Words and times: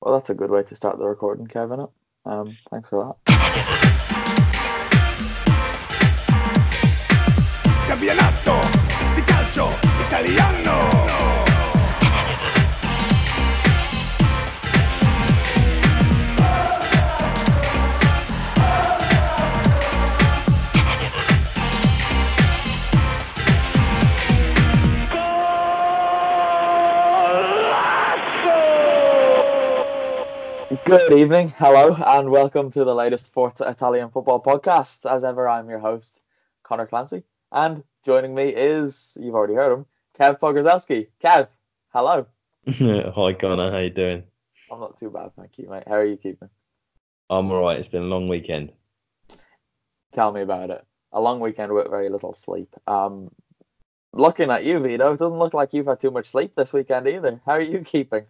Well, 0.00 0.14
that's 0.14 0.30
a 0.30 0.34
good 0.34 0.50
way 0.50 0.62
to 0.62 0.76
start 0.76 0.98
the 0.98 1.06
recording, 1.06 1.46
Kevin. 1.46 1.86
Um, 2.24 2.56
thanks 2.70 2.88
for 2.88 3.16
that. 3.26 3.36
di 9.14 9.22
calcio 9.22 9.68
italiano. 10.04 11.45
Good 30.86 31.14
evening, 31.14 31.52
hello, 31.58 31.96
and 32.00 32.30
welcome 32.30 32.70
to 32.70 32.84
the 32.84 32.94
latest 32.94 33.32
Forza 33.32 33.68
Italian 33.68 34.08
football 34.08 34.40
podcast. 34.40 35.04
As 35.04 35.24
ever, 35.24 35.48
I'm 35.48 35.68
your 35.68 35.80
host, 35.80 36.20
Connor 36.62 36.86
Clancy, 36.86 37.24
and 37.50 37.82
joining 38.04 38.36
me 38.36 38.50
is, 38.50 39.18
you've 39.20 39.34
already 39.34 39.54
heard 39.54 39.72
him, 39.72 39.86
Kev 40.16 40.38
Pogorzelski. 40.38 41.08
Kev, 41.20 41.48
hello. 41.88 42.28
Hi 42.68 43.32
Connor, 43.32 43.72
how 43.72 43.78
you 43.78 43.90
doing? 43.90 44.22
I'm 44.70 44.78
not 44.78 44.96
too 45.00 45.10
bad, 45.10 45.32
thank 45.34 45.58
you, 45.58 45.68
mate. 45.68 45.82
How 45.88 45.94
are 45.94 46.06
you 46.06 46.16
keeping? 46.16 46.50
I'm 47.28 47.50
alright. 47.50 47.80
It's 47.80 47.88
been 47.88 48.02
a 48.02 48.06
long 48.06 48.28
weekend. 48.28 48.70
Tell 50.14 50.30
me 50.30 50.42
about 50.42 50.70
it. 50.70 50.86
A 51.10 51.20
long 51.20 51.40
weekend 51.40 51.72
with 51.72 51.90
very 51.90 52.10
little 52.10 52.34
sleep. 52.36 52.72
Um, 52.86 53.32
looking 54.12 54.52
at 54.52 54.62
you, 54.62 54.78
Vito, 54.78 55.14
it 55.14 55.18
doesn't 55.18 55.38
look 55.40 55.52
like 55.52 55.72
you've 55.72 55.86
had 55.86 56.00
too 56.00 56.12
much 56.12 56.28
sleep 56.28 56.54
this 56.54 56.72
weekend 56.72 57.08
either. 57.08 57.40
How 57.44 57.54
are 57.54 57.60
you 57.60 57.80
keeping? 57.80 58.26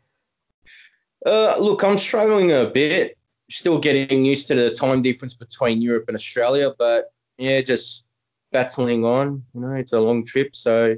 Uh, 1.25 1.57
look, 1.59 1.83
I'm 1.83 1.99
struggling 1.99 2.53
a 2.53 2.67
bit. 2.67 3.17
Still 3.51 3.79
getting 3.79 4.25
used 4.25 4.49
to 4.49 4.55
the 4.55 4.75
time 4.75 5.03
difference 5.03 5.35
between 5.35 5.81
Europe 5.81 6.07
and 6.09 6.17
Australia, 6.17 6.75
but 6.77 7.13
yeah, 7.39 7.61
just 7.61 8.07
battling 8.53 9.05
on. 9.05 9.45
You 9.55 9.61
know, 9.61 9.73
it's 9.75 9.93
a 9.93 10.01
long 10.01 10.25
trip, 10.25 10.57
so 10.57 10.97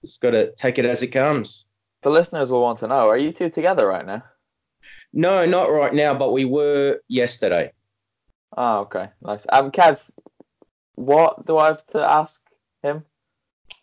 just 0.00 0.20
got 0.20 0.30
to 0.30 0.52
take 0.54 0.78
it 0.78 0.86
as 0.86 1.02
it 1.02 1.08
comes. 1.08 1.66
The 2.02 2.10
listeners 2.10 2.50
will 2.50 2.62
want 2.62 2.78
to 2.80 2.88
know: 2.88 3.08
Are 3.08 3.18
you 3.18 3.32
two 3.32 3.50
together 3.50 3.86
right 3.86 4.06
now? 4.06 4.24
No, 5.12 5.44
not 5.44 5.70
right 5.70 5.92
now, 5.92 6.14
but 6.14 6.32
we 6.32 6.44
were 6.44 7.00
yesterday. 7.08 7.72
Oh, 8.56 8.80
okay, 8.80 9.10
nice. 9.22 9.46
Um, 9.48 9.70
Kev, 9.70 10.00
what 10.94 11.46
do 11.46 11.58
I 11.58 11.68
have 11.68 11.86
to 11.88 11.98
ask 11.98 12.40
him? 12.82 13.04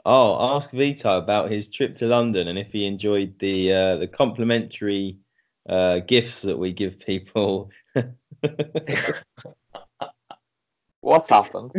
Oh, 0.06 0.56
ask 0.56 0.72
Vito 0.72 1.18
about 1.18 1.52
his 1.52 1.68
trip 1.68 1.98
to 1.98 2.08
London 2.08 2.48
and 2.48 2.58
if 2.58 2.72
he 2.72 2.86
enjoyed 2.86 3.38
the 3.40 3.74
uh, 3.74 3.96
the 3.98 4.08
complimentary 4.08 5.18
uh, 5.68 6.00
gifts 6.00 6.42
that 6.42 6.58
we 6.58 6.72
give 6.74 7.00
people. 7.00 7.72
What's 11.02 11.30
happened? 11.30 11.72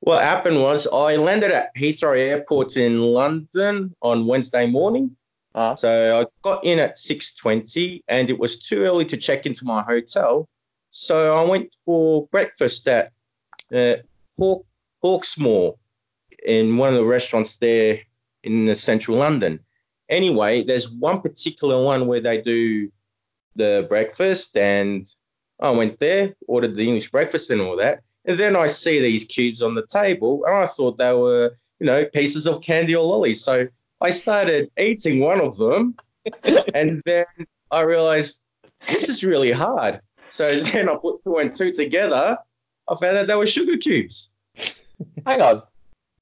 What 0.00 0.22
happened 0.22 0.60
was 0.60 0.86
I 0.86 1.16
landed 1.16 1.50
at 1.50 1.74
Heathrow 1.74 2.18
Airport 2.18 2.76
in 2.76 3.00
London 3.00 3.94
on 4.02 4.26
Wednesday 4.26 4.66
morning. 4.66 5.16
Uh, 5.54 5.76
So 5.76 6.20
I 6.20 6.26
got 6.42 6.64
in 6.64 6.78
at 6.78 6.98
6:20 6.98 8.02
and 8.08 8.28
it 8.28 8.38
was 8.38 8.58
too 8.58 8.82
early 8.82 9.04
to 9.06 9.16
check 9.16 9.46
into 9.46 9.64
my 9.64 9.82
hotel. 9.82 10.48
So 10.90 11.36
I 11.36 11.42
went 11.48 11.70
for 11.84 12.26
breakfast 12.28 12.86
at 12.88 13.12
uh, 13.74 13.96
Hawk, 14.38 14.66
Hawksmoor 15.02 15.76
in 16.44 16.76
one 16.76 16.90
of 16.90 16.96
the 16.96 17.04
restaurants 17.04 17.56
there 17.56 18.00
in 18.42 18.66
the 18.66 18.74
central 18.76 19.16
London. 19.16 19.63
Anyway, 20.08 20.64
there's 20.64 20.90
one 20.90 21.20
particular 21.20 21.82
one 21.82 22.06
where 22.06 22.20
they 22.20 22.40
do 22.40 22.90
the 23.56 23.86
breakfast 23.88 24.56
and 24.56 25.06
I 25.60 25.70
went 25.70 25.98
there, 26.00 26.34
ordered 26.46 26.76
the 26.76 26.86
English 26.86 27.10
breakfast 27.10 27.50
and 27.50 27.60
all 27.60 27.76
that. 27.76 28.00
And 28.24 28.38
then 28.38 28.56
I 28.56 28.66
see 28.66 29.00
these 29.00 29.24
cubes 29.24 29.62
on 29.62 29.74
the 29.74 29.86
table 29.86 30.44
and 30.46 30.54
I 30.56 30.66
thought 30.66 30.98
they 30.98 31.12
were, 31.12 31.56
you 31.78 31.86
know, 31.86 32.04
pieces 32.06 32.46
of 32.46 32.62
candy 32.62 32.96
or 32.96 33.04
lollies. 33.04 33.42
So 33.42 33.68
I 34.00 34.10
started 34.10 34.70
eating 34.78 35.20
one 35.20 35.40
of 35.40 35.56
them 35.56 35.96
and 36.74 37.02
then 37.04 37.26
I 37.70 37.82
realized 37.82 38.40
this 38.88 39.08
is 39.08 39.24
really 39.24 39.52
hard. 39.52 40.00
So 40.30 40.60
then 40.60 40.88
I 40.88 40.96
put 40.96 41.22
two 41.24 41.36
and 41.36 41.54
two 41.54 41.72
together. 41.72 42.38
I 42.88 42.96
found 42.96 43.16
out 43.16 43.26
they 43.26 43.36
were 43.36 43.46
sugar 43.46 43.76
cubes. 43.76 44.30
hang 45.26 45.40
on. 45.40 45.62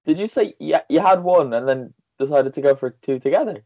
Did 0.04 0.18
you 0.18 0.28
say 0.28 0.54
you, 0.58 0.76
you 0.88 1.00
had 1.00 1.22
one 1.22 1.52
and 1.52 1.68
then 1.68 1.94
decided 2.18 2.54
to 2.54 2.60
go 2.60 2.74
for 2.74 2.90
two 2.90 3.18
together? 3.18 3.64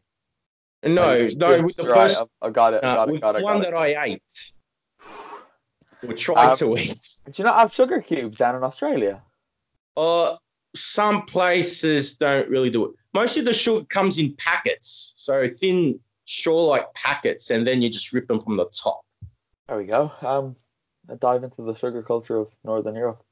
No, 0.95 1.27
no, 1.35 1.61
with 1.63 1.75
the 1.75 1.83
right, 1.87 2.09
first, 2.11 2.23
I 2.41 2.47
I 2.47 2.49
got 2.49 2.73
it. 2.73 2.83
uh, 2.83 2.95
got 2.95 3.09
it. 3.09 3.11
with 3.13 3.21
Got 3.21 3.31
the 3.33 3.39
it. 3.39 3.43
one 3.43 3.57
got 3.57 3.67
it. 3.67 3.71
that 3.71 3.77
I 3.77 4.03
ate 4.05 4.51
or 6.07 6.13
tried 6.13 6.51
Um, 6.51 6.57
to 6.57 6.77
eat. 6.77 7.17
Do 7.25 7.31
you 7.35 7.43
not 7.43 7.59
have 7.59 7.73
sugar 7.73 8.01
cubes 8.01 8.37
down 8.37 8.55
in 8.55 8.63
Australia? 8.63 9.21
Uh, 9.95 10.37
some 10.75 11.25
places 11.25 12.15
don't 12.17 12.49
really 12.49 12.69
do 12.69 12.85
it. 12.85 12.91
Most 13.13 13.37
of 13.37 13.45
the 13.45 13.53
sugar 13.53 13.83
comes 13.85 14.19
in 14.19 14.35
packets, 14.35 15.13
so 15.17 15.47
thin 15.47 15.99
straw-like 16.25 16.93
packets, 16.93 17.49
and 17.49 17.65
then 17.65 17.81
you 17.81 17.89
just 17.89 18.13
rip 18.13 18.27
them 18.27 18.41
from 18.41 18.57
the 18.57 18.65
top. 18.65 19.01
There 19.67 19.77
we 19.77 19.85
go. 19.85 20.11
Um, 20.21 20.55
a 21.09 21.15
dive 21.15 21.43
into 21.43 21.63
the 21.63 21.73
sugar 21.73 22.03
culture 22.03 22.37
of 22.37 22.49
Northern 22.63 22.95
Europe. 22.95 23.23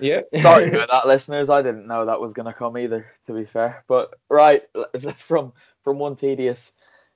Yeah. 0.00 0.22
Sorry 0.40 0.68
about 0.74 0.88
that, 0.90 1.06
listeners. 1.06 1.48
I 1.50 1.62
didn't 1.62 1.86
know 1.86 2.06
that 2.06 2.20
was 2.20 2.32
going 2.32 2.46
to 2.46 2.52
come 2.54 2.76
either. 2.78 3.06
To 3.26 3.34
be 3.34 3.44
fair, 3.44 3.84
but 3.86 4.14
right 4.28 4.62
from 5.18 5.52
from 5.84 5.98
one 5.98 6.16
tedious 6.16 6.72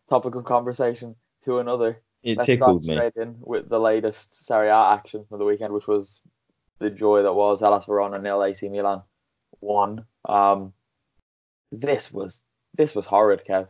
topic 0.08 0.34
of 0.34 0.44
conversation 0.44 1.16
to 1.44 1.58
another. 1.58 2.00
It 2.22 2.38
Let's 2.38 2.46
tickled 2.46 2.84
me. 2.84 2.94
straight 2.94 3.16
in 3.16 3.36
with 3.40 3.68
the 3.68 3.78
latest 3.78 4.46
Serie 4.46 4.68
A 4.68 4.92
action 4.92 5.24
from 5.28 5.38
the 5.38 5.44
weekend, 5.44 5.72
which 5.72 5.86
was 5.86 6.20
the 6.78 6.90
joy 6.90 7.22
that 7.22 7.34
was 7.34 7.60
Hellas 7.60 7.84
Verona 7.84 8.18
nil 8.18 8.42
AC 8.42 8.68
Milan 8.68 9.02
one. 9.60 10.04
Um, 10.24 10.72
this 11.70 12.12
was 12.12 12.40
this 12.76 12.94
was 12.94 13.06
horrid, 13.06 13.42
Kev. 13.48 13.68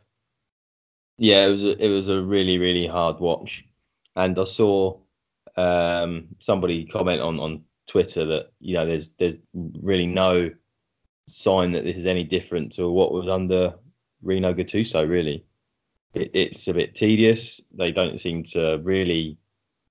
Yeah, 1.19 1.47
it 1.47 1.51
was 1.51 1.65
a, 1.65 1.85
it 1.85 1.89
was 1.89 2.09
a 2.09 2.21
really 2.21 2.59
really 2.59 2.87
hard 2.87 3.21
watch, 3.21 3.65
and 4.17 4.39
I 4.39 4.45
saw 4.45 4.99
um, 5.57 6.29
somebody 6.41 6.85
comment 6.87 7.21
on 7.21 7.39
on 7.41 7.65
Twitter 7.87 8.25
that 8.27 8.53
you 8.61 8.75
know 8.75 8.87
there's 8.87 9.11
there's 9.19 9.37
really 9.55 10.07
no 10.07 10.51
sign 11.29 11.73
that 11.73 11.85
this 11.85 11.97
is 11.97 12.07
any 12.07 12.25
different 12.25 12.73
to 12.73 12.91
what 12.91 13.13
was 13.13 13.29
under 13.29 13.75
Rino 14.23 14.53
Gattuso. 14.53 15.09
Really, 15.09 15.45
it, 16.15 16.31
it's 16.35 16.69
a 16.69 16.75
bit 16.75 16.95
tedious. 16.95 17.61
They 17.73 17.93
don't 17.93 18.21
seem 18.21 18.45
to 18.45 18.81
really 18.83 19.39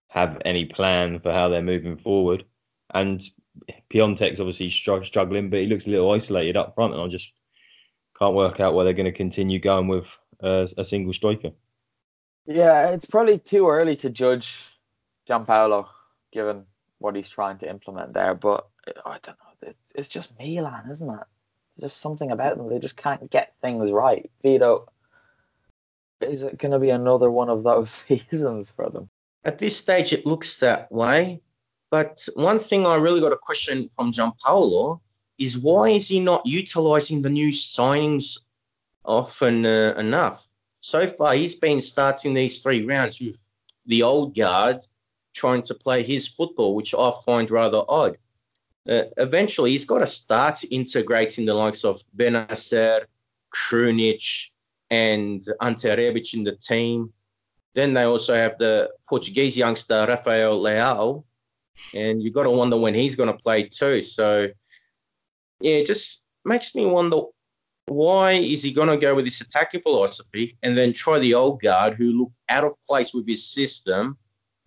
have 0.07 0.41
any 0.45 0.65
plan 0.65 1.19
for 1.19 1.31
how 1.31 1.49
they're 1.49 1.61
moving 1.61 1.97
forward, 1.97 2.45
and 2.93 3.21
Piatek's 3.89 4.39
obviously 4.39 4.69
struggling, 4.69 5.49
but 5.49 5.59
he 5.59 5.67
looks 5.67 5.87
a 5.87 5.89
little 5.89 6.11
isolated 6.11 6.57
up 6.57 6.75
front, 6.75 6.93
and 6.93 7.01
I 7.01 7.07
just 7.07 7.31
can't 8.17 8.35
work 8.35 8.59
out 8.59 8.73
why 8.73 8.83
they're 8.83 8.93
going 8.93 9.05
to 9.05 9.11
continue 9.11 9.59
going 9.59 9.87
with 9.87 10.05
uh, 10.41 10.67
a 10.77 10.85
single 10.85 11.13
striker. 11.13 11.51
Yeah, 12.45 12.89
it's 12.89 13.05
probably 13.05 13.39
too 13.39 13.69
early 13.69 13.95
to 13.97 14.09
judge 14.09 14.71
Giampaolo 15.29 15.87
given 16.31 16.65
what 16.99 17.15
he's 17.15 17.29
trying 17.29 17.57
to 17.59 17.69
implement 17.69 18.13
there, 18.13 18.33
but 18.33 18.67
I 19.05 19.17
don't 19.23 19.37
know. 19.37 19.73
It's, 19.95 20.09
just 20.09 20.29
Milan, 20.39 20.89
isn't 20.91 21.09
it? 21.09 21.25
Just 21.79 22.01
something 22.01 22.31
about 22.31 22.57
them. 22.57 22.69
They 22.69 22.79
just 22.79 22.97
can't 22.97 23.29
get 23.29 23.53
things 23.61 23.91
right. 23.91 24.29
Vito, 24.41 24.89
is 26.27 26.43
it 26.43 26.57
going 26.57 26.71
to 26.71 26.79
be 26.79 26.89
another 26.89 27.29
one 27.29 27.49
of 27.49 27.63
those 27.63 27.91
seasons 28.07 28.71
for 28.71 28.89
them? 28.89 29.09
At 29.45 29.59
this 29.59 29.77
stage, 29.77 30.13
it 30.13 30.25
looks 30.25 30.57
that 30.57 30.91
way. 30.91 31.41
But 31.91 32.27
one 32.35 32.59
thing 32.59 32.87
I 32.87 32.95
really 32.95 33.21
got 33.21 33.33
a 33.33 33.37
question 33.37 33.89
from 33.95 34.11
Giampaolo 34.11 34.99
is 35.37 35.57
why 35.57 35.89
is 35.89 36.07
he 36.07 36.19
not 36.19 36.45
utilizing 36.45 37.21
the 37.21 37.29
new 37.29 37.49
signings 37.49 38.39
often 39.05 39.65
uh, 39.65 39.93
enough? 39.97 40.47
So 40.81 41.07
far, 41.07 41.33
he's 41.33 41.55
been 41.55 41.81
starting 41.81 42.33
these 42.33 42.59
three 42.59 42.83
rounds 42.83 43.19
with 43.19 43.35
the 43.85 44.03
old 44.03 44.35
guard 44.35 44.85
trying 45.33 45.63
to 45.63 45.73
play 45.73 46.03
his 46.03 46.27
football, 46.27 46.75
which 46.75 46.93
I 46.93 47.13
find 47.25 47.49
rather 47.49 47.83
odd. 47.87 48.17
Uh, 48.87 49.03
eventually, 49.17 49.71
he's 49.71 49.85
got 49.85 49.99
to 49.99 50.07
start 50.07 50.63
integrating 50.69 51.45
the 51.45 51.53
likes 51.53 51.85
of 51.85 52.03
Bennacer, 52.15 53.05
Krunic, 53.53 54.49
and 54.89 55.45
Ante 55.61 55.87
Rebic 55.87 56.33
in 56.33 56.43
the 56.43 56.55
team. 56.55 57.13
Then 57.73 57.93
they 57.93 58.03
also 58.03 58.35
have 58.35 58.57
the 58.57 58.91
Portuguese 59.09 59.57
youngster 59.57 60.05
Rafael 60.07 60.61
Leao, 60.61 61.23
and 61.95 62.21
you've 62.21 62.33
got 62.33 62.43
to 62.43 62.51
wonder 62.51 62.77
when 62.77 62.93
he's 62.93 63.15
going 63.15 63.31
to 63.31 63.41
play 63.41 63.63
too. 63.63 64.01
So, 64.01 64.49
yeah, 65.59 65.75
it 65.75 65.87
just 65.87 66.23
makes 66.45 66.75
me 66.75 66.85
wonder 66.85 67.21
why 67.87 68.33
is 68.33 68.63
he 68.63 68.71
going 68.71 68.87
to 68.87 68.97
go 68.97 69.15
with 69.15 69.25
this 69.25 69.41
attacking 69.41 69.81
philosophy 69.81 70.57
and 70.63 70.77
then 70.77 70.93
try 70.93 71.19
the 71.19 71.33
old 71.33 71.61
guard 71.61 71.95
who 71.95 72.11
look 72.11 72.31
out 72.49 72.63
of 72.63 72.75
place 72.87 73.13
with 73.13 73.27
his 73.27 73.45
system 73.45 74.17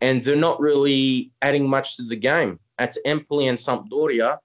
and 0.01 0.23
they're 0.23 0.37
not 0.37 0.61
really 0.61 1.31
adding 1.41 1.69
much 1.69 1.97
to 1.97 2.03
the 2.03 2.17
game. 2.17 2.59
That's 2.79 2.99
Empoli 3.05 3.49
and 3.49 3.57
Sampdoria, 3.57 4.39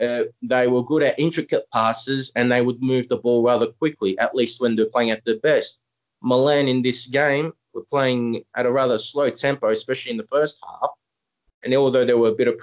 uh, 0.00 0.24
they 0.42 0.66
were 0.66 0.84
good 0.84 1.02
at 1.02 1.18
intricate 1.18 1.64
passes 1.72 2.32
and 2.34 2.50
they 2.50 2.60
would 2.60 2.82
move 2.82 3.08
the 3.08 3.16
ball 3.16 3.42
rather 3.42 3.66
quickly, 3.66 4.18
at 4.18 4.34
least 4.34 4.60
when 4.60 4.74
they're 4.74 4.86
playing 4.86 5.10
at 5.10 5.24
their 5.24 5.38
best. 5.38 5.80
Milan 6.22 6.68
in 6.68 6.82
this 6.82 7.06
game 7.06 7.52
were 7.72 7.84
playing 7.84 8.44
at 8.56 8.66
a 8.66 8.70
rather 8.72 8.98
slow 8.98 9.30
tempo, 9.30 9.70
especially 9.70 10.10
in 10.10 10.16
the 10.16 10.26
first 10.26 10.58
half. 10.64 10.90
And 11.62 11.74
although 11.74 12.04
there 12.04 12.18
were 12.18 12.28
a 12.28 12.34
bit 12.34 12.48
of 12.48 12.60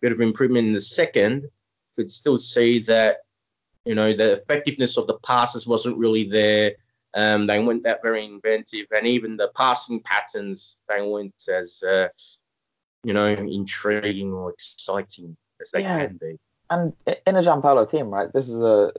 bit 0.00 0.12
of 0.12 0.20
improvement 0.20 0.66
in 0.66 0.72
the 0.72 0.80
second, 0.80 1.48
could 1.96 2.10
still 2.10 2.38
see 2.38 2.80
that 2.80 3.18
you 3.84 3.94
know 3.94 4.12
the 4.14 4.32
effectiveness 4.32 4.96
of 4.96 5.06
the 5.06 5.18
passes 5.26 5.66
wasn't 5.66 5.96
really 5.96 6.28
there. 6.28 6.72
Um, 7.14 7.46
they 7.46 7.58
weren't 7.58 7.82
that 7.82 8.02
very 8.02 8.24
inventive, 8.24 8.86
and 8.92 9.06
even 9.06 9.36
the 9.36 9.50
passing 9.56 10.00
patterns 10.00 10.78
they 10.88 11.02
weren't 11.02 11.34
as 11.48 11.82
uh, 11.82 12.08
you 13.04 13.12
know 13.12 13.26
intriguing 13.26 14.32
or 14.32 14.50
exciting 14.50 15.36
as 15.60 15.70
they 15.70 15.82
Yeah. 15.82 16.06
can 16.06 16.16
be. 16.16 16.38
And 16.70 16.92
in 17.06 17.36
a 17.36 17.42
Giampaolo 17.42 17.90
team, 17.90 18.08
right, 18.10 18.32
this 18.32 18.48
is 18.48 18.62
a 18.62 18.92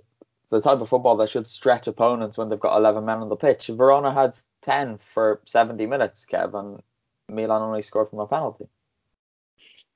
the 0.50 0.62
type 0.62 0.82
of 0.82 0.90
football 0.90 1.16
that 1.18 1.30
should 1.30 1.48
stretch 1.48 1.88
opponents 1.88 2.38
when 2.38 2.50
they've 2.50 2.60
got 2.60 2.78
11 2.78 3.06
men 3.06 3.20
on 3.20 3.30
the 3.30 3.38
pitch. 3.38 3.68
Verona 3.68 4.14
had 4.14 4.36
10 4.64 4.98
for 4.98 5.42
70 5.46 5.86
minutes, 5.86 6.26
Kev, 6.30 6.54
and 6.54 6.82
Milan 7.30 7.62
only 7.62 7.82
scored 7.82 8.10
from 8.10 8.20
a 8.20 8.28
penalty. 8.28 8.66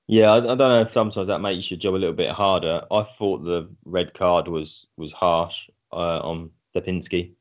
Yeah, 0.08 0.32
I, 0.32 0.38
I 0.38 0.40
don't 0.40 0.58
know 0.58 0.82
if 0.82 0.94
sometimes 0.94 1.28
that 1.28 1.42
makes 1.42 1.70
your 1.70 1.78
job 1.78 1.96
a 1.96 1.98
little 1.98 2.16
bit 2.16 2.30
harder. 2.30 2.84
I 2.90 3.04
thought 3.04 3.44
the 3.44 3.70
red 3.84 4.14
card 4.14 4.48
was 4.48 4.88
was 4.96 5.12
harsh 5.12 5.70
uh, 5.92 6.20
on 6.20 6.52
Stepinski 6.74 7.34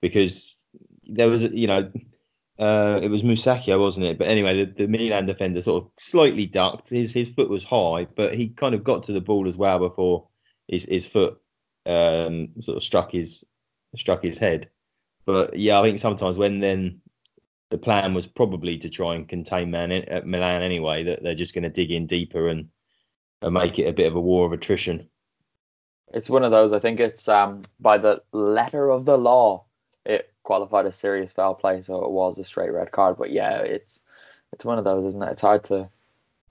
because 0.00 0.56
there 1.04 1.28
was, 1.28 1.42
you 1.42 1.66
know, 1.66 1.90
uh, 2.58 3.00
it 3.02 3.08
was 3.08 3.22
Musacchio, 3.22 3.78
wasn't 3.78 4.06
it? 4.06 4.18
But 4.18 4.28
anyway, 4.28 4.64
the, 4.64 4.72
the 4.72 4.88
Milan 4.88 5.26
defender 5.26 5.62
sort 5.62 5.84
of 5.84 5.90
slightly 5.98 6.46
ducked. 6.46 6.90
His 6.90 7.12
his 7.12 7.28
foot 7.28 7.48
was 7.48 7.64
high, 7.64 8.06
but 8.16 8.34
he 8.34 8.48
kind 8.48 8.74
of 8.74 8.84
got 8.84 9.04
to 9.04 9.12
the 9.12 9.20
ball 9.20 9.46
as 9.46 9.56
well 9.56 9.78
before 9.78 10.28
his 10.66 10.84
his 10.84 11.06
foot 11.06 11.40
um, 11.86 12.48
sort 12.60 12.76
of 12.76 12.82
struck 12.82 13.12
his 13.12 13.44
struck 13.96 14.22
his 14.22 14.38
head. 14.38 14.70
But 15.24 15.58
yeah, 15.58 15.78
I 15.78 15.82
think 15.82 15.98
sometimes 15.98 16.36
when 16.36 16.60
then 16.60 17.00
the 17.70 17.78
plan 17.78 18.14
was 18.14 18.26
probably 18.26 18.78
to 18.78 18.88
try 18.88 19.14
and 19.14 19.28
contain 19.28 19.70
Man 19.70 19.92
at 19.92 20.26
Milan 20.26 20.62
anyway. 20.62 21.04
That 21.04 21.22
they're 21.22 21.34
just 21.34 21.54
going 21.54 21.64
to 21.64 21.68
dig 21.68 21.90
in 21.90 22.06
deeper 22.06 22.48
and, 22.48 22.70
and 23.42 23.54
make 23.54 23.78
it 23.78 23.86
a 23.86 23.92
bit 23.92 24.06
of 24.06 24.16
a 24.16 24.20
war 24.20 24.46
of 24.46 24.52
attrition. 24.52 25.08
It's 26.14 26.30
one 26.30 26.44
of 26.44 26.50
those, 26.50 26.72
I 26.72 26.78
think 26.78 27.00
it's 27.00 27.28
um 27.28 27.64
by 27.78 27.98
the 27.98 28.22
letter 28.32 28.90
of 28.90 29.04
the 29.04 29.18
law, 29.18 29.66
it 30.08 30.32
qualified 30.42 30.86
as 30.86 30.96
serious 30.96 31.32
foul 31.32 31.54
play, 31.54 31.82
so 31.82 32.04
it 32.04 32.10
was 32.10 32.38
a 32.38 32.44
straight 32.44 32.72
red 32.72 32.90
card. 32.90 33.16
But 33.18 33.30
yeah, 33.30 33.58
it's 33.58 34.00
it's 34.52 34.64
one 34.64 34.78
of 34.78 34.84
those, 34.84 35.04
isn't 35.08 35.22
it? 35.22 35.32
It's 35.32 35.42
hard 35.42 35.62
to 35.64 35.88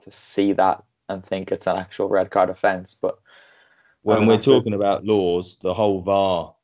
to 0.04 0.12
see 0.12 0.52
that 0.54 0.84
and 1.08 1.24
think 1.24 1.50
it's 1.50 1.66
an 1.66 1.76
actual 1.76 2.08
red 2.08 2.30
card 2.30 2.48
offence. 2.48 2.96
But 2.98 3.18
When 4.02 4.26
we're 4.26 4.38
talking 4.38 4.74
about 4.74 5.04
laws, 5.04 5.56
the 5.60 5.74
whole 5.74 6.00
VAR 6.00 6.54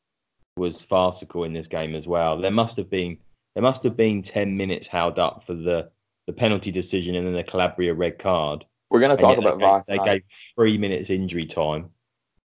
was 0.55 0.81
farcical 0.81 1.43
in 1.43 1.51
this 1.53 1.67
game 1.67 1.95
as 1.95 2.07
well. 2.07 2.39
There 2.39 2.51
must 2.51 2.77
have 2.77 2.89
been 2.89 3.17
there 3.53 3.63
must 3.63 3.83
have 3.83 3.97
been 3.97 4.23
ten 4.23 4.55
minutes 4.55 4.87
held 4.87 5.19
up 5.19 5.43
for 5.45 5.53
the 5.53 5.91
the 6.27 6.33
penalty 6.33 6.71
decision 6.71 7.15
and 7.15 7.27
then 7.27 7.35
the 7.35 7.43
Calabria 7.43 7.93
red 7.93 8.17
card. 8.17 8.65
we're 8.89 8.99
gonna 9.01 9.17
talk 9.17 9.35
yet 9.35 9.41
they 9.41 9.47
about 9.47 9.59
VAR. 9.59 9.83
They 9.87 9.97
tonight. 9.97 10.11
gave 10.13 10.23
three 10.55 10.77
minutes 10.77 11.09
injury 11.09 11.45
time. 11.45 11.89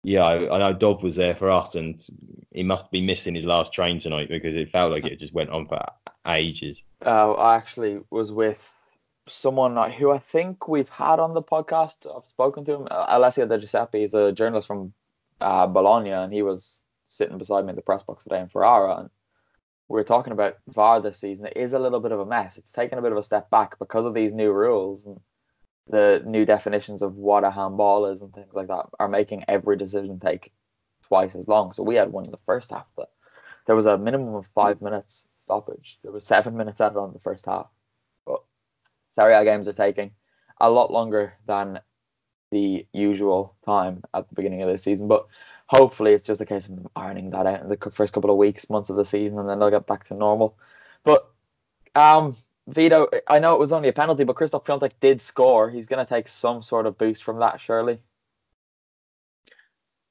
Yeah, 0.02 0.22
I, 0.22 0.54
I 0.54 0.58
know 0.58 0.72
Dov 0.72 1.02
was 1.02 1.16
there 1.16 1.34
for 1.34 1.50
us, 1.50 1.74
and 1.74 2.04
he 2.52 2.62
must 2.62 2.90
be 2.90 3.00
missing 3.00 3.34
his 3.34 3.44
last 3.44 3.72
train 3.72 3.98
tonight 3.98 4.28
because 4.28 4.56
it 4.56 4.70
felt 4.70 4.92
like 4.92 5.04
it 5.04 5.18
just 5.18 5.34
went 5.34 5.50
on 5.50 5.66
for 5.66 5.84
ages. 6.26 6.82
Uh, 7.04 7.32
I 7.32 7.56
actually 7.56 8.00
was 8.10 8.32
with 8.32 8.62
someone 9.28 9.90
who 9.90 10.10
I 10.10 10.18
think 10.18 10.68
we've 10.68 10.88
had 10.88 11.18
on 11.18 11.34
the 11.34 11.42
podcast. 11.42 11.96
I've 12.14 12.26
spoken 12.26 12.64
to 12.66 12.74
him. 12.74 12.88
Uh, 12.90 13.06
Alessio 13.08 13.46
De 13.46 13.58
Giuseppe 13.58 14.04
is 14.04 14.14
a 14.14 14.32
journalist 14.32 14.68
from 14.68 14.92
uh, 15.40 15.66
Bologna, 15.66 16.10
and 16.10 16.32
he 16.32 16.42
was 16.42 16.80
sitting 17.06 17.38
beside 17.38 17.64
me 17.64 17.70
in 17.70 17.76
the 17.76 17.82
press 17.82 18.02
box 18.02 18.24
today 18.24 18.40
in 18.40 18.48
Ferrara. 18.48 18.96
And 18.98 19.10
we 19.88 19.94
were 19.94 20.04
talking 20.04 20.32
about 20.32 20.58
VAR 20.68 21.00
this 21.00 21.18
season. 21.18 21.46
It 21.46 21.56
is 21.56 21.72
a 21.72 21.78
little 21.78 22.00
bit 22.00 22.12
of 22.12 22.20
a 22.20 22.26
mess. 22.26 22.58
It's 22.58 22.72
taken 22.72 22.98
a 22.98 23.02
bit 23.02 23.12
of 23.12 23.18
a 23.18 23.22
step 23.22 23.50
back 23.50 23.78
because 23.78 24.06
of 24.06 24.14
these 24.14 24.32
new 24.32 24.52
rules 24.52 25.06
and 25.06 25.20
the 25.88 26.22
new 26.26 26.44
definitions 26.44 27.02
of 27.02 27.16
what 27.16 27.44
a 27.44 27.50
handball 27.50 28.06
is 28.06 28.20
and 28.20 28.32
things 28.32 28.54
like 28.54 28.68
that 28.68 28.86
are 28.98 29.08
making 29.08 29.44
every 29.48 29.76
decision 29.76 30.20
take 30.20 30.52
twice 31.06 31.34
as 31.34 31.48
long. 31.48 31.72
So 31.72 31.82
we 31.82 31.94
had 31.94 32.12
one 32.12 32.24
in 32.24 32.30
the 32.30 32.38
first 32.46 32.70
half 32.70 32.86
that 32.96 33.08
there 33.66 33.76
was 33.76 33.86
a 33.86 33.98
minimum 33.98 34.34
of 34.34 34.46
five 34.54 34.80
minutes 34.80 35.28
stoppage. 35.36 35.98
There 36.02 36.12
was 36.12 36.24
seven 36.24 36.56
minutes 36.56 36.80
added 36.80 36.98
on 36.98 37.12
the 37.12 37.18
first 37.20 37.46
half. 37.46 37.68
But 38.26 38.40
Serie 39.10 39.34
A 39.34 39.44
games 39.44 39.68
are 39.68 39.72
taking 39.72 40.12
a 40.60 40.70
lot 40.70 40.92
longer 40.92 41.34
than 41.46 41.80
the 42.50 42.86
usual 42.92 43.54
time 43.64 44.02
at 44.14 44.28
the 44.28 44.34
beginning 44.34 44.62
of 44.62 44.68
the 44.68 44.78
season. 44.78 45.08
But 45.08 45.26
hopefully 45.66 46.12
it's 46.12 46.24
just 46.24 46.40
a 46.40 46.46
case 46.46 46.66
of 46.66 46.86
ironing 46.96 47.30
that 47.30 47.46
out 47.46 47.60
in 47.60 47.68
the 47.68 47.90
first 47.92 48.12
couple 48.12 48.30
of 48.30 48.36
weeks, 48.36 48.70
months 48.70 48.90
of 48.90 48.96
the 48.96 49.04
season, 49.04 49.38
and 49.38 49.48
then 49.48 49.58
they'll 49.58 49.70
get 49.70 49.86
back 49.86 50.04
to 50.08 50.14
normal. 50.14 50.56
But 51.04 51.30
um, 51.94 52.36
Vito, 52.68 53.08
I 53.26 53.38
know 53.38 53.54
it 53.54 53.60
was 53.60 53.72
only 53.72 53.88
a 53.88 53.94
penalty, 53.94 54.24
but 54.24 54.36
Krzysztof 54.36 54.66
Piatek 54.66 54.92
did 55.00 55.22
score. 55.22 55.70
He's 55.70 55.86
going 55.86 56.04
to 56.04 56.08
take 56.08 56.28
some 56.28 56.62
sort 56.62 56.86
of 56.86 56.98
boost 56.98 57.24
from 57.24 57.38
that, 57.38 57.60
surely. 57.60 57.98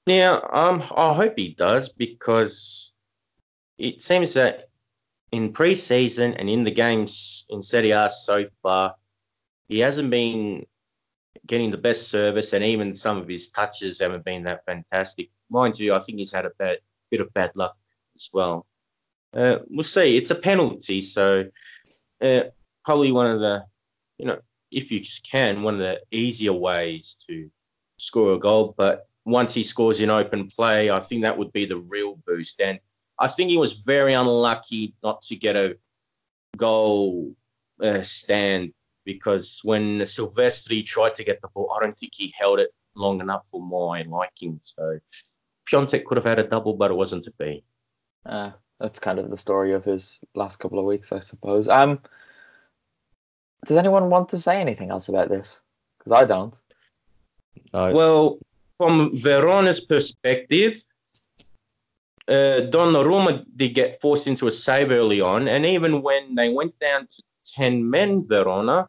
Yeah, 0.07 0.39
um, 0.51 0.81
I 0.95 1.13
hope 1.13 1.33
he 1.37 1.53
does 1.53 1.89
because 1.89 2.93
it 3.77 4.01
seems 4.01 4.33
that 4.33 4.69
in 5.31 5.53
pre-season 5.53 6.33
and 6.33 6.49
in 6.49 6.63
the 6.63 6.71
games 6.71 7.45
in 7.49 7.61
Serie 7.61 7.91
A 7.91 8.09
so 8.09 8.45
far, 8.63 8.95
he 9.67 9.79
hasn't 9.79 10.09
been 10.09 10.65
getting 11.45 11.69
the 11.69 11.77
best 11.77 12.09
service, 12.09 12.53
and 12.53 12.63
even 12.63 12.95
some 12.95 13.17
of 13.17 13.27
his 13.27 13.49
touches 13.49 13.99
haven't 13.99 14.25
been 14.25 14.43
that 14.43 14.65
fantastic. 14.65 15.29
Mind 15.49 15.77
you, 15.77 15.93
I 15.93 15.99
think 15.99 16.17
he's 16.17 16.31
had 16.31 16.45
a 16.45 16.51
bad, 16.57 16.79
bit 17.11 17.21
of 17.21 17.31
bad 17.33 17.55
luck 17.55 17.75
as 18.15 18.29
well. 18.33 18.65
Uh, 19.33 19.59
we'll 19.69 19.83
see. 19.83 20.17
It's 20.17 20.31
a 20.31 20.35
penalty, 20.35 21.01
so 21.01 21.45
uh, 22.21 22.43
probably 22.83 23.12
one 23.12 23.27
of 23.27 23.39
the, 23.39 23.65
you 24.17 24.25
know, 24.25 24.39
if 24.71 24.91
you 24.91 25.01
can, 25.29 25.63
one 25.63 25.75
of 25.75 25.79
the 25.79 26.01
easier 26.12 26.53
ways 26.53 27.17
to 27.27 27.50
score 27.97 28.33
a 28.33 28.39
goal. 28.39 28.74
But 28.77 29.07
once 29.25 29.53
he 29.53 29.63
scores 29.63 30.00
in 30.00 30.09
open 30.09 30.47
play, 30.47 30.89
I 30.89 31.00
think 31.00 31.24
that 31.24 31.38
would 31.38 31.53
be 31.53 31.65
the 31.65 31.77
real 31.77 32.19
boost. 32.25 32.62
And 32.62 32.79
I 33.19 33.27
think 33.27 33.50
he 33.50 33.57
was 33.57 33.74
very 33.74 34.13
unlucky 34.13 34.95
not 35.03 35.21
to 35.24 35.36
get 35.36 35.55
a 35.55 35.77
goal 36.55 37.36
uh, 37.81 38.01
stand 38.01 38.74
because 39.05 39.62
when 39.63 40.00
Silvestri 40.00 40.86
tried 40.86 41.15
to 41.15 41.24
get 41.24 41.41
the 41.41 41.47
ball, 41.53 41.74
I 41.75 41.83
don't 41.83 41.97
think 41.97 42.13
he 42.15 42.33
held 42.38 42.59
it 42.59 42.71
long 42.95 43.21
enough 43.21 43.43
for 43.51 43.62
my 43.62 44.03
liking. 44.03 44.59
So 44.63 45.00
Piatek 45.71 46.05
could 46.05 46.17
have 46.17 46.25
had 46.25 46.39
a 46.39 46.47
double, 46.47 46.74
but 46.74 46.91
it 46.91 46.95
wasn't 46.95 47.24
to 47.25 47.31
be. 47.39 47.63
Uh, 48.25 48.51
that's 48.79 49.00
kind 49.00 49.19
of 49.19 49.29
the 49.29 49.38
story 49.38 49.74
of 49.74 49.86
his 49.86 50.19
last 50.36 50.57
couple 50.57 50.79
of 50.79 50.86
weeks, 50.86 51.12
I 51.12 51.19
suppose. 51.19 51.67
Um, 51.67 52.00
does 53.65 53.77
anyone 53.77 54.10
want 54.10 54.29
to 54.29 54.39
say 54.39 54.62
anything 54.62 54.91
else 54.91 55.10
about 55.10 55.29
this? 55.29 55.60
Because 55.98 56.12
I 56.12 56.25
don't. 56.25 56.53
No. 57.74 57.91
Well, 57.91 58.39
from 58.77 59.15
Verona's 59.15 59.79
perspective, 59.79 60.84
uh, 62.27 62.69
Donnarumma 62.69 63.46
did 63.55 63.74
get 63.74 64.01
forced 64.01 64.27
into 64.27 64.48
a 64.48 64.51
save 64.51 64.91
early 64.91 65.22
on, 65.22 65.48
and 65.48 65.65
even 65.65 66.01
when 66.01 66.36
they 66.36 66.50
went 66.50 66.77
down 66.79 67.07
to 67.07 67.24
10 67.55 67.89
men, 67.89 68.27
Verona, 68.27 68.88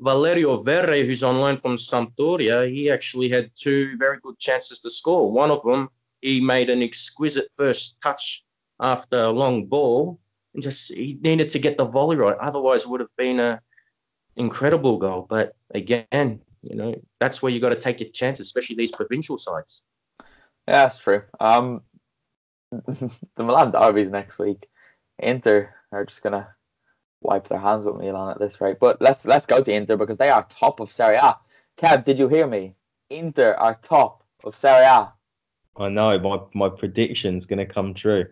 Valerio 0.00 0.62
Verre, 0.62 1.06
who's 1.06 1.22
on 1.22 1.40
loan 1.40 1.58
from 1.58 1.76
Sampdoria, 1.76 2.70
he 2.70 2.90
actually 2.90 3.28
had 3.28 3.50
two 3.54 3.96
very 3.96 4.18
good 4.22 4.38
chances 4.38 4.80
to 4.80 4.90
score. 4.90 5.30
One 5.30 5.50
of 5.50 5.62
them, 5.62 5.88
he 6.20 6.40
made 6.40 6.70
an 6.70 6.82
exquisite 6.82 7.50
first 7.56 7.96
touch 8.02 8.42
after 8.80 9.24
a 9.24 9.30
long 9.30 9.66
ball, 9.66 10.18
and 10.54 10.62
just 10.62 10.92
he 10.92 11.18
needed 11.20 11.50
to 11.50 11.58
get 11.58 11.76
the 11.76 11.84
volley 11.84 12.16
right. 12.16 12.36
Otherwise, 12.40 12.82
it 12.82 12.88
would 12.88 13.00
have 13.00 13.16
been 13.16 13.40
a 13.40 13.60
incredible 14.36 14.98
goal. 14.98 15.26
But 15.28 15.54
again, 15.74 16.40
you 16.62 16.76
know, 16.76 16.94
that's 17.20 17.42
where 17.42 17.52
you 17.52 17.60
got 17.60 17.70
to 17.70 17.76
take 17.76 18.00
your 18.00 18.10
chances, 18.10 18.46
especially 18.46 18.76
these 18.76 18.92
provincial 18.92 19.38
sides. 19.38 19.82
Yeah, 20.66 20.82
that's 20.84 20.98
true. 20.98 21.22
Um, 21.38 21.82
the 22.70 23.10
Milan 23.38 23.72
derby's 23.72 24.10
next 24.10 24.38
week. 24.38 24.68
Inter 25.18 25.74
are 25.92 26.04
just 26.04 26.22
gonna 26.22 26.48
wipe 27.20 27.48
their 27.48 27.58
hands 27.58 27.84
with 27.84 27.96
Milan 27.96 28.30
at 28.30 28.38
this 28.38 28.60
rate. 28.60 28.78
But 28.80 29.00
let's 29.00 29.24
let's 29.24 29.46
go 29.46 29.62
to 29.62 29.72
Inter 29.72 29.96
because 29.96 30.18
they 30.18 30.30
are 30.30 30.46
top 30.48 30.80
of 30.80 30.92
Serie 30.92 31.16
A. 31.16 31.36
Kev, 31.78 32.04
did 32.04 32.18
you 32.18 32.28
hear 32.28 32.46
me? 32.46 32.74
Inter 33.10 33.54
are 33.54 33.78
top 33.82 34.24
of 34.44 34.56
Serie 34.56 34.84
A. 34.84 35.12
I 35.76 35.88
know 35.88 36.18
my 36.18 36.40
my 36.54 36.68
prediction's 36.68 37.46
going 37.46 37.58
to 37.58 37.66
come 37.66 37.94
true. 37.94 38.26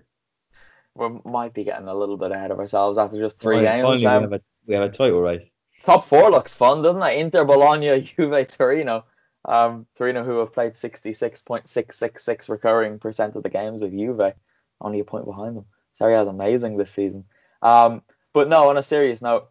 We 0.99 1.31
might 1.31 1.55
be 1.55 1.65
getting 1.65 1.89
a 1.89 1.95
little 1.95 2.17
bit 2.17 2.33
ahead 2.33 2.51
of 2.51 2.59
ourselves 2.59 2.99
after 2.99 3.19
just 3.19 3.39
three 3.39 3.65
Finally, 3.65 3.99
games. 3.99 4.01
we 4.01 4.07
Um, 4.07 4.23
have 4.23 4.33
a 4.33 4.41
we 4.67 4.75
have 4.75 4.85
a 4.85 4.89
title 4.91 5.21
race. 5.21 5.51
top 5.85 6.05
four 6.07 6.31
looks 6.31 6.53
fun, 6.55 6.83
doesn't 6.83 7.03
it? 7.03 7.19
Inter, 7.19 7.45
Bologna, 7.45 8.01
Juve, 8.17 8.49
Torino. 8.49 9.05
Um, 9.45 9.87
Torino, 9.97 10.25
who 10.25 10.39
have 10.41 10.53
played 10.53 10.75
66.666 10.75 12.49
recurring 12.49 12.99
percent 12.99 13.37
of 13.37 13.43
the 13.43 13.49
games 13.49 13.83
of 13.83 13.91
Juve, 13.93 14.35
only 14.81 15.01
a 15.01 15.05
point 15.05 15.25
behind 15.25 15.57
them. 15.57 15.65
Serie 15.95 16.15
A 16.15 16.23
is 16.23 16.29
amazing 16.29 16.77
this 16.77 16.91
season. 16.93 17.25
Um, 17.63 18.03
but 18.33 18.49
no, 18.49 18.69
on 18.69 18.77
a 18.77 18.83
serious 18.83 19.23
note, 19.23 19.49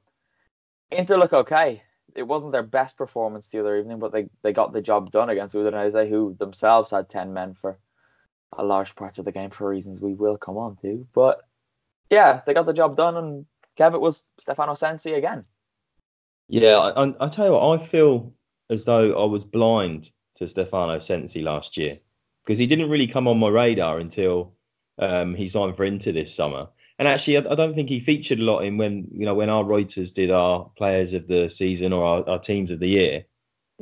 Inter 0.92 1.18
look 1.18 1.34
okay. 1.34 1.82
It 2.16 2.24
wasn't 2.24 2.52
their 2.52 2.64
best 2.64 2.98
performance 2.98 3.48
the 3.48 3.60
other 3.60 3.78
evening, 3.78 4.00
but 4.00 4.12
they, 4.12 4.28
they 4.44 4.54
got 4.54 4.74
the 4.74 4.82
job 4.82 5.12
done 5.12 5.30
against 5.30 5.56
Udinese, 5.56 6.10
who 6.10 6.36
themselves 6.40 6.92
had 6.92 7.10
10 7.10 7.34
men 7.34 7.54
for 7.60 7.78
a 8.56 8.64
large 8.64 8.96
part 8.96 9.18
of 9.18 9.26
the 9.26 9.32
game 9.32 9.50
for 9.50 9.70
reasons 9.70 10.00
we 10.00 10.14
will 10.14 10.38
come 10.38 10.58
on 10.58 10.78
to. 10.78 11.08
But 11.14 11.42
yeah, 12.10 12.42
they 12.46 12.54
got 12.54 12.66
the 12.66 12.74
job 12.74 12.96
done, 12.96 13.18
and 13.18 13.46
Kev, 13.78 13.94
it 13.94 14.02
was 14.02 14.24
Stefano 14.40 14.74
Sensi 14.74 15.14
again. 15.14 15.44
Yeah, 16.48 16.78
I, 16.78 17.04
I, 17.04 17.14
I 17.20 17.28
tell 17.30 17.46
you 17.48 17.52
what, 17.54 17.82
I 17.82 17.86
feel 17.86 18.34
as 18.70 18.86
though 18.86 19.22
I 19.22 19.26
was 19.26 19.44
blind 19.44 20.12
to 20.38 20.48
Stefano 20.48 21.00
Sensi 21.00 21.42
last 21.42 21.78
year 21.78 21.98
because 22.46 22.60
he 22.60 22.68
didn't 22.68 22.90
really 22.90 23.08
come 23.08 23.28
on 23.28 23.40
my 23.40 23.50
radar 23.50 24.00
until 24.00 24.54
um, 25.00 25.36
he 25.36 25.48
signed 25.48 25.76
for 25.76 25.84
Inter 25.84 26.14
this 26.14 26.34
summer. 26.34 26.68
And 27.00 27.08
actually, 27.08 27.38
I, 27.38 27.52
I 27.52 27.56
don't 27.56 27.76
think 27.76 27.90
he 27.90 28.00
featured 28.00 28.40
a 28.40 28.44
lot 28.44 28.60
in 28.62 28.78
when 28.78 29.08
you 29.12 29.26
know 29.26 29.36
when 29.36 29.50
our 29.50 29.64
Reuters 29.64 30.14
did 30.14 30.32
our 30.32 30.72
players 30.78 31.14
of 31.14 31.28
the 31.28 31.50
season 31.50 31.94
or 31.94 32.04
our, 32.04 32.30
our 32.30 32.40
teams 32.40 32.72
of 32.72 32.80
the 32.80 32.88
year. 32.88 33.26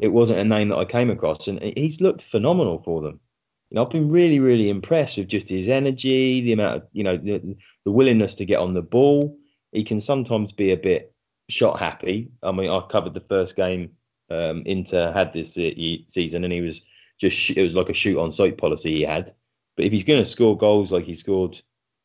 It 0.02 0.10
wasn't 0.10 0.40
a 0.40 0.44
name 0.44 0.70
that 0.70 0.78
I 0.78 0.86
came 0.86 1.10
across, 1.10 1.48
and 1.48 1.62
he's 1.78 2.02
looked 2.02 2.22
phenomenal 2.22 2.82
for 2.84 3.02
them. 3.02 3.22
You 3.70 3.76
know, 3.76 3.86
I've 3.86 3.92
been 3.92 4.12
really, 4.12 4.40
really 4.40 4.70
impressed 4.70 5.18
with 5.18 5.28
just 5.28 5.50
his 5.50 5.68
energy, 5.68 6.42
the 6.42 6.54
amount 6.54 6.78
of 6.78 6.88
you 6.94 7.04
know 7.04 7.18
the, 7.18 7.56
the 7.84 7.92
willingness 7.92 8.36
to 8.36 8.46
get 8.46 8.60
on 8.60 8.74
the 8.74 8.82
ball. 8.82 9.38
He 9.72 9.84
can 9.84 10.00
sometimes 10.00 10.52
be 10.52 10.72
a 10.72 10.78
bit 10.78 11.14
shot 11.50 11.80
happy. 11.80 12.32
I 12.44 12.52
mean, 12.52 12.70
I 12.70 12.80
covered 12.82 13.14
the 13.14 13.20
first 13.22 13.56
game 13.56 13.92
um, 14.30 14.64
Inter 14.66 15.12
had 15.12 15.34
this 15.34 15.54
season, 15.54 16.44
and 16.44 16.54
he 16.54 16.62
was 16.62 16.82
just 17.20 17.52
it 17.52 17.64
was 17.64 17.76
like 17.76 17.90
a 17.90 17.94
shoot 17.94 18.20
on 18.20 18.32
sight 18.32 18.58
policy 18.58 18.96
he 18.96 19.02
had. 19.04 19.34
But 19.76 19.86
if 19.86 19.92
he's 19.92 20.04
going 20.04 20.24
to 20.24 20.30
score 20.30 20.58
goals 20.58 20.92
like 20.92 21.06
he 21.06 21.16
scored 21.16 21.62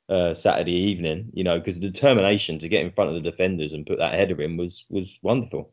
uh, 0.08 0.34
Saturday 0.34 0.72
evening, 0.72 1.30
you 1.32 1.44
know, 1.44 1.58
because 1.58 1.74
the 1.74 1.88
determination 1.88 2.58
to 2.58 2.68
get 2.68 2.84
in 2.84 2.92
front 2.92 3.10
of 3.10 3.14
the 3.14 3.30
defenders 3.30 3.72
and 3.72 3.86
put 3.86 3.98
that 3.98 4.14
header 4.14 4.40
in 4.42 4.56
was 4.56 4.84
was 4.88 5.18
wonderful. 5.22 5.72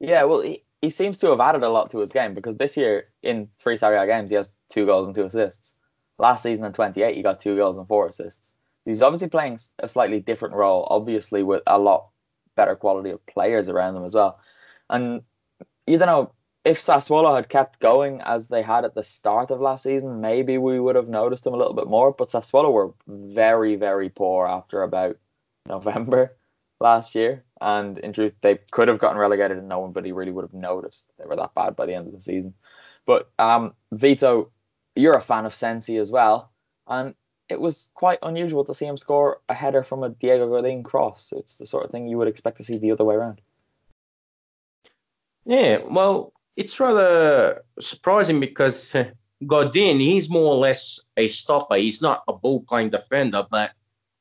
Yeah, 0.00 0.24
well, 0.24 0.42
he 0.82 0.90
seems 0.90 1.16
to 1.18 1.28
have 1.28 1.40
added 1.40 1.62
a 1.62 1.68
lot 1.68 1.90
to 1.90 1.98
his 2.00 2.12
game 2.12 2.34
because 2.34 2.56
this 2.56 2.76
year 2.76 3.06
in 3.22 3.48
three 3.60 3.76
Serie 3.76 3.96
A 3.96 4.06
games 4.06 4.30
he 4.30 4.36
has 4.36 4.52
two 4.68 4.84
goals 4.84 5.06
and 5.06 5.14
two 5.14 5.24
assists. 5.24 5.72
Last 6.18 6.42
season 6.42 6.64
in 6.64 6.72
28 6.72 7.16
he 7.16 7.22
got 7.22 7.40
two 7.40 7.56
goals 7.56 7.78
and 7.78 7.86
four 7.86 8.08
assists. 8.08 8.52
He's 8.84 9.00
obviously 9.00 9.28
playing 9.28 9.60
a 9.78 9.88
slightly 9.88 10.18
different 10.18 10.56
role, 10.56 10.86
obviously 10.90 11.44
with 11.44 11.62
a 11.68 11.78
lot 11.78 12.08
better 12.56 12.74
quality 12.74 13.10
of 13.10 13.24
players 13.26 13.68
around 13.68 13.94
them 13.94 14.04
as 14.04 14.14
well. 14.14 14.40
And 14.90 15.22
you 15.86 15.98
don't 15.98 16.08
know 16.08 16.32
if 16.64 16.80
Sassuolo 16.80 17.34
had 17.34 17.48
kept 17.48 17.78
going 17.78 18.20
as 18.20 18.48
they 18.48 18.62
had 18.62 18.84
at 18.84 18.94
the 18.94 19.04
start 19.04 19.52
of 19.52 19.60
last 19.60 19.84
season, 19.84 20.20
maybe 20.20 20.58
we 20.58 20.80
would 20.80 20.96
have 20.96 21.08
noticed 21.08 21.44
them 21.44 21.54
a 21.54 21.56
little 21.56 21.74
bit 21.74 21.86
more. 21.86 22.12
But 22.12 22.28
Sassuolo 22.28 22.72
were 22.72 22.92
very, 23.06 23.76
very 23.76 24.08
poor 24.08 24.46
after 24.46 24.82
about 24.82 25.16
November 25.66 26.36
last 26.82 27.14
year. 27.14 27.44
And 27.60 27.96
in 27.98 28.12
truth, 28.12 28.34
they 28.42 28.58
could 28.70 28.88
have 28.88 28.98
gotten 28.98 29.18
relegated 29.18 29.56
and 29.56 29.68
no 29.68 29.78
one 29.78 29.92
but 29.92 30.04
he 30.04 30.12
really 30.12 30.32
would 30.32 30.44
have 30.44 30.52
noticed 30.52 31.04
they 31.18 31.24
were 31.24 31.36
that 31.36 31.54
bad 31.54 31.76
by 31.76 31.86
the 31.86 31.94
end 31.94 32.08
of 32.08 32.12
the 32.12 32.20
season. 32.20 32.54
But 33.06 33.30
um, 33.38 33.74
Vito, 33.92 34.50
you're 34.94 35.16
a 35.16 35.20
fan 35.20 35.46
of 35.46 35.54
Sensi 35.54 35.96
as 35.96 36.10
well. 36.10 36.50
And 36.86 37.14
it 37.48 37.60
was 37.60 37.88
quite 37.94 38.18
unusual 38.22 38.64
to 38.64 38.74
see 38.74 38.86
him 38.86 38.96
score 38.96 39.40
a 39.48 39.54
header 39.54 39.82
from 39.82 40.02
a 40.02 40.10
Diego 40.10 40.48
Godin 40.48 40.82
cross. 40.82 41.32
It's 41.36 41.56
the 41.56 41.66
sort 41.66 41.84
of 41.84 41.90
thing 41.90 42.08
you 42.08 42.18
would 42.18 42.28
expect 42.28 42.58
to 42.58 42.64
see 42.64 42.78
the 42.78 42.92
other 42.92 43.04
way 43.04 43.14
around. 43.14 43.40
Yeah, 45.44 45.78
well, 45.88 46.32
it's 46.56 46.78
rather 46.78 47.62
surprising 47.80 48.40
because 48.40 48.94
uh, 48.94 49.10
Godin, 49.46 49.98
he's 49.98 50.30
more 50.30 50.52
or 50.54 50.56
less 50.56 51.00
a 51.16 51.28
stopper. 51.28 51.76
He's 51.76 52.00
not 52.00 52.22
a 52.28 52.32
ball 52.32 52.60
playing 52.60 52.90
defender, 52.90 53.44
but 53.50 53.72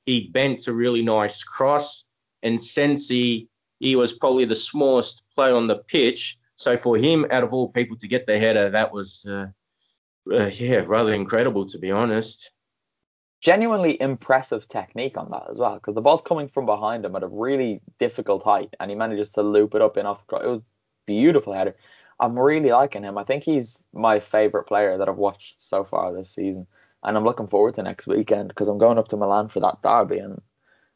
he 0.06 0.28
bent 0.28 0.68
a 0.68 0.74
really 0.74 1.04
nice 1.04 1.44
cross. 1.44 2.06
And 2.44 2.62
Sensi, 2.62 3.48
he 3.80 3.96
was 3.96 4.14
probably 4.14 4.46
the 4.46 4.56
smallest 4.56 5.24
player 5.36 5.56
on 5.56 5.68
the 5.68 5.78
pitch. 5.78 6.38
So 6.56 6.78
for 6.78 6.98
him, 6.98 7.26
out 7.32 7.44
of 7.44 7.54
all 7.54 7.70
people, 7.70 7.98
to 7.98 8.08
get 8.08 8.28
the 8.28 8.38
header, 8.38 8.70
that 8.70 8.94
was, 8.94 9.26
uh, 9.28 9.48
uh, 10.32 10.46
yeah, 10.46 10.84
rather 10.86 11.14
incredible, 11.14 11.66
to 11.68 11.80
be 11.80 11.92
honest. 11.92 12.52
Genuinely 13.42 14.00
impressive 14.00 14.68
technique 14.68 15.18
on 15.18 15.32
that 15.32 15.48
as 15.50 15.58
well, 15.58 15.74
because 15.74 15.96
the 15.96 16.02
ball's 16.02 16.22
coming 16.22 16.48
from 16.48 16.68
behind 16.68 17.04
him 17.04 17.16
at 17.16 17.24
a 17.24 17.28
really 17.28 17.82
difficult 17.98 18.44
height, 18.44 18.76
and 18.80 18.92
he 18.92 18.96
manages 18.96 19.32
to 19.32 19.42
loop 19.42 19.74
it 19.74 19.82
up 19.82 19.98
in 19.98 20.06
off. 20.06 20.24
It 20.32 20.46
was 20.46 20.62
beautiful 21.08 21.54
header. 21.54 21.76
I'm 22.20 22.38
really 22.38 22.70
liking 22.70 23.02
him. 23.02 23.18
I 23.18 23.24
think 23.24 23.44
he's 23.44 23.84
my 23.94 24.20
favorite 24.20 24.66
player 24.66 25.00
that 25.00 25.10
I've 25.10 25.18
watched 25.18 25.60
so 25.60 25.84
far 25.84 26.14
this 26.14 26.30
season, 26.30 26.68
and 27.04 27.18
I'm 27.18 27.24
looking 27.24 27.48
forward 27.48 27.74
to 27.76 27.84
next 27.84 28.06
weekend 28.06 28.50
because 28.50 28.68
I'm 28.68 28.78
going 28.78 29.00
up 29.00 29.08
to 29.08 29.18
Milan 29.18 29.48
for 29.48 29.60
that 29.62 29.82
derby, 29.82 30.20
and 30.20 30.40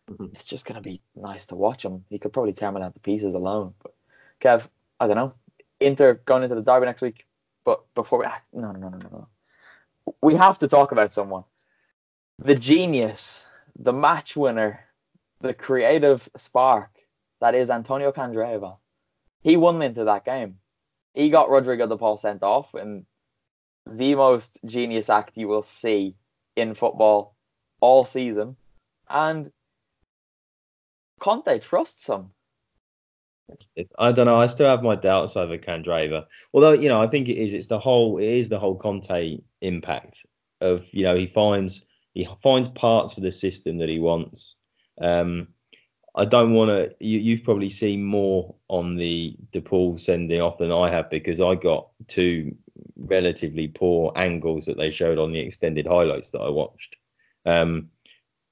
Mhm. 0.09 0.35
it's 0.35 0.45
just 0.45 0.65
gonna 0.65 0.81
be 0.81 1.01
nice 1.15 1.47
to 1.47 1.55
watch 1.55 1.83
him. 1.83 2.05
He 2.09 2.19
could 2.19 2.33
probably 2.33 2.53
tear 2.53 2.71
down 2.71 2.93
to 2.93 2.99
pieces 2.99 3.33
alone. 3.33 3.73
But 3.81 3.93
Kev, 4.41 4.67
I 4.99 5.07
don't 5.07 5.17
know. 5.17 5.33
Inter 5.79 6.15
going 6.25 6.43
into 6.43 6.55
the 6.55 6.61
derby 6.61 6.85
next 6.85 7.01
week, 7.01 7.25
but 7.63 7.83
before 7.95 8.19
we 8.19 8.25
ah, 8.25 8.41
no 8.53 8.71
no 8.71 8.79
no 8.79 8.89
no 8.89 9.09
no 9.09 9.27
we 10.21 10.35
have 10.35 10.59
to 10.59 10.67
talk 10.67 10.91
about 10.91 11.13
someone, 11.13 11.43
the 12.39 12.55
genius, 12.55 13.45
the 13.77 13.93
match 13.93 14.35
winner, 14.35 14.79
the 15.41 15.53
creative 15.53 16.29
spark 16.37 16.89
that 17.41 17.55
is 17.55 17.69
Antonio 17.69 18.11
Candreva. 18.11 18.77
He 19.41 19.57
won 19.57 19.81
into 19.81 20.05
that 20.05 20.25
game. 20.25 20.59
He 21.13 21.29
got 21.29 21.49
Rodrigo 21.49 21.87
de 21.87 21.97
Paul 21.97 22.17
sent 22.17 22.43
off, 22.43 22.73
and 22.73 23.05
the 23.85 24.15
most 24.15 24.57
genius 24.65 25.09
act 25.09 25.37
you 25.37 25.47
will 25.47 25.61
see 25.61 26.15
in 26.55 26.75
football 26.75 27.35
all 27.79 28.05
season. 28.05 28.57
And 29.09 29.51
Conte 31.19 31.59
trusts 31.59 32.07
him. 32.07 32.31
It- 33.75 33.91
I 33.99 34.11
don't 34.11 34.25
know. 34.25 34.39
I 34.39 34.47
still 34.47 34.67
have 34.67 34.83
my 34.83 34.95
doubts 34.95 35.35
over 35.35 35.57
Candreva. 35.57 36.25
Although, 36.53 36.73
you 36.73 36.89
know, 36.89 37.01
I 37.01 37.07
think 37.07 37.29
it 37.29 37.37
is. 37.37 37.53
It's 37.53 37.67
the 37.67 37.79
whole. 37.79 38.17
It 38.17 38.27
is 38.27 38.49
the 38.49 38.59
whole 38.59 38.75
Conte 38.75 39.39
impact 39.61 40.25
of 40.61 40.85
you 40.91 41.03
know 41.03 41.15
he 41.15 41.27
finds 41.27 41.85
he 42.13 42.27
finds 42.41 42.69
parts 42.69 43.13
for 43.13 43.21
the 43.21 43.31
system 43.31 43.77
that 43.77 43.89
he 43.89 43.99
wants. 43.99 44.55
Um, 44.99 45.49
I 46.15 46.25
don't 46.25 46.53
want 46.53 46.69
to. 46.71 46.95
You, 46.99 47.19
you've 47.19 47.43
probably 47.43 47.69
seen 47.69 48.03
more 48.03 48.55
on 48.69 48.95
the 48.95 49.35
De 49.51 49.61
Paul 49.61 49.97
sending 49.97 50.41
off 50.41 50.57
than 50.57 50.71
I 50.71 50.89
have 50.89 51.09
because 51.09 51.41
I 51.41 51.55
got 51.55 51.89
two 52.07 52.55
relatively 52.97 53.67
poor 53.67 54.13
angles 54.15 54.65
that 54.65 54.77
they 54.77 54.91
showed 54.91 55.17
on 55.17 55.31
the 55.31 55.39
extended 55.39 55.85
highlights 55.85 56.31
that 56.31 56.39
I 56.39 56.49
watched. 56.49 56.95
Um, 57.45 57.89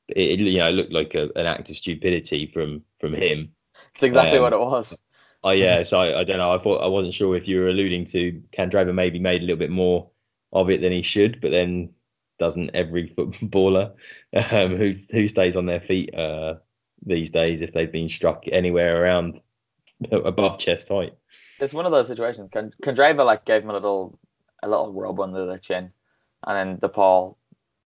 it, 0.07 0.39
you 0.39 0.57
know 0.57 0.69
it 0.69 0.73
looked 0.73 0.91
like 0.93 1.15
a, 1.15 1.29
an 1.35 1.45
act 1.45 1.69
of 1.69 1.77
stupidity 1.77 2.47
from 2.47 2.83
from 2.99 3.13
him. 3.13 3.53
It's 3.95 4.03
exactly 4.03 4.37
Um, 4.37 4.43
what 4.43 4.53
it 4.53 4.59
was. 4.59 4.97
Oh 5.43 5.51
yeah, 5.51 5.83
so 5.83 5.99
I, 5.99 6.21
I 6.21 6.23
don't 6.23 6.37
know. 6.37 6.53
I 6.53 6.57
thought 6.57 6.83
I 6.83 6.87
wasn't 6.87 7.13
sure 7.13 7.35
if 7.35 7.47
you 7.47 7.59
were 7.59 7.67
alluding 7.67 8.05
to 8.05 8.41
Candreva 8.57 8.93
maybe 8.93 9.19
made 9.19 9.41
a 9.41 9.45
little 9.45 9.57
bit 9.57 9.71
more 9.71 10.09
of 10.51 10.69
it 10.69 10.81
than 10.81 10.91
he 10.91 11.01
should, 11.01 11.41
but 11.41 11.51
then 11.51 11.89
doesn't 12.39 12.71
every 12.73 13.07
footballer 13.15 13.93
um, 14.33 14.75
who 14.75 14.95
who 15.11 15.27
stays 15.27 15.55
on 15.55 15.65
their 15.65 15.81
feet 15.81 16.13
uh, 16.15 16.55
these 17.05 17.29
days 17.29 17.61
if 17.61 17.73
they've 17.73 17.91
been 17.91 18.09
struck 18.09 18.43
anywhere 18.51 19.01
around 19.03 19.41
above 20.11 20.57
chest 20.57 20.89
height? 20.89 21.13
it's 21.59 21.73
one 21.73 21.85
of 21.85 21.91
those 21.91 22.07
situations. 22.07 22.49
Candreva 22.51 23.25
like 23.25 23.45
gave 23.45 23.63
him 23.63 23.69
a 23.69 23.73
little 23.73 24.19
a 24.61 24.69
little 24.69 24.93
rub 24.93 25.19
under 25.19 25.45
the 25.45 25.59
chin, 25.59 25.91
and 26.45 26.57
then 26.57 26.75
the 26.75 26.87
De 26.87 26.93
Paul 26.93 27.37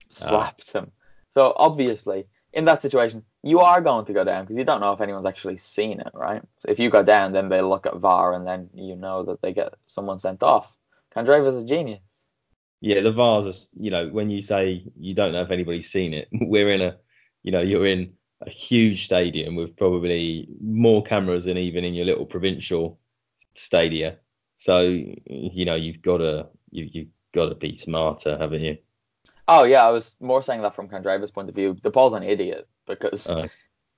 slapped 0.09 0.73
him. 0.73 0.93
So 1.39 1.53
obviously, 1.55 2.27
in 2.53 2.65
that 2.65 2.83
situation, 2.83 3.23
you 3.45 3.61
are 3.61 3.81
going 3.81 4.05
to 4.07 4.13
go 4.13 4.25
down 4.25 4.43
because 4.43 4.57
you 4.57 4.65
don't 4.65 4.81
know 4.81 4.93
if 4.93 5.01
anyone's 5.01 5.25
actually 5.25 5.59
seen 5.59 6.01
it, 6.01 6.11
right? 6.13 6.43
So 6.59 6.69
if 6.69 6.81
you 6.81 6.91
go 6.91 7.05
down, 7.05 7.31
then 7.31 7.49
they 7.49 7.63
look 7.63 7.87
at 7.87 7.99
VAR, 7.99 8.33
and 8.33 8.45
then 8.45 8.69
you 8.75 8.97
know 8.97 9.23
that 9.23 9.41
they 9.41 9.53
get 9.53 9.75
someone 9.87 10.19
sent 10.19 10.43
off. 10.43 10.77
Candreva's 11.15 11.55
a 11.55 11.63
genius. 11.63 12.01
Yeah, 12.81 13.03
the 13.03 13.13
VAR's, 13.13 13.47
are, 13.47 13.81
you 13.81 13.93
know, 13.93 14.09
when 14.09 14.31
you 14.31 14.43
say 14.43 14.83
you 14.99 15.15
don't 15.15 15.31
know 15.31 15.43
if 15.43 15.53
anybody's 15.53 15.89
seen 15.89 16.13
it, 16.13 16.27
we're 16.33 16.71
in 16.71 16.81
a, 16.81 16.97
you 17.45 17.53
know, 17.53 17.61
you're 17.61 17.87
in 17.87 18.15
a 18.45 18.51
huge 18.51 19.05
stadium 19.05 19.55
with 19.55 19.77
probably 19.77 20.49
more 20.61 21.05
cameras 21.05 21.45
than 21.45 21.57
even 21.57 21.85
in 21.85 21.95
your 21.95 22.07
little 22.07 22.27
provincial 22.27 22.99
stadia. 23.55 24.19
So, 24.57 24.81
you 24.81 25.65
know, 25.65 25.77
you've 25.77 26.03
got 26.03 26.17
to, 26.19 26.49
you, 26.73 26.89
you've 26.91 27.13
got 27.33 27.51
to 27.51 27.55
be 27.55 27.77
smarter, 27.77 28.37
haven't 28.37 28.63
you? 28.63 28.79
Oh 29.49 29.65
yeah, 29.65 29.85
I 29.87 29.91
was 29.91 30.17
more 30.21 30.43
saying 30.43 30.63
that 30.63 30.77
from 30.77 30.89
Candreva's 30.89 31.31
point 31.31 31.49
of 31.49 31.55
view. 31.57 31.75
De 31.75 31.91
Paul's 31.91 32.15
an 32.15 32.23
idiot 32.23 32.69
because 32.87 33.27
Uh, 33.27 33.49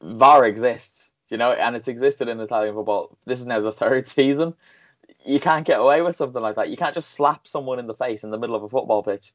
VAR 0.02 0.47
exists, 0.47 1.11
you 1.28 1.38
know, 1.38 1.52
and 1.52 1.76
it's 1.76 1.88
existed 1.88 2.28
in 2.28 2.40
Italian 2.40 2.75
football. 2.75 3.19
This 3.26 3.40
is 3.40 3.47
now 3.47 3.61
the 3.61 3.73
third 3.73 4.09
season. 4.16 4.54
You 5.26 5.40
can't 5.40 5.66
get 5.66 5.80
away 5.80 6.02
with 6.02 6.16
something 6.16 6.42
like 6.42 6.57
that. 6.57 6.71
You 6.71 6.76
can't 6.78 6.95
just 6.95 7.11
slap 7.12 7.49
someone 7.49 7.78
in 7.80 7.87
the 7.88 7.95
face 7.95 8.25
in 8.25 8.30
the 8.30 8.38
middle 8.38 8.57
of 8.57 8.62
a 8.64 8.69
football 8.69 9.02
pitch 9.02 9.35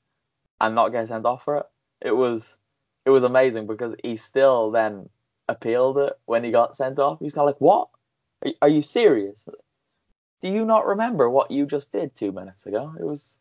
and 0.61 0.75
not 0.75 0.89
get 0.89 1.07
sent 1.09 1.25
off 1.25 1.43
for 1.43 1.57
it. 1.59 1.65
It 2.01 2.15
was 2.15 2.57
it 3.05 3.11
was 3.11 3.23
amazing 3.23 3.67
because 3.67 3.95
he 4.03 4.17
still 4.17 4.71
then 4.71 5.09
appealed 5.49 5.97
it 5.99 6.13
when 6.25 6.43
he 6.43 6.51
got 6.51 6.77
sent 6.77 6.99
off. 6.99 7.19
He's 7.19 7.33
kind 7.33 7.47
of 7.49 7.55
like, 7.55 7.61
"What? 7.61 7.89
Are, 8.45 8.51
are 8.63 8.69
you 8.69 8.81
serious? 8.83 9.45
Do 10.41 10.49
you 10.49 10.65
not 10.65 10.87
remember 10.87 11.29
what 11.29 11.51
you 11.51 11.65
just 11.65 11.91
did 11.91 12.15
two 12.15 12.31
minutes 12.31 12.65
ago?" 12.65 12.93
It 12.99 13.03
was, 13.05 13.37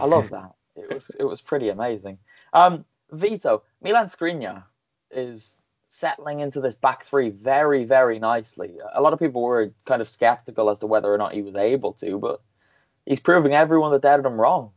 I 0.00 0.06
love 0.06 0.30
that. 0.32 0.52
It 0.82 0.94
was 0.94 1.10
it 1.18 1.24
was 1.24 1.40
pretty 1.40 1.68
amazing. 1.68 2.18
Um, 2.52 2.84
Vito 3.10 3.62
Milan 3.82 4.06
Skriniar 4.06 4.64
is 5.10 5.56
settling 5.88 6.40
into 6.40 6.60
this 6.60 6.76
back 6.76 7.04
three 7.04 7.30
very, 7.30 7.84
very 7.84 8.18
nicely. 8.18 8.78
A 8.94 9.02
lot 9.02 9.12
of 9.12 9.18
people 9.18 9.42
were 9.42 9.72
kind 9.84 10.00
of 10.00 10.08
skeptical 10.08 10.70
as 10.70 10.78
to 10.78 10.86
whether 10.86 11.12
or 11.12 11.18
not 11.18 11.34
he 11.34 11.42
was 11.42 11.56
able 11.56 11.94
to, 11.94 12.18
but 12.18 12.40
he's 13.04 13.20
proving 13.20 13.54
everyone 13.54 13.90
that 13.90 14.02
doubted 14.02 14.24
him 14.24 14.40
wrong. 14.40 14.70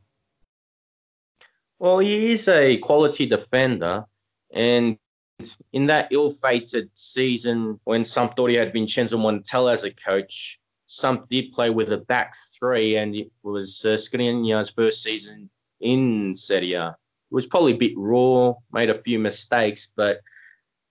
Well, 1.77 1.99
he 1.99 2.31
is 2.31 2.47
a 2.47 2.77
quality 2.77 3.27
defender, 3.27 4.05
and 4.51 4.97
in 5.71 5.87
that 5.87 6.07
ill-fated 6.11 6.89
season 6.93 7.79
when 7.83 8.01
Sampdoria 8.01 8.59
had 8.59 8.73
Vincenzo 8.73 9.17
Montella 9.17 9.73
as 9.73 9.83
a 9.83 9.91
coach, 9.91 10.59
Samp 10.87 11.29
did 11.29 11.51
play 11.51 11.69
with 11.69 11.91
a 11.91 11.97
back 11.97 12.35
three, 12.57 12.95
and 12.95 13.15
it 13.15 13.31
was 13.43 13.83
uh, 13.85 13.89
Skriniar's 13.89 14.69
first 14.69 15.03
season 15.03 15.49
in 15.83 16.35
Serie 16.35 16.73
A. 16.73 16.95
Was 17.29 17.45
probably 17.45 17.73
a 17.73 17.77
bit 17.77 17.93
raw, 17.97 18.53
made 18.71 18.89
a 18.89 19.01
few 19.01 19.19
mistakes, 19.19 19.91
but 19.95 20.21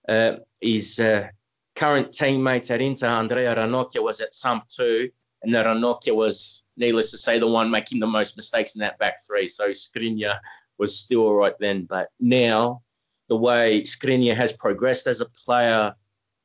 uh, 0.09 0.37
his 0.59 0.99
uh, 0.99 1.29
current 1.75 2.11
teammate 2.11 2.69
at 2.69 2.81
Inter, 2.81 3.07
Andrea 3.07 3.55
Ranocchia, 3.55 4.03
was 4.03 4.19
at 4.19 4.33
Samp 4.33 4.67
too, 4.67 5.09
and 5.41 5.53
Ranocchia 5.53 6.13
was, 6.13 6.63
needless 6.75 7.11
to 7.11 7.17
say, 7.17 7.39
the 7.39 7.47
one 7.47 7.71
making 7.71 7.99
the 7.99 8.07
most 8.07 8.35
mistakes 8.35 8.75
in 8.75 8.79
that 8.79 8.99
back 8.99 9.25
three. 9.25 9.47
So 9.47 9.69
Skriniar 9.69 10.39
was 10.77 10.97
still 10.97 11.21
all 11.21 11.35
right 11.35 11.57
then, 11.59 11.85
but 11.85 12.09
now 12.19 12.81
the 13.29 13.37
way 13.37 13.83
Skriniar 13.83 14.35
has 14.35 14.51
progressed 14.51 15.07
as 15.07 15.21
a 15.21 15.29
player 15.45 15.95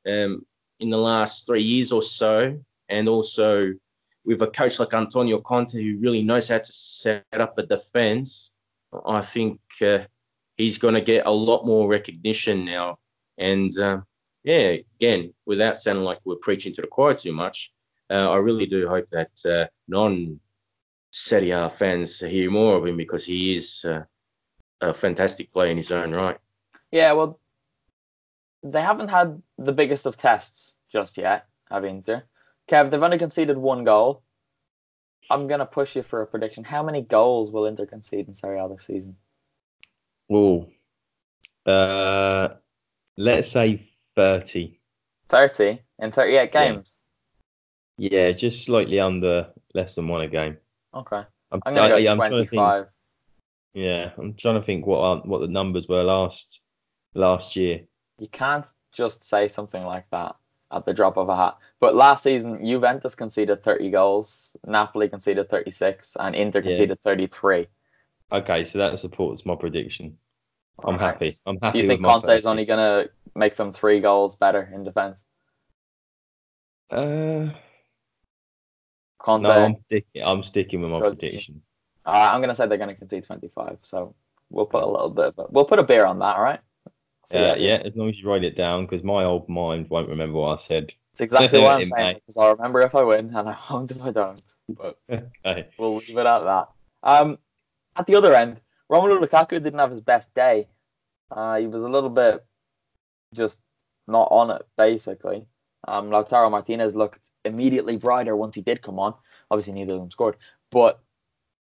um, 0.07 0.45
in 0.79 0.89
the 0.89 0.97
last 0.97 1.45
three 1.45 1.63
years 1.63 1.91
or 1.91 2.01
so, 2.01 2.57
and 2.87 3.09
also 3.09 3.73
with 4.25 4.41
a 4.41 4.47
coach 4.47 4.79
like 4.79 4.93
Antonio 4.93 5.39
Conte 5.39 5.81
who 5.81 5.97
really 5.99 6.21
knows 6.21 6.49
how 6.49 6.57
to 6.57 6.71
set 6.71 7.25
up 7.33 7.57
a 7.57 7.63
defense, 7.63 8.51
I 9.05 9.21
think 9.21 9.59
uh, 9.81 9.99
he's 10.57 10.77
going 10.77 10.95
to 10.95 11.01
get 11.01 11.25
a 11.25 11.31
lot 11.31 11.65
more 11.65 11.87
recognition 11.87 12.65
now. 12.65 12.99
And 13.37 13.77
uh, 13.77 14.01
yeah, 14.43 14.77
again, 14.99 15.33
without 15.45 15.79
sounding 15.79 16.03
like 16.03 16.19
we're 16.25 16.35
preaching 16.35 16.73
to 16.73 16.81
the 16.81 16.87
choir 16.87 17.13
too 17.13 17.33
much, 17.33 17.71
uh, 18.09 18.29
I 18.29 18.37
really 18.37 18.65
do 18.65 18.87
hope 18.87 19.07
that 19.11 19.31
uh, 19.45 19.67
non 19.87 20.39
Serie 21.11 21.51
A 21.51 21.69
fans 21.69 22.19
hear 22.19 22.51
more 22.51 22.75
of 22.75 22.85
him 22.85 22.97
because 22.97 23.25
he 23.25 23.55
is 23.55 23.85
uh, 23.85 24.03
a 24.81 24.93
fantastic 24.93 25.51
player 25.51 25.71
in 25.71 25.77
his 25.77 25.91
own 25.91 26.11
right. 26.11 26.37
Yeah, 26.91 27.13
well, 27.13 27.39
they 28.63 28.81
haven't 28.81 29.09
had 29.09 29.41
the 29.57 29.71
biggest 29.71 30.05
of 30.05 30.17
tests 30.17 30.75
just 30.91 31.17
yet, 31.17 31.45
have 31.69 31.85
Inter. 31.85 32.23
Kev, 32.69 32.91
they've 32.91 33.01
only 33.01 33.17
conceded 33.17 33.57
one 33.57 33.83
goal. 33.83 34.21
I'm 35.29 35.47
going 35.47 35.59
to 35.59 35.65
push 35.65 35.95
you 35.95 36.03
for 36.03 36.21
a 36.21 36.27
prediction. 36.27 36.63
How 36.63 36.83
many 36.83 37.01
goals 37.01 37.51
will 37.51 37.65
Inter 37.65 37.85
concede 37.85 38.27
in 38.27 38.33
Serie 38.33 38.59
A 38.59 38.69
this 38.69 38.85
season? 38.85 39.15
oh, 40.31 40.67
uh, 41.65 42.49
let's 43.17 43.51
say 43.51 43.89
30. 44.15 44.79
30 45.29 45.81
in 45.99 46.11
38 46.11 46.51
games. 46.51 46.95
Yeah, 47.97 48.31
just 48.31 48.63
slightly 48.63 48.99
under 48.99 49.51
less 49.73 49.95
than 49.95 50.07
one 50.07 50.21
a 50.21 50.27
game. 50.27 50.57
Okay. 50.93 51.23
I'm, 51.51 51.61
I'm 51.65 51.77
I- 51.77 51.89
go 52.01 52.11
I'm 52.11 52.17
trying 52.17 52.31
to 52.31 52.37
think- 52.37 52.49
25. 52.49 52.85
Yeah, 53.73 54.11
I'm 54.17 54.33
trying 54.33 54.59
to 54.59 54.65
think 54.65 54.85
what 54.85 54.99
are, 54.99 55.17
what 55.17 55.41
the 55.41 55.47
numbers 55.47 55.87
were 55.87 56.03
last 56.03 56.61
last 57.13 57.55
year. 57.55 57.81
You 58.17 58.27
can't 58.27 58.65
just 58.91 59.23
say 59.23 59.47
something 59.47 59.83
like 59.83 60.05
that 60.11 60.35
at 60.71 60.85
the 60.85 60.93
drop 60.93 61.17
of 61.17 61.29
a 61.29 61.35
hat. 61.35 61.57
But 61.79 61.95
last 61.95 62.23
season, 62.23 62.63
Juventus 62.65 63.15
conceded 63.15 63.63
30 63.63 63.89
goals, 63.91 64.55
Napoli 64.65 65.09
conceded 65.09 65.49
36, 65.49 66.15
and 66.19 66.35
Inter 66.35 66.61
Yeah. 66.61 66.67
conceded 66.67 67.01
33. 67.01 67.67
Okay, 68.31 68.63
so 68.63 68.77
that 68.79 68.99
supports 68.99 69.45
my 69.45 69.55
prediction. 69.55 70.17
I'm 70.83 70.95
Alright. 70.95 71.13
happy. 71.15 71.33
I'm 71.45 71.59
happy. 71.61 71.79
Do 71.79 71.83
you 71.83 71.89
think 71.89 72.05
Conte's 72.05 72.45
30. 72.45 72.47
only 72.47 72.65
going 72.65 72.77
to 73.05 73.11
make 73.35 73.55
them 73.55 73.73
three 73.73 73.99
goals 73.99 74.35
better 74.35 74.69
in 74.73 74.83
defence? 74.83 75.23
Uh, 76.91 77.49
Conte, 79.19 79.43
no, 79.43 79.51
I'm 79.51 79.75
sticking. 79.85 80.23
I'm 80.23 80.43
sticking 80.43 80.81
with 80.81 80.91
my 80.91 81.01
Good. 81.01 81.19
prediction. 81.19 81.61
uh, 82.05 82.09
I'm 82.09 82.39
going 82.39 82.49
to 82.49 82.55
say 82.55 82.67
they're 82.67 82.77
going 82.77 82.89
to 82.89 82.95
concede 82.95 83.25
25. 83.25 83.79
So 83.83 84.15
we'll 84.49 84.65
put 84.65 84.83
a 84.83 84.87
little 84.87 85.09
bit, 85.09 85.35
but 85.35 85.51
we'll 85.51 85.65
put 85.65 85.79
a 85.79 85.83
beer 85.83 86.05
on 86.05 86.19
that, 86.19 86.37
all 86.37 86.43
right? 86.43 86.59
So, 87.31 87.37
Uh, 87.37 87.55
yeah, 87.57 87.81
as 87.85 87.95
long 87.95 88.09
as 88.09 88.17
you 88.19 88.27
write 88.27 88.43
it 88.43 88.55
down, 88.55 88.85
because 88.85 89.03
my 89.03 89.23
old 89.23 89.47
mind 89.49 89.89
won't 89.89 90.09
remember 90.09 90.39
what 90.39 90.59
I 90.59 90.61
said. 90.61 90.91
It's 91.11 91.21
exactly 91.21 91.59
what 91.61 91.75
I'm 91.75 91.85
saying 91.85 92.15
because 92.15 92.37
I'll 92.37 92.55
remember 92.55 92.81
if 92.81 92.95
I 92.95 93.03
win 93.03 93.35
and 93.35 93.49
I 93.49 93.57
won't 93.69 93.91
if 93.91 94.01
I 94.01 94.11
don't. 94.11 94.41
But 94.69 94.97
Okay. 95.45 95.67
we'll 95.77 95.95
leave 95.97 96.17
it 96.17 96.25
at 96.25 96.39
that. 96.39 96.69
Um, 97.03 97.37
at 97.95 98.07
the 98.07 98.15
other 98.15 98.33
end, 98.35 98.61
Romelu 98.91 99.23
Lukaku 99.23 99.61
didn't 99.61 99.79
have 99.79 99.91
his 99.91 100.01
best 100.01 100.33
day. 100.33 100.67
Uh, 101.29 101.57
he 101.59 101.67
was 101.67 101.83
a 101.83 101.89
little 101.89 102.09
bit 102.09 102.43
just 103.33 103.61
not 104.07 104.27
on 104.31 104.49
it, 104.51 104.63
basically. 104.77 105.45
Um, 105.87 106.09
Lautaro 106.09 106.49
Martinez 106.49 106.95
looked 106.95 107.19
immediately 107.45 107.97
brighter 107.97 108.35
once 108.35 108.55
he 108.55 108.61
did 108.61 108.81
come 108.81 108.99
on. 108.99 109.13
Obviously, 109.51 109.73
neither 109.73 109.93
of 109.93 109.99
them 109.99 110.11
scored. 110.11 110.37
But 110.71 110.99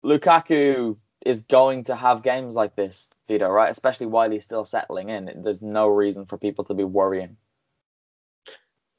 Lukaku 0.04 0.96
is 1.24 1.40
going 1.40 1.84
to 1.84 1.96
have 1.96 2.22
games 2.22 2.54
like 2.54 2.76
this, 2.76 3.10
Vito, 3.26 3.48
right? 3.48 3.70
Especially 3.70 4.06
while 4.06 4.30
he's 4.30 4.44
still 4.44 4.64
settling 4.64 5.08
in. 5.08 5.42
There's 5.42 5.62
no 5.62 5.88
reason 5.88 6.26
for 6.26 6.38
people 6.38 6.64
to 6.66 6.74
be 6.74 6.84
worrying. 6.84 7.36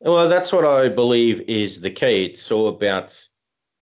Well, 0.01 0.29
that's 0.29 0.53
what 0.53 0.65
I 0.65 0.89
believe 0.89 1.41
is 1.41 1.82
the 1.82 1.91
key. 1.91 2.25
It's 2.25 2.51
all 2.51 2.69
about 2.69 3.17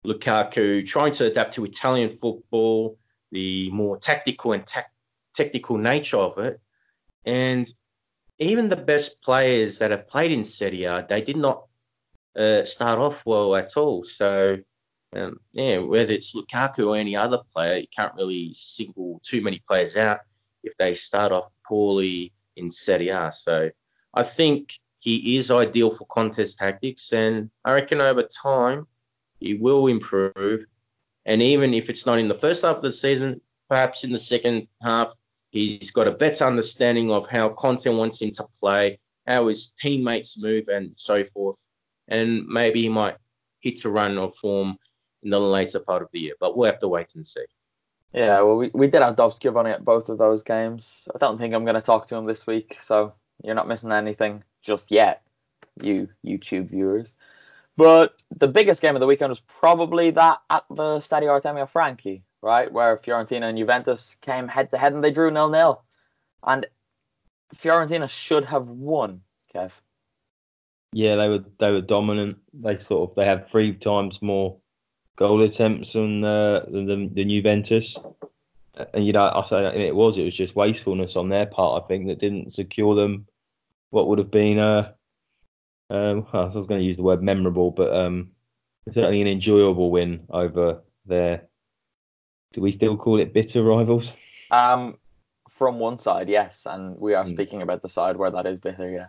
Lukaku 0.06 0.86
trying 0.86 1.12
to 1.13 1.26
adapt 1.26 1.56
to 1.56 1.65
Italian 1.65 2.17
football, 2.21 2.98
the 3.32 3.69
more 3.71 3.98
tactical 3.98 4.54
and 4.54 4.65
tac 4.65 4.91
technical 5.34 5.78
nature 5.78 6.17
of 6.17 6.38
it. 6.38 6.62
And 7.26 7.67
even 8.39 8.69
the 8.69 8.78
best 8.78 9.21
players 9.21 9.80
that 9.80 9.91
have 9.91 10.08
played 10.08 10.32
in 10.32 10.43
Serie 10.45 10.86
A, 10.86 11.06
they 11.08 11.21
did 11.21 11.36
not 11.36 11.65
uh, 12.38 12.63
start 12.63 13.00
off 13.00 13.21
well 13.26 13.56
at 13.56 13.76
all. 13.76 14.04
So, 14.06 14.60
um, 15.15 15.39
yeah, 15.54 15.78
whether 15.78 16.12
it's 16.12 16.34
Lukaku 16.34 16.88
or 16.88 16.95
any 16.95 17.15
other 17.15 17.39
player, 17.54 17.78
you 17.78 17.88
can't 17.95 18.15
really 18.15 18.51
single 18.54 19.21
too 19.23 19.41
many 19.41 19.62
players 19.67 19.95
out 19.95 20.19
if 20.63 20.75
they 20.78 20.93
start 20.93 21.32
off 21.32 21.51
poorly 21.65 22.34
in 22.56 22.69
Serie 22.69 23.10
A. 23.10 23.32
So, 23.32 23.69
I 24.13 24.23
think 24.23 24.73
he 24.99 25.38
is 25.38 25.51
ideal 25.51 25.91
for 25.91 26.06
Conte's 26.06 26.56
tactics, 26.56 27.13
and 27.13 27.49
I 27.63 27.73
reckon 27.73 28.01
over 28.01 28.23
time 28.23 28.88
he 29.39 29.54
will 29.54 29.88
improve. 29.88 30.65
And 31.25 31.41
even 31.41 31.73
if 31.73 31.89
it's 31.89 32.06
not 32.06 32.19
in 32.19 32.28
the 32.28 32.39
first 32.39 32.63
half 32.63 32.78
of 32.78 32.84
the 32.84 32.91
season, 32.91 33.41
perhaps 33.69 34.04
in 34.04 34.12
the 34.12 34.19
second 34.19 34.67
half, 34.82 35.13
he's 35.49 35.91
got 35.91 36.08
a 36.08 36.12
better 36.12 36.45
understanding 36.45 37.12
of 37.12 37.28
how 37.28 37.49
Conte 37.49 37.89
wants 37.89 38.21
him 38.21 38.32
to 38.32 38.45
play, 38.60 38.99
how 39.25 39.47
his 39.47 39.71
teammates 39.80 40.39
move, 40.39 40.67
and 40.67 40.91
so 40.95 41.23
forth. 41.25 41.58
And 42.08 42.45
maybe 42.47 42.82
he 42.82 42.89
might 42.89 43.17
hit 43.60 43.86
a 43.86 43.89
run 43.89 44.17
of 44.17 44.36
form 44.36 44.78
in 45.26 45.32
the 45.32 45.40
later 45.40 45.80
part 45.80 46.02
of 46.02 46.10
the 46.14 46.20
year, 46.20 46.34
but 46.40 46.56
we'll 46.56 46.72
have 46.72 46.80
to 46.80 46.88
wait 46.88 47.16
and 47.16 47.28
see. 47.28 47.44
Yeah, 48.14 48.42
well, 48.42 48.56
we, 48.56 48.72
we 48.74 48.88
did 48.88 49.02
have 49.02 49.18
Dovskib 49.18 49.58
on 49.58 49.66
it 49.66 49.72
at 49.72 49.84
both 49.84 50.08
of 50.08 50.18
those 50.18 50.42
games. 50.42 51.06
I 51.14 51.18
don't 51.18 51.38
think 51.38 51.54
I'm 51.54 51.66
going 51.66 51.76
to 51.76 51.82
talk 51.82 52.08
to 52.08 52.16
him 52.16 52.26
this 52.26 52.48
week, 52.48 52.78
so 52.82 53.14
you're 53.44 53.56
not 53.56 53.68
missing 53.68 53.92
anything 53.92 54.44
just 54.64 54.90
yet, 54.90 55.24
you 55.82 56.08
YouTube 56.26 56.70
viewers. 56.70 57.14
But 57.76 58.24
the 58.38 58.48
biggest 58.48 58.82
game 58.82 58.96
of 58.96 59.02
the 59.02 59.08
weekend 59.08 59.32
was 59.32 59.42
probably 59.42 60.12
that 60.12 60.40
at 60.50 60.64
the 60.70 61.00
Stadio 61.00 61.42
Artemio 61.42 61.68
Franchi, 61.68 62.24
right, 62.42 62.72
where 62.72 62.96
Fiorentina 62.96 63.50
and 63.50 63.58
Juventus 63.58 64.16
came 64.22 64.48
head 64.48 64.72
to 64.72 64.78
head 64.78 64.94
and 64.94 65.04
they 65.04 65.12
drew 65.12 65.30
nil 65.30 65.50
nil, 65.50 65.84
and 66.46 66.66
Fiorentina 67.54 68.10
should 68.10 68.46
have 68.46 68.70
won. 68.70 69.22
Kev. 69.54 69.72
Yeah, 70.94 71.16
they 71.18 71.28
were 71.28 71.44
they 71.60 71.72
were 71.72 71.82
dominant. 71.82 72.38
They 72.54 72.78
sort 72.78 73.10
of 73.10 73.16
they 73.18 73.26
had 73.26 73.50
three 73.50 73.74
times 73.74 74.22
more 74.22 74.58
goal 75.15 75.41
attempts 75.41 75.95
on 75.95 76.23
uh, 76.23 76.65
than, 76.67 77.13
than 77.13 77.30
Juventus. 77.30 77.97
And 78.93 79.06
you 79.06 79.13
know, 79.13 79.23
I 79.23 79.43
say 79.45 79.88
it 79.88 79.95
was 79.95 80.17
it 80.17 80.23
was 80.23 80.36
just 80.36 80.56
wastefulness 80.56 81.15
on 81.15 81.30
their 81.30 81.45
part. 81.45 81.84
I 81.84 81.88
think 81.88 82.08
that 82.08 82.19
didn't 82.19 82.51
secure 82.51 82.95
them 82.95 83.25
what 83.91 84.08
would 84.08 84.19
have 84.19 84.32
been 84.32 84.60
a 84.60 84.95
um, 85.89 86.25
I 86.34 86.45
was 86.45 86.65
going 86.67 86.82
to 86.82 86.86
use 86.86 86.97
the 86.97 87.04
word 87.04 87.21
memorable, 87.21 87.71
but 87.71 87.95
um, 87.95 88.32
certainly 88.91 89.21
an 89.21 89.28
enjoyable 89.28 89.91
win 89.91 90.25
over 90.30 90.82
their. 91.06 91.43
Do 92.54 92.62
we 92.62 92.71
still 92.71 92.97
call 92.97 93.19
it 93.19 93.34
bitter 93.34 93.63
rivals? 93.63 94.12
Um, 94.49 94.97
from 95.49 95.80
one 95.80 95.99
side, 95.99 96.30
yes, 96.30 96.65
and 96.65 96.97
we 96.97 97.13
are 97.13 97.25
Mm. 97.25 97.30
speaking 97.30 97.62
about 97.62 97.82
the 97.82 97.89
side 97.89 98.17
where 98.17 98.32
that 98.32 98.45
is 98.45 98.60
bitter, 98.60 98.89
yeah. 98.89 99.08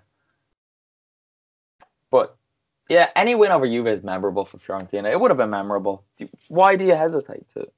But 2.11 2.37
yeah, 2.89 3.11
any 3.17 3.35
win 3.35 3.53
over 3.53 3.67
Juve 3.67 3.89
is 3.89 4.03
memorable 4.03 4.45
for 4.45 4.59
Fiorentina. 4.59 5.11
It 5.11 5.21
would 5.21 5.31
have 5.31 5.39
been 5.39 5.51
memorable. 5.51 6.05
Why 6.49 6.77
do 6.77 6.85
you 6.85 6.95
hesitate 6.95 7.47
to 7.55 7.69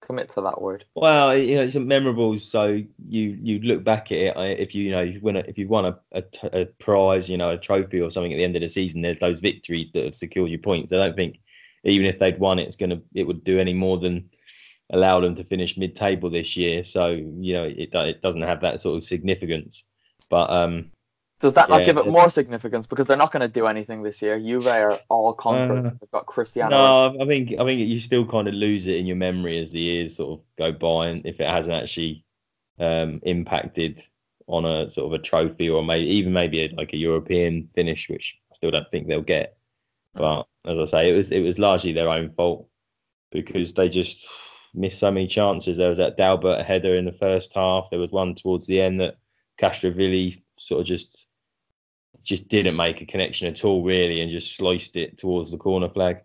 commit 0.00 0.32
to 0.34 0.40
that 0.40 0.60
word? 0.60 0.84
Well, 0.94 1.36
you 1.36 1.56
know, 1.56 1.62
it's 1.62 1.76
memorable. 1.76 2.38
So 2.38 2.82
you 3.08 3.38
you 3.42 3.60
look 3.60 3.84
back 3.84 4.10
at 4.10 4.18
it. 4.18 4.60
If 4.60 4.74
you 4.74 4.84
you 4.84 4.90
know 4.92 5.02
you 5.02 5.20
win 5.20 5.36
a, 5.36 5.40
if 5.40 5.58
you've 5.58 5.70
won 5.70 5.84
a, 5.84 5.98
a, 6.12 6.24
a 6.52 6.64
prize, 6.66 7.28
you 7.28 7.36
know, 7.36 7.50
a 7.50 7.58
trophy 7.58 8.00
or 8.00 8.10
something 8.10 8.32
at 8.32 8.36
the 8.36 8.44
end 8.44 8.56
of 8.56 8.62
the 8.62 8.68
season, 8.68 9.02
there's 9.02 9.20
those 9.20 9.40
victories 9.40 9.90
that 9.92 10.04
have 10.04 10.16
secured 10.16 10.50
you 10.50 10.58
points. 10.58 10.92
I 10.92 10.96
don't 10.96 11.16
think 11.16 11.38
even 11.84 12.06
if 12.06 12.18
they'd 12.18 12.38
won, 12.38 12.58
it's 12.58 12.76
gonna 12.76 13.00
it 13.14 13.24
would 13.24 13.44
do 13.44 13.58
any 13.58 13.74
more 13.74 13.98
than 13.98 14.30
allow 14.92 15.20
them 15.20 15.36
to 15.36 15.44
finish 15.44 15.76
mid-table 15.76 16.30
this 16.30 16.56
year. 16.56 16.82
So 16.82 17.10
you 17.10 17.52
know, 17.54 17.64
it 17.64 17.90
it 17.94 18.22
doesn't 18.22 18.42
have 18.42 18.62
that 18.62 18.80
sort 18.80 18.96
of 18.96 19.04
significance. 19.04 19.84
But 20.30 20.50
um, 20.50 20.90
Does 21.40 21.54
that 21.54 21.70
not 21.70 21.86
give 21.86 21.96
it 21.96 22.06
more 22.06 22.28
significance 22.28 22.86
because 22.86 23.06
they're 23.06 23.16
not 23.16 23.32
going 23.32 23.40
to 23.40 23.48
do 23.48 23.66
anything 23.66 24.02
this 24.02 24.20
year? 24.20 24.38
Juve 24.38 24.66
are 24.66 25.00
all 25.08 25.32
conquerors. 25.32 25.86
Uh, 25.86 25.90
They've 25.98 26.10
got 26.10 26.26
Cristiano. 26.26 26.70
No, 26.70 27.22
I 27.22 27.26
think 27.26 27.54
I 27.58 27.64
think 27.64 27.80
you 27.80 27.98
still 27.98 28.26
kind 28.26 28.46
of 28.46 28.52
lose 28.52 28.86
it 28.86 28.96
in 28.96 29.06
your 29.06 29.16
memory 29.16 29.58
as 29.58 29.70
the 29.70 29.78
years 29.78 30.16
sort 30.16 30.38
of 30.38 30.44
go 30.58 30.70
by, 30.70 31.08
and 31.08 31.24
if 31.24 31.40
it 31.40 31.48
hasn't 31.48 31.74
actually 31.74 32.24
um, 32.78 33.20
impacted 33.22 34.02
on 34.48 34.66
a 34.66 34.90
sort 34.90 35.06
of 35.06 35.18
a 35.18 35.22
trophy 35.22 35.70
or 35.70 35.82
maybe 35.82 36.06
even 36.08 36.32
maybe 36.34 36.64
a, 36.64 36.74
like 36.76 36.92
a 36.92 36.98
European 36.98 37.70
finish, 37.74 38.10
which 38.10 38.36
I 38.52 38.54
still 38.54 38.70
don't 38.70 38.90
think 38.90 39.08
they'll 39.08 39.22
get. 39.22 39.56
But 40.12 40.46
as 40.66 40.78
I 40.78 40.84
say, 40.84 41.10
it 41.10 41.16
was 41.16 41.30
it 41.30 41.40
was 41.40 41.58
largely 41.58 41.92
their 41.92 42.10
own 42.10 42.32
fault 42.32 42.68
because 43.32 43.72
they 43.72 43.88
just 43.88 44.26
missed 44.74 44.98
so 44.98 45.10
many 45.10 45.26
chances. 45.26 45.78
There 45.78 45.88
was 45.88 45.98
that 45.98 46.18
Dalbert 46.18 46.66
header 46.66 46.96
in 46.96 47.06
the 47.06 47.12
first 47.12 47.54
half. 47.54 47.88
There 47.88 47.98
was 47.98 48.10
one 48.10 48.34
towards 48.34 48.66
the 48.66 48.82
end 48.82 49.00
that 49.00 49.16
Castrovilli 49.58 50.42
sort 50.58 50.82
of 50.82 50.86
just 50.86 51.26
just 52.22 52.48
didn't 52.48 52.76
make 52.76 53.00
a 53.00 53.06
connection 53.06 53.48
at 53.48 53.64
all, 53.64 53.82
really, 53.82 54.20
and 54.20 54.30
just 54.30 54.56
sliced 54.56 54.96
it 54.96 55.18
towards 55.18 55.50
the 55.50 55.56
corner 55.56 55.88
flag. 55.88 56.18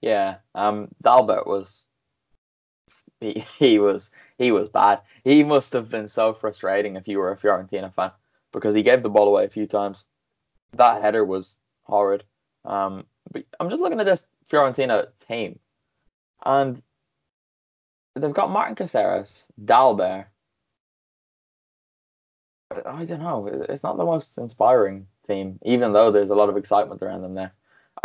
Yeah, 0.00 0.36
um, 0.54 0.88
Dalbert 1.02 1.46
was 1.46 1.86
he, 3.20 3.44
he 3.58 3.78
was 3.78 4.10
he 4.38 4.52
was 4.52 4.68
bad. 4.68 5.00
He 5.24 5.44
must 5.44 5.72
have 5.74 5.88
been 5.90 6.08
so 6.08 6.32
frustrating 6.32 6.96
if 6.96 7.06
you 7.06 7.18
were 7.18 7.32
a 7.32 7.36
Fiorentina 7.36 7.92
fan 7.92 8.10
because 8.52 8.74
he 8.74 8.82
gave 8.82 9.02
the 9.02 9.10
ball 9.10 9.28
away 9.28 9.44
a 9.44 9.50
few 9.50 9.66
times. 9.66 10.04
That 10.72 11.02
header 11.02 11.24
was 11.24 11.56
horrid. 11.82 12.24
Um, 12.64 13.04
but 13.30 13.44
I'm 13.58 13.70
just 13.70 13.82
looking 13.82 14.00
at 14.00 14.06
this 14.06 14.26
Fiorentina 14.50 15.08
team, 15.28 15.58
and 16.44 16.82
they've 18.14 18.32
got 18.32 18.50
Martin 18.50 18.74
Caceres, 18.74 19.42
Dalbert. 19.62 20.26
I 22.70 23.04
don't 23.04 23.20
know. 23.20 23.46
It's 23.46 23.82
not 23.82 23.96
the 23.96 24.04
most 24.04 24.38
inspiring 24.38 25.06
team, 25.26 25.58
even 25.62 25.92
though 25.92 26.12
there's 26.12 26.30
a 26.30 26.36
lot 26.36 26.48
of 26.48 26.56
excitement 26.56 27.02
around 27.02 27.22
them 27.22 27.34
there. 27.34 27.52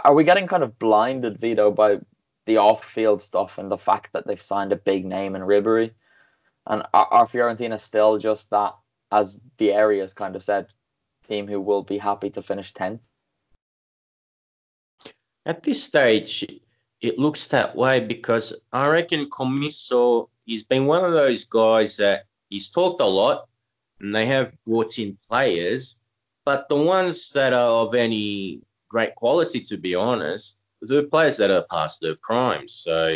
Are 0.04 0.14
we 0.14 0.24
getting 0.24 0.48
kind 0.48 0.64
of 0.64 0.80
blinded, 0.80 1.40
Vito, 1.40 1.72
by 1.72 2.00
the 2.46 2.58
off-field 2.58 3.22
stuff 3.22 3.58
and 3.58 3.70
the 3.70 3.78
fact 3.78 4.14
that 4.14 4.26
they've 4.26 4.42
signed 4.42 4.72
a 4.72 4.78
big 4.78 5.06
name 5.06 5.36
in 5.36 5.44
Ribery? 5.44 5.92
And 6.66 6.82
are, 6.94 7.08
are 7.12 7.28
Fiorentina 7.28 7.80
still 7.80 8.18
just 8.18 8.50
that, 8.50 8.76
as 9.12 9.38
Vieri 9.60 10.02
has 10.02 10.14
kind 10.14 10.36
of 10.36 10.44
said, 10.44 10.68
team 11.28 11.48
who 11.48 11.62
will 11.62 11.84
be 11.84 12.00
happy 12.00 12.32
to 12.32 12.42
finish 12.42 12.74
tenth? 12.74 13.02
At 15.46 15.62
this 15.62 15.84
stage, 15.84 16.44
it 17.02 17.20
looks 17.20 17.48
that 17.48 17.76
way 17.76 18.00
because 18.00 18.60
I 18.74 18.88
reckon 18.88 19.30
Commisso, 19.30 20.30
he's 20.46 20.64
been 20.64 20.88
one 20.88 21.06
of 21.06 21.14
those 21.14 21.44
guys 21.44 21.98
that 21.98 22.26
he's 22.50 22.70
talked 22.70 23.00
a 23.02 23.06
lot 23.06 23.48
and 24.06 24.14
they 24.14 24.28
have 24.28 24.54
brought 24.66 25.00
in 25.00 25.18
players, 25.28 25.98
but 26.46 26.70
the 26.70 26.76
ones 26.76 27.32
that 27.32 27.54
are 27.54 27.72
of 27.72 27.96
any 27.96 28.62
great 28.88 29.16
quality, 29.16 29.60
to 29.62 29.78
be 29.78 29.96
honest, 29.96 30.60
the 30.80 31.08
players 31.12 31.38
that 31.38 31.50
are 31.50 31.66
past 31.72 32.02
their 32.02 32.16
prime. 32.22 32.68
So 32.68 33.16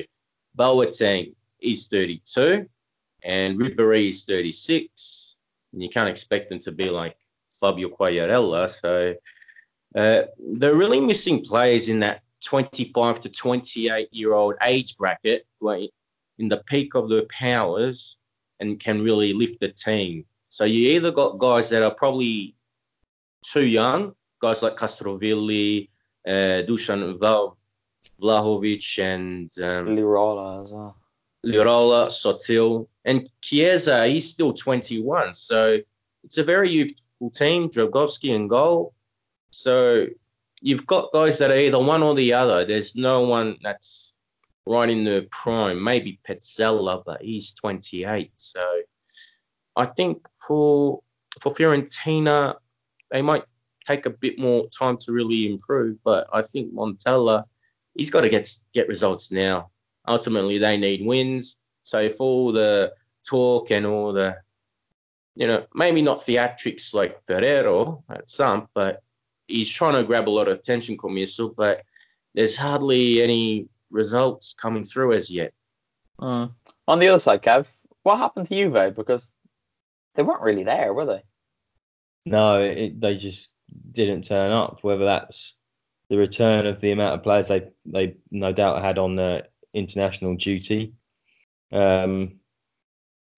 Boateng 0.57 1.35
is 1.59 1.87
32 1.87 2.67
and 3.23 3.59
Ribéry 3.59 4.09
is 4.09 4.23
36. 4.23 5.35
And 5.73 5.83
you 5.83 5.89
can't 5.89 6.09
expect 6.09 6.49
them 6.49 6.59
to 6.61 6.71
be 6.71 6.89
like 6.89 7.15
Fabio 7.51 7.89
Quagliarella. 7.89 8.67
So 8.71 9.13
uh, 9.95 10.23
they're 10.39 10.75
really 10.75 11.01
missing 11.01 11.45
players 11.45 11.87
in 11.87 11.99
that 11.99 12.23
25 12.45 13.21
to 13.21 13.29
28 13.29 14.11
year 14.11 14.33
old 14.33 14.55
age 14.63 14.97
bracket 14.97 15.45
in 15.61 16.47
the 16.47 16.63
peak 16.65 16.95
of 16.95 17.09
their 17.09 17.27
powers 17.29 18.17
and 18.59 18.79
can 18.79 19.03
really 19.03 19.33
lift 19.33 19.59
the 19.59 19.69
team. 19.69 20.25
So 20.49 20.65
you 20.65 20.89
either 20.95 21.11
got 21.11 21.37
guys 21.37 21.69
that 21.69 21.83
are 21.83 21.93
probably 21.93 22.55
too 23.45 23.65
young, 23.65 24.15
guys 24.41 24.61
like 24.61 24.77
Castrovilli, 24.77 25.89
uh, 26.27 26.65
Dusan 26.67 27.17
Vlahovic, 28.21 28.99
and 28.99 29.51
um, 29.59 29.95
Lirola 29.95 30.65
as 30.65 30.71
well. 30.71 30.95
Lirola, 31.45 32.07
Sottil, 32.07 32.87
and 33.05 33.29
Chiesa, 33.41 34.07
he's 34.07 34.29
still 34.29 34.53
21. 34.53 35.33
So 35.33 35.77
it's 36.23 36.37
a 36.37 36.43
very 36.43 36.69
youthful 36.69 37.29
team, 37.29 37.69
Dragowski 37.69 38.35
in 38.35 38.47
goal. 38.47 38.93
So 39.51 40.07
you've 40.61 40.85
got 40.85 41.13
guys 41.13 41.37
that 41.39 41.51
are 41.51 41.57
either 41.57 41.79
one 41.79 42.03
or 42.03 42.15
the 42.15 42.33
other. 42.33 42.65
There's 42.65 42.95
no 42.95 43.21
one 43.21 43.57
that's 43.61 44.13
right 44.65 44.89
in 44.89 45.03
the 45.03 45.27
prime. 45.31 45.81
Maybe 45.81 46.19
Pezzella, 46.27 47.03
but 47.05 47.21
he's 47.21 47.51
28. 47.53 48.31
So 48.35 48.61
I 49.79 49.85
think 49.85 50.27
for 50.45 51.01
for 51.39 51.53
Fiorentina, 51.53 52.55
they 53.11 53.21
might 53.21 53.45
take 53.87 54.05
a 54.05 54.09
bit 54.09 54.37
more 54.37 54.67
time 54.77 54.97
to 54.97 55.13
really 55.13 55.49
improve. 55.49 55.97
But 56.03 56.27
I 56.33 56.41
think 56.41 56.73
Montella, 56.73 57.45
he's 57.95 58.11
got 58.11 58.21
to 58.21 58.29
get 58.29 58.51
get 58.73 58.89
results 58.89 59.31
now. 59.31 59.69
Ultimately, 60.05 60.57
they 60.57 60.75
need 60.75 61.05
wins. 61.05 61.55
So 61.83 62.09
for 62.11 62.23
all 62.23 62.51
the 62.51 62.93
talk 63.25 63.71
and 63.71 63.85
all 63.85 64.11
the, 64.11 64.35
you 65.35 65.47
know, 65.47 65.65
maybe 65.73 66.01
not 66.01 66.25
theatrics 66.25 66.93
like 66.93 67.25
Ferrero 67.25 68.03
at 68.09 68.29
Samp, 68.29 68.69
but 68.73 69.01
he's 69.47 69.69
trying 69.69 69.93
to 69.93 70.03
grab 70.03 70.27
a 70.27 70.35
lot 70.37 70.49
of 70.49 70.59
attention, 70.59 70.97
Commisso, 70.97 71.55
but 71.55 71.83
there's 72.35 72.57
hardly 72.57 73.21
any 73.21 73.69
results 73.91 74.53
coming 74.53 74.83
through 74.83 75.13
as 75.13 75.29
yet. 75.29 75.53
Mm. 76.19 76.53
On 76.87 76.99
the 76.99 77.07
other 77.07 77.19
side, 77.19 77.41
Kev, 77.41 77.67
what 78.03 78.17
happened 78.17 78.47
to 78.47 78.55
Juve? 78.55 78.95
Because 78.95 79.31
they 80.19 80.23
weren't 80.23 80.41
really 80.41 80.65
there, 80.65 80.93
were 80.93 81.05
they? 81.05 81.23
No, 82.25 82.61
it, 82.61 82.99
they 82.99 83.15
just 83.15 83.51
didn't 83.93 84.23
turn 84.25 84.51
up. 84.51 84.79
Whether 84.81 85.05
that's 85.05 85.55
the 86.09 86.17
return 86.17 86.65
of 86.65 86.81
the 86.81 86.91
amount 86.91 87.13
of 87.13 87.23
players 87.23 87.47
they 87.47 87.69
they 87.85 88.17
no 88.29 88.51
doubt 88.51 88.83
had 88.83 88.97
on 88.99 89.15
the 89.15 89.47
international 89.73 90.35
duty, 90.35 90.95
um, 91.71 92.39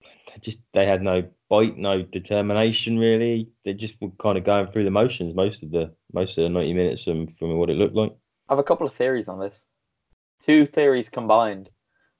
they 0.00 0.40
just 0.40 0.58
they 0.72 0.84
had 0.84 1.02
no 1.02 1.28
bite, 1.48 1.78
no 1.78 2.02
determination 2.02 2.98
really. 2.98 3.48
They 3.64 3.74
just 3.74 3.94
were 4.00 4.10
kind 4.18 4.36
of 4.36 4.42
going 4.42 4.66
through 4.66 4.84
the 4.84 4.90
motions 4.90 5.36
most 5.36 5.62
of 5.62 5.70
the 5.70 5.94
most 6.12 6.36
of 6.36 6.42
the 6.42 6.48
ninety 6.48 6.74
minutes 6.74 7.04
from 7.04 7.28
from 7.28 7.58
what 7.58 7.70
it 7.70 7.76
looked 7.76 7.94
like. 7.94 8.10
I 8.48 8.54
have 8.54 8.58
a 8.58 8.64
couple 8.64 8.88
of 8.88 8.94
theories 8.94 9.28
on 9.28 9.38
this. 9.38 9.62
Two 10.40 10.66
theories 10.66 11.08
combined. 11.08 11.70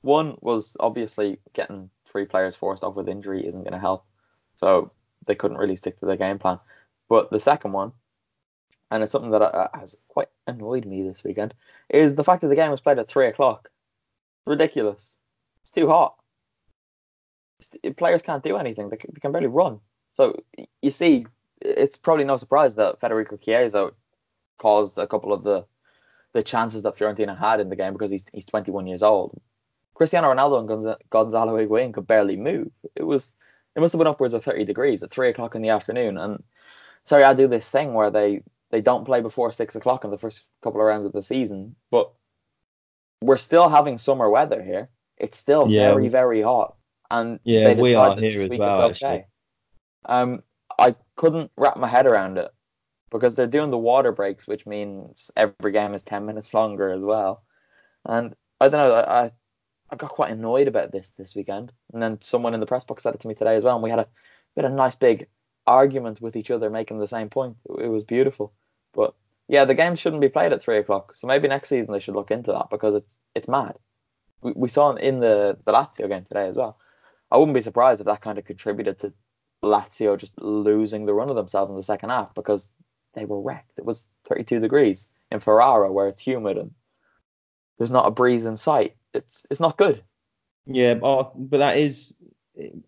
One 0.03 0.37
was 0.41 0.77
obviously 0.79 1.41
getting 1.53 1.91
three 2.13 2.27
players 2.27 2.55
forced 2.55 2.85
off 2.85 2.95
with 2.95 3.09
injury 3.09 3.45
isn't 3.45 3.65
going 3.65 3.73
to 3.73 3.81
help, 3.81 4.05
so 4.63 4.93
they 5.27 5.35
couldn't 5.35 5.59
really 5.59 5.75
stick 5.75 5.99
to 5.99 6.07
their 6.07 6.17
game 6.17 6.39
plan. 6.39 6.61
But 7.09 7.31
the 7.31 7.41
second 7.41 7.73
one, 7.73 7.93
and 8.91 9.03
it's 9.03 9.11
something 9.11 9.33
that 9.33 9.43
uh, 9.43 9.69
has 9.75 9.97
quite 10.07 10.29
annoyed 10.47 10.87
me 10.87 11.03
this 11.03 11.25
weekend, 11.25 11.53
is 11.89 12.15
the 12.15 12.23
fact 12.23 12.43
that 12.43 12.49
the 12.49 12.55
game 12.55 12.71
was 12.71 12.81
played 12.81 13.01
at 13.01 13.09
three 13.09 13.27
o'clock. 13.27 13.71
Ridiculous. 14.47 15.15
It's 15.63 15.73
too 15.73 15.89
hot. 15.89 16.15
Players 17.97 18.23
can't 18.23 18.45
do 18.45 18.57
anything. 18.57 18.89
They 18.89 18.97
can, 18.97 19.11
they 19.13 19.21
can 19.21 19.33
barely 19.33 19.49
run. 19.49 19.81
So 20.15 20.43
you 20.81 20.91
see, 20.91 21.27
it's 21.61 21.97
probably 21.97 22.25
no 22.25 22.37
surprise 22.37 22.77
that 22.77 23.01
Federico 23.01 23.37
Chiesa 23.37 23.91
caused 24.59 24.97
a 24.97 25.09
couple 25.09 25.33
of 25.33 25.43
the 25.43 25.67
the 26.35 26.43
chances 26.43 26.83
that 26.85 26.97
Fiorentina 26.97 27.39
had 27.39 27.61
in 27.61 27.69
the 27.69 27.77
game 27.77 27.93
because 27.93 28.11
he's 28.11 28.25
he's 28.33 28.47
21 28.47 28.87
years 28.87 29.03
old. 29.03 29.41
Cristiano 29.95 30.33
Ronaldo 30.33 30.61
and 30.61 30.97
Gonzalo 31.11 31.59
Higuain 31.59 31.93
could 31.93 32.07
barely 32.07 32.37
move. 32.37 32.71
It 32.95 33.03
was 33.03 33.33
it 33.75 33.81
must 33.81 33.93
have 33.93 33.99
been 33.99 34.07
upwards 34.07 34.35
of 34.35 34.45
30 34.45 34.65
degrees 34.65 35.03
at 35.03 35.11
three 35.11 35.29
o'clock 35.31 35.55
in 35.55 35.63
the 35.63 35.71
afternoon. 35.71 36.19
And 36.19 36.43
sorry, 37.05 37.25
I 37.25 37.35
do 37.35 37.49
this 37.49 37.71
thing 37.71 37.95
where 37.95 38.11
they 38.11 38.43
they 38.71 38.81
don't 38.81 39.05
play 39.05 39.21
before 39.21 39.53
six 39.53 39.75
o'clock 39.75 40.05
in 40.05 40.11
the 40.11 40.19
first 40.19 40.45
couple 40.63 40.81
of 40.81 40.87
rounds 40.87 41.05
of 41.05 41.13
the 41.13 41.23
season, 41.23 41.77
but 41.91 42.11
we're 43.21 43.37
still 43.37 43.69
having 43.69 43.99
summer 43.99 44.29
weather 44.29 44.63
here. 44.63 44.89
It's 45.19 45.39
still 45.39 45.67
Yeah. 45.67 45.89
very 45.89 46.09
very 46.09 46.43
hot, 46.43 46.75
and 47.11 47.39
Yeah, 47.45 47.75
they 47.75 47.75
we 47.75 47.95
are 47.95 48.09
decided 48.09 48.25
here 48.25 48.33
this 48.33 48.43
as 48.45 48.51
week 48.51 48.61
well, 48.61 48.89
it's 48.89 49.03
actually. 49.03 49.25
Um, 50.07 50.43
I 50.79 50.97
couldn't 51.17 51.53
wrap 51.57 51.77
my 51.77 51.87
head 51.87 52.07
around 52.07 52.39
it 52.39 52.51
because 53.11 53.35
they're 53.35 53.47
doing 53.47 53.71
the 53.71 53.79
water 53.79 54.11
breaks, 54.11 54.47
which 54.49 54.67
means 54.67 55.31
every 55.37 55.71
game 55.73 55.95
is 55.95 56.03
ten 56.03 56.27
minutes 56.27 56.53
longer 56.55 56.91
as 56.91 57.03
well. 57.03 57.45
And 58.05 58.35
I 58.61 58.69
don't 58.69 58.89
know, 58.89 58.95
I 58.95 59.31
I 59.93 59.97
got 59.97 60.11
quite 60.11 60.31
annoyed 60.31 60.69
about 60.69 60.91
this 60.91 61.13
this 61.19 61.35
weekend. 61.35 61.71
And 61.93 62.03
then 62.03 62.19
someone 62.23 62.55
in 62.55 62.61
the 62.61 62.67
press 62.67 62.85
box 62.85 63.03
said 63.03 63.15
it 63.15 63.21
to 63.21 63.29
me 63.29 63.35
today 63.35 63.57
as 63.57 63.63
well, 63.63 63.75
and 63.75 63.83
we 63.83 63.91
had 63.91 63.99
a 63.99 64.09
had 64.57 64.65
a 64.65 64.71
nice 64.71 64.97
big 64.97 65.29
argument 65.67 66.21
with 66.21 66.35
each 66.35 66.51
other, 66.51 66.71
making 66.71 66.99
the 66.99 67.07
same 67.07 67.29
point. 67.29 67.57
It, 67.67 67.85
it 67.85 67.89
was 67.89 68.03
beautiful, 68.03 68.55
but 68.95 69.15
yeah, 69.49 69.67
the 69.67 69.75
game 69.75 69.95
shouldn't 69.95 70.23
be 70.23 70.31
played 70.31 70.53
at 70.53 70.63
three 70.63 70.79
o'clock. 70.79 71.15
So 71.15 71.27
maybe 71.27 71.47
next 71.47 71.69
season 71.69 71.93
they 71.93 72.01
should 72.01 72.15
look 72.15 72.31
into 72.31 72.53
that 72.53 72.71
because 72.71 72.95
it's 72.95 73.19
it's 73.35 73.49
mad. 73.49 73.77
We, 74.41 74.53
we 74.57 74.69
saw 74.71 74.93
in 74.95 75.21
the 75.21 75.59
the 75.67 75.73
Lazio 75.73 76.09
game 76.09 76.25
today 76.25 76.49
as 76.49 76.57
well. 76.57 76.79
I 77.31 77.37
wouldn't 77.37 77.55
be 77.55 77.61
surprised 77.61 78.01
if 78.01 78.07
that 78.07 78.23
kind 78.23 78.39
of 78.39 78.47
contributed 78.47 78.99
to 79.01 79.13
Lazio 79.63 80.19
just 80.19 80.33
losing 80.41 81.05
the 81.05 81.15
run 81.15 81.29
of 81.29 81.37
themselves 81.37 81.71
in 81.71 81.77
the 81.77 81.83
second 81.83 82.11
half 82.11 82.35
because 82.35 82.67
they 83.15 83.27
were 83.27 83.41
wrecked. 83.41 83.79
It 83.79 83.85
was 83.85 84.05
32 84.25 84.61
degrees 84.61 85.07
in 85.31 85.41
Ferrara 85.41 85.93
where 85.93 86.09
it's 86.09 86.21
humid 86.21 86.57
and 86.57 86.73
there's 87.79 87.91
not 87.91 88.07
a 88.07 88.11
breeze 88.11 88.45
in 88.45 88.57
sight. 88.57 88.97
It's 89.15 89.47
it's 89.51 89.61
not 89.61 89.77
good. 89.79 90.03
Yeah, 90.67 90.95
but, 90.95 91.33
but 91.37 91.59
that 91.59 91.77
is, 91.77 92.15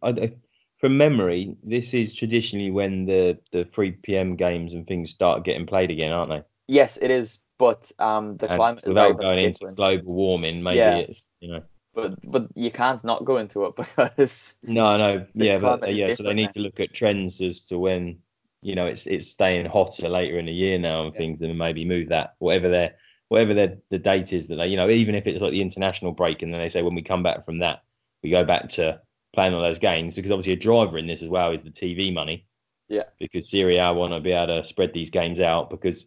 I, 0.02 0.08
I, 0.08 0.32
from 0.78 0.96
memory, 0.96 1.56
this 1.62 1.92
is 1.94 2.14
traditionally 2.14 2.70
when 2.70 3.06
the, 3.06 3.38
the 3.52 3.64
3 3.64 4.16
p.m. 4.16 4.37
games 4.37 4.72
and 4.74 4.87
things 4.87 5.10
start 5.10 5.44
getting 5.44 5.66
played 5.66 5.90
again, 5.90 6.12
aren't 6.12 6.30
they? 6.30 6.42
Yes, 6.66 6.98
it 7.00 7.10
is, 7.10 7.38
but 7.58 7.90
um 7.98 8.37
the 8.37 8.48
And 8.48 8.58
climate 8.58 8.84
without 8.87 9.20
going 9.20 9.38
into 9.38 9.72
global 9.72 10.12
warming, 10.12 10.62
maybe 10.62 10.80
Yeah. 10.80 11.00
it's, 11.00 11.28
you 11.40 11.48
know. 11.48 11.62
But 11.94 12.18
but 12.24 12.48
you 12.56 12.70
can't 12.70 13.04
not 13.04 13.24
go 13.24 13.37
into 13.37 13.64
it 13.66 13.76
because 13.76 14.54
No, 14.62 14.96
no, 14.96 15.26
yeah, 15.34 15.58
but 15.58 15.87
is 15.88 15.96
yeah, 15.96 16.10
so 16.10 16.22
they 16.22 16.34
need 16.34 16.46
now. 16.46 16.52
to 16.54 16.60
look 16.60 16.80
at 16.80 16.94
trends 16.94 17.40
as 17.42 17.66
to 17.66 17.78
when, 17.78 18.18
you 18.62 18.74
know, 18.74 18.87
it's 18.87 19.06
it's 19.06 19.28
staying 19.30 19.66
hotter 19.66 20.08
later 20.08 20.38
in 20.38 20.46
the 20.46 20.52
year 20.52 20.78
now 20.78 21.04
and 21.04 21.12
Yeah. 21.14 21.18
things, 21.18 21.42
and 21.42 21.56
maybe 21.58 21.84
move 21.84 22.08
that 22.08 22.34
whatever 22.38 22.70
their 22.70 22.96
whatever 23.34 23.54
their 23.54 23.78
the 23.90 23.98
date 23.98 24.32
is 24.32 24.46
that 24.48 24.56
they, 24.56 24.68
you 24.68 24.76
know, 24.76 24.88
even 24.88 25.16
if 25.16 25.26
it's 25.26 25.42
like 25.42 25.50
the 25.50 25.60
international 25.60 26.12
break, 26.12 26.42
and 26.42 26.54
then 26.54 26.60
they 26.60 26.68
say 26.68 26.82
when 26.82 26.94
we 26.94 27.02
come 27.02 27.24
back 27.24 27.44
from 27.44 27.58
that, 27.58 27.82
we 28.22 28.30
go 28.30 28.44
back 28.44 28.68
to 28.70 29.00
playing 29.32 29.52
all 29.54 29.60
those 29.60 29.80
games 29.80 30.14
because 30.14 30.30
obviously 30.30 30.52
a 30.52 30.56
driver 30.56 30.96
in 30.96 31.08
this 31.08 31.20
as 31.20 31.28
well 31.28 31.50
is 31.50 31.64
the 31.64 31.70
TV 31.70 32.14
money. 32.14 32.46
Yeah. 32.88 33.04
Because 33.18 33.50
Serie 33.50 33.78
A 33.78 33.92
want 33.92 34.12
to 34.12 34.20
be 34.20 34.30
able 34.30 34.62
to 34.62 34.64
spread 34.64 34.92
these 34.94 35.10
games 35.10 35.40
out 35.40 35.68
because, 35.68 36.06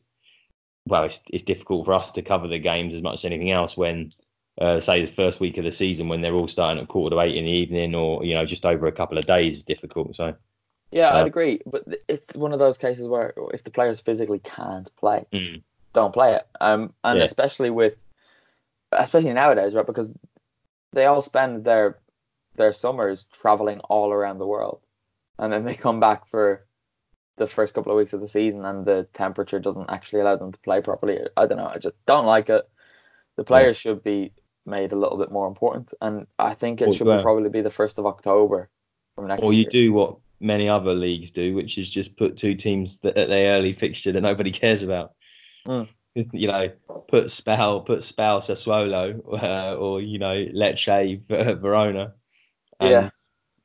well, 0.86 1.04
it's 1.04 1.20
it's 1.30 1.44
difficult 1.44 1.86
for 1.86 1.94
us 1.94 2.14
to 2.14 2.22
cover 2.22 2.48
the 2.48 2.60
games 2.60 2.96
as 2.96 3.02
much 3.02 3.16
as 3.16 3.26
anything 3.26 3.52
else 3.52 3.76
when 3.76 4.14
uh, 4.62 4.80
say 4.80 5.02
the 5.02 5.12
first 5.12 5.42
week 5.42 5.58
of 5.58 5.66
the 5.66 5.72
season 5.72 6.08
when 6.08 6.22
they're 6.22 6.34
all 6.34 6.48
starting 6.48 6.82
at 6.82 6.88
quarter 6.88 7.16
to 7.16 7.22
eight 7.22 7.36
in 7.36 7.44
the 7.44 7.52
evening 7.52 7.94
or 7.94 8.24
you 8.24 8.36
know 8.36 8.46
just 8.46 8.66
over 8.66 8.88
a 8.88 8.92
couple 8.92 9.18
of 9.18 9.28
days 9.28 9.58
is 9.58 9.64
difficult 9.64 10.16
so 10.16 10.34
yeah, 10.92 11.10
Uh, 11.10 11.22
I'd 11.22 11.28
agree. 11.28 11.62
But 11.66 11.84
it's 12.08 12.36
one 12.36 12.54
of 12.54 12.60
those 12.60 12.78
cases 12.78 13.08
where 13.08 13.34
if 13.54 13.64
the 13.64 13.72
players 13.72 14.00
physically 14.00 14.40
can't 14.40 14.90
play, 14.96 15.26
mm, 15.34 15.62
don't 15.98 16.14
play 16.14 16.36
it. 16.36 16.46
Um, 16.62 16.94
and 17.04 17.20
Yeah. 17.20 17.26
especially 17.26 17.72
with, 17.72 17.96
especially 18.92 19.34
nowadays, 19.34 19.74
right? 19.74 19.86
Because 19.94 20.14
they 20.94 21.06
all 21.06 21.22
spend 21.22 21.64
their 21.66 22.00
their 22.56 22.74
summers 22.74 23.28
traveling 23.42 23.80
all 23.82 24.12
around 24.12 24.38
the 24.40 24.48
world, 24.48 24.80
and 25.38 25.52
then 25.54 25.64
they 25.66 25.76
come 25.76 26.00
back 26.00 26.28
for 26.28 26.66
the 27.38 27.48
first 27.48 27.74
couple 27.76 27.92
of 27.92 27.98
weeks 27.98 28.14
of 28.14 28.22
the 28.22 28.28
season, 28.28 28.66
and 28.66 28.86
the 28.86 29.08
temperature 29.14 29.60
doesn't 29.60 29.90
actually 29.92 30.22
allow 30.22 30.36
them 30.38 30.52
to 30.52 30.60
play 30.60 30.82
properly. 30.82 31.20
I 31.36 31.46
don't 31.46 31.58
know. 31.60 31.72
I 31.76 31.78
just 31.78 31.96
don't 32.06 32.26
like 32.26 32.50
it. 32.50 32.64
The 33.36 33.44
players 33.44 33.78
should 33.78 34.04
be 34.04 34.34
made 34.66 34.92
a 34.92 34.96
little 34.96 35.18
bit 35.18 35.32
more 35.32 35.48
important, 35.48 35.94
and 36.02 36.26
I 36.40 36.54
think 36.56 36.82
it 36.82 36.88
Well, 36.88 36.96
should 36.98 37.08
well- 37.08 37.22
probably 37.22 37.50
be 37.50 37.62
the 37.62 37.78
first 37.80 37.98
of 38.00 38.06
October 38.06 38.70
from 39.16 39.28
next 39.28 39.44
or 39.44 39.54
you 39.54 39.64
year. 39.64 39.72
do 39.72 39.94
what 39.94 40.18
many 40.40 40.70
other 40.70 40.94
leagues 40.94 41.32
do 41.32 41.56
which 41.56 41.80
is 41.80 41.90
just 41.90 42.16
put 42.16 42.38
two 42.38 42.54
teams 42.54 43.00
that 43.00 43.18
at 43.18 43.28
their 43.28 43.58
early 43.58 43.74
fixture 43.74 44.12
that 44.12 44.22
nobody 44.22 44.52
cares 44.62 44.84
about 44.84 45.14
Mm. 45.68 45.88
you 46.16 46.48
know 46.48 46.72
put 47.08 47.26
Spal 47.30 47.82
put 47.82 48.00
Spal 48.00 48.40
Sassuolo 48.42 49.22
uh, 49.44 49.76
or 49.78 50.02
you 50.02 50.18
know 50.20 50.46
Lecce 50.54 51.22
Ver- 51.28 51.56
Verona 51.62 52.14
and 52.80 52.90
Yeah. 52.92 53.10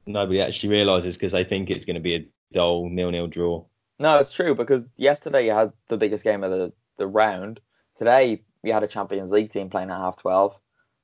nobody 0.07 0.41
actually 0.41 0.71
realizes 0.71 1.17
because 1.17 1.33
they 1.33 1.45
think 1.45 1.71
it's 1.71 1.85
going 1.85 1.95
to 1.95 2.01
be 2.01 2.15
a 2.17 2.27
dull 2.53 2.89
nil-nil 2.89 3.29
draw 3.29 3.65
No, 3.99 4.19
it's 4.19 4.33
true 4.33 4.55
because 4.55 4.85
yesterday 4.97 5.47
you 5.47 5.53
had 5.53 5.73
the 5.89 5.97
biggest 5.97 6.25
game 6.25 6.45
of 6.45 6.51
the, 6.51 6.73
the 6.99 7.07
round. 7.07 7.61
Today 7.97 8.43
you 8.63 8.73
had 8.73 8.83
a 8.83 8.89
Champions 8.89 9.31
League 9.31 9.53
team 9.53 9.71
playing 9.71 9.91
at 9.91 9.97
half 9.99 10.17
twelve, 10.17 10.57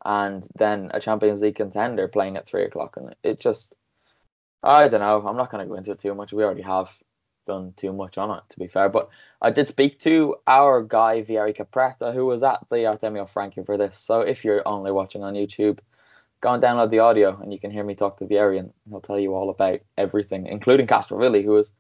and 0.05 0.47
then 0.57 0.91
a 0.93 1.01
Champions 1.01 1.41
League 1.41 1.57
contender 1.57 2.09
playing 2.09 2.37
at 2.37 2.47
three 2.47 2.65
o'clock, 2.65 2.97
and 2.97 3.15
it 3.23 3.41
just 3.41 3.75
I 4.63 4.89
don't 4.89 5.01
know. 5.01 5.27
I'm 5.27 5.37
not 5.37 5.51
going 5.51 5.65
to 5.65 5.69
go 5.69 5.77
into 5.77 5.93
it 5.93 6.01
too 6.01 6.15
much. 6.15 6.33
We 6.33 6.45
already 6.45 6.63
have 6.63 6.91
done 7.49 7.75
too 7.77 7.93
much 7.93 8.17
on 8.17 8.37
it, 8.39 8.45
to 8.51 8.59
be 8.59 8.69
fair. 8.69 8.89
But 8.89 9.09
I 9.43 9.51
did 9.51 9.67
speak 9.67 9.99
to 10.01 10.37
our 10.47 10.83
guy 10.83 11.23
Vieri 11.23 11.57
Capretta, 11.57 12.15
who 12.15 12.27
was 12.27 12.45
at 12.45 12.61
the 12.71 12.77
Artemio 12.77 13.29
Franchi 13.29 13.65
for 13.65 13.77
this. 13.77 13.99
So 13.99 14.21
if 14.21 14.45
you're 14.45 14.63
only 14.67 14.93
watching 14.93 15.25
on 15.25 15.35
YouTube, 15.35 15.81
go 16.41 16.53
and 16.53 16.63
download 16.63 16.91
the 16.91 17.01
audio, 17.01 17.37
and 17.43 17.53
you 17.53 17.59
can 17.59 17.73
hear 17.73 17.83
me 17.83 17.97
talk 17.97 18.19
to 18.19 18.27
Vieri, 18.27 18.61
and 18.61 18.73
he'll 18.89 19.01
tell 19.01 19.19
you 19.19 19.35
all 19.35 19.51
about 19.51 19.81
everything, 19.97 20.47
including 20.47 20.87
Castrovilli, 20.87 21.43
who 21.43 21.53
was 21.53 21.73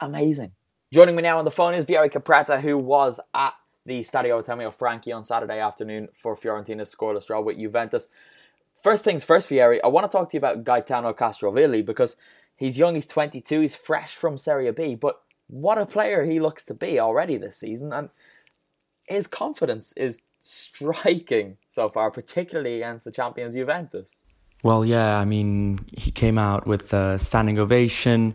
amazing. 0.00 0.52
Joining 0.92 1.16
me 1.16 1.22
now 1.22 1.38
on 1.38 1.44
the 1.44 1.50
phone 1.50 1.74
is 1.74 1.86
Vieri 1.86 2.10
Capretta, 2.10 2.60
who 2.60 2.78
was 2.78 3.18
at 3.34 3.54
the 3.86 4.00
Stadio 4.00 4.42
Artemio 4.42 4.72
Franchi 4.72 5.10
on 5.10 5.24
Saturday 5.24 5.58
afternoon 5.58 6.08
for 6.14 6.36
Fiorentina's 6.36 6.94
scoreless 6.94 7.26
draw 7.26 7.40
with 7.40 7.58
Juventus. 7.58 8.08
First 8.82 9.02
things 9.02 9.24
first, 9.24 9.48
Vieri, 9.48 9.80
I 9.82 9.88
want 9.88 10.10
to 10.10 10.14
talk 10.14 10.30
to 10.30 10.36
you 10.36 10.38
about 10.38 10.64
Gaetano 10.64 11.12
Castrovilli 11.14 11.84
because 11.84 12.16
he's 12.56 12.78
young, 12.78 12.94
he's 12.94 13.06
22, 13.06 13.60
he's 13.60 13.74
fresh 13.74 14.14
from 14.14 14.38
Serie 14.38 14.70
B, 14.72 14.94
but 14.94 15.20
what 15.46 15.78
a 15.78 15.86
player 15.86 16.24
he 16.24 16.40
looks 16.40 16.64
to 16.66 16.74
be 16.74 16.98
already 16.98 17.36
this 17.36 17.56
season, 17.56 17.92
and 17.92 18.10
his 19.08 19.26
confidence 19.26 19.92
is 19.96 20.20
striking 20.40 21.56
so 21.68 21.88
far, 21.88 22.10
particularly 22.10 22.76
against 22.76 23.04
the 23.04 23.10
champions 23.10 23.54
Juventus. 23.54 24.22
Well, 24.62 24.84
yeah, 24.84 25.18
I 25.18 25.24
mean, 25.24 25.84
he 25.92 26.10
came 26.10 26.38
out 26.38 26.66
with 26.66 26.92
a 26.94 27.18
standing 27.18 27.58
ovation, 27.58 28.34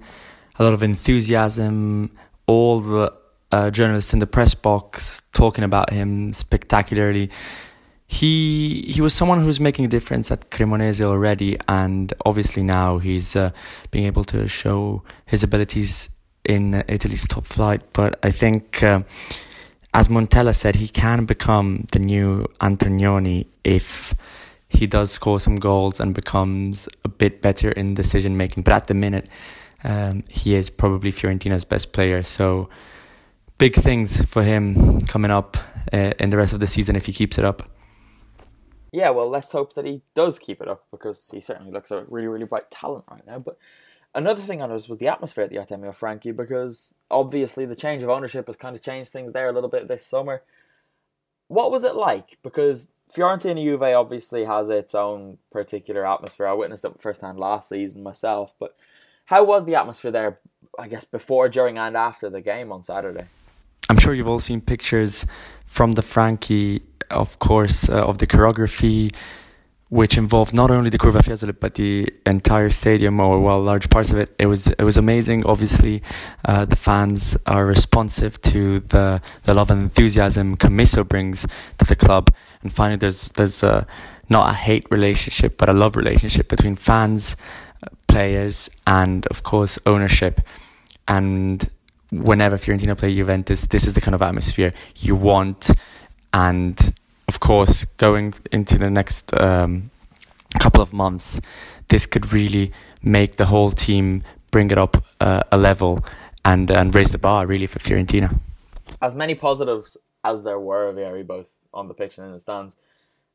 a 0.58 0.64
lot 0.64 0.74
of 0.74 0.84
enthusiasm, 0.84 2.12
all 2.46 2.80
the 2.82 3.14
uh, 3.52 3.72
journalists 3.72 4.14
in 4.14 4.20
the 4.20 4.28
press 4.28 4.54
box 4.54 5.24
talking 5.34 5.64
about 5.64 5.92
him 5.92 6.34
spectacularly. 6.34 7.32
He 8.12 8.86
he 8.88 9.02
was 9.02 9.14
someone 9.14 9.40
who 9.40 9.46
was 9.46 9.60
making 9.60 9.86
a 9.86 9.88
difference 9.88 10.32
at 10.32 10.50
Cremonese 10.50 11.00
already, 11.00 11.60
and 11.68 12.12
obviously 12.26 12.64
now 12.64 12.98
he's 12.98 13.36
uh, 13.36 13.52
being 13.92 14.06
able 14.06 14.24
to 14.26 14.48
show 14.48 15.04
his 15.28 15.44
abilities 15.44 16.10
in 16.44 16.84
Italy's 16.88 17.28
top 17.28 17.46
flight. 17.46 17.82
But 17.94 18.18
I 18.24 18.32
think, 18.32 18.82
uh, 18.82 19.04
as 19.94 20.08
Montella 20.08 20.56
said, 20.56 20.78
he 20.78 20.88
can 20.88 21.26
become 21.26 21.86
the 21.92 22.00
new 22.00 22.48
Antognoni 22.60 23.46
if 23.64 24.16
he 24.70 24.88
does 24.88 25.12
score 25.12 25.40
some 25.40 25.58
goals 25.58 26.00
and 26.00 26.16
becomes 26.16 26.90
a 27.06 27.10
bit 27.10 27.44
better 27.44 27.72
in 27.72 27.94
decision 27.94 28.36
making. 28.38 28.64
But 28.64 28.74
at 28.74 28.88
the 28.88 28.96
minute, 28.96 29.30
um, 29.84 30.24
he 30.28 30.56
is 30.56 30.72
probably 30.72 31.12
Fiorentina's 31.12 31.64
best 31.64 31.92
player. 31.92 32.24
So 32.24 32.70
big 33.60 33.76
things 33.76 34.26
for 34.26 34.42
him 34.42 35.02
coming 35.02 35.30
up 35.30 35.58
uh, 35.94 36.14
in 36.20 36.32
the 36.32 36.38
rest 36.38 36.54
of 36.54 36.60
the 36.60 36.68
season 36.68 36.96
if 36.96 37.06
he 37.06 37.14
keeps 37.14 37.38
it 37.38 37.46
up. 37.46 37.70
Yeah, 38.92 39.12
well, 39.12 39.30
let's 39.30 39.52
hope 39.52 39.74
that 39.74 39.86
he 39.86 40.02
does 40.14 40.40
keep 40.40 40.62
it 40.62 40.68
up 40.68 40.86
because 40.92 41.30
he 41.32 41.42
certainly 41.42 41.72
looks 41.72 41.92
a 41.92 42.06
really, 42.08 42.28
really 42.28 42.46
bright 42.46 42.72
talent 42.72 43.06
right 43.10 43.26
now. 43.26 43.40
But 43.40 43.58
another 44.16 44.42
thing 44.42 44.62
I 44.62 44.68
noticed 44.68 44.90
was 44.90 44.98
the 44.98 45.08
atmosphere 45.08 45.44
at 45.44 45.52
the 45.52 45.58
Artemio 45.58 45.94
Franchi 45.94 46.32
because 46.32 46.96
obviously 47.12 47.66
the 47.66 47.76
change 47.76 48.04
of 48.04 48.10
ownership 48.10 48.48
has 48.48 48.56
kind 48.56 48.76
of 48.76 48.82
changed 48.82 49.12
things 49.12 49.34
there 49.34 49.50
a 49.50 49.54
little 49.54 49.70
bit 49.70 49.88
this 49.88 50.06
summer. 50.06 50.42
What 51.48 51.72
was 51.72 51.84
it 51.84 51.96
like? 51.96 52.38
Because 52.44 52.88
Fiorentina 53.12 53.64
Juve 53.64 53.82
obviously 53.82 54.46
has 54.46 54.70
its 54.70 54.94
own 54.94 55.38
particular 55.52 56.06
atmosphere. 56.06 56.48
I 56.48 56.54
witnessed 56.54 56.86
it 56.86 57.02
firsthand 57.02 57.40
last 57.40 57.70
season 57.70 58.04
myself. 58.04 58.54
But 58.60 58.76
how 59.26 59.44
was 59.44 59.66
the 59.66 59.76
atmosphere 59.76 60.12
there, 60.12 60.40
I 60.78 60.88
guess, 60.88 61.06
before, 61.06 61.50
during, 61.50 61.78
and 61.78 61.98
after 61.98 62.30
the 62.30 62.42
game 62.42 62.72
on 62.72 62.84
Saturday? 62.84 63.26
I'm 63.90 63.98
sure 63.98 64.14
you've 64.14 64.28
all 64.28 64.40
seen 64.40 64.62
pictures 64.62 65.26
from 65.66 65.94
the 65.94 66.04
Franchi, 66.04 66.84
of 67.10 67.40
course, 67.40 67.90
uh, 67.90 68.06
of 68.06 68.18
the 68.18 68.28
choreography. 68.28 69.12
which 69.90 70.18
involved 70.18 70.54
not 70.54 70.70
only 70.70 70.90
the 70.92 71.00
Curva 71.00 71.22
Fiesole 71.24 71.56
but 71.60 71.74
the 71.74 72.08
entire 72.26 72.70
stadium 72.70 73.20
or 73.20 73.40
well 73.42 73.60
large 73.60 73.90
parts 73.90 74.12
of 74.12 74.20
it. 74.20 74.34
It 74.38 74.46
was 74.46 74.68
it 74.68 74.84
was 74.84 74.98
amazing. 74.98 75.46
Obviously, 75.46 76.04
uh, 76.46 76.66
the 76.66 76.76
fans 76.76 77.36
are 77.48 77.66
responsive 77.66 78.40
to 78.54 78.82
the 78.82 79.20
the 79.44 79.54
love 79.54 79.72
and 79.72 79.82
enthusiasm 79.82 80.58
Commisso 80.58 81.04
brings 81.08 81.48
to 81.80 81.86
the 81.86 81.96
club, 81.96 82.30
and 82.62 82.72
finally 82.72 82.98
there's 82.98 83.30
there's 83.30 83.64
a, 83.64 83.88
not 84.30 84.50
a 84.52 84.54
hate 84.54 84.86
relationship 84.92 85.58
but 85.58 85.70
a 85.70 85.74
love 85.74 85.96
relationship 85.96 86.48
between 86.50 86.76
fans, 86.76 87.36
players, 88.08 88.70
and 88.86 89.26
of 89.28 89.42
course 89.42 89.80
ownership, 89.88 90.42
and 91.08 91.68
whenever 92.12 92.58
Fiorentina 92.58 92.96
play 92.96 93.16
Juventus, 93.16 93.66
this 93.68 93.88
is 93.88 93.94
the 93.94 94.02
kind 94.02 94.14
of 94.14 94.22
atmosphere 94.22 94.72
you 94.98 95.16
want, 95.16 95.72
and 96.32 96.94
of 97.30 97.40
course, 97.40 97.86
going 97.98 98.34
into 98.52 98.78
the 98.80 98.90
next 98.90 99.32
um, 99.40 99.92
couple 100.60 100.82
of 100.82 100.92
months, 100.92 101.40
this 101.88 102.08
could 102.08 102.34
really 102.34 102.74
make 103.04 103.38
the 103.38 103.46
whole 103.46 103.72
team 103.72 104.24
bring 104.50 104.72
it 104.72 104.80
up 104.80 105.06
uh, 105.22 105.44
a 105.52 105.58
level 105.58 106.04
and 106.44 106.72
and 106.72 106.96
raise 106.96 107.12
the 107.12 107.20
bar 107.20 107.46
really 107.46 107.68
for 107.68 107.80
Fiorentina. 107.80 108.30
As 109.00 109.14
many 109.14 109.36
positives 109.36 109.96
as 110.24 110.42
there 110.42 110.60
were, 110.60 110.92
very 110.92 111.24
both 111.24 111.52
on 111.72 111.88
the 111.88 111.94
pitch 111.94 112.18
and 112.18 112.26
in 112.28 112.34
the 112.34 112.40
stands, 112.40 112.76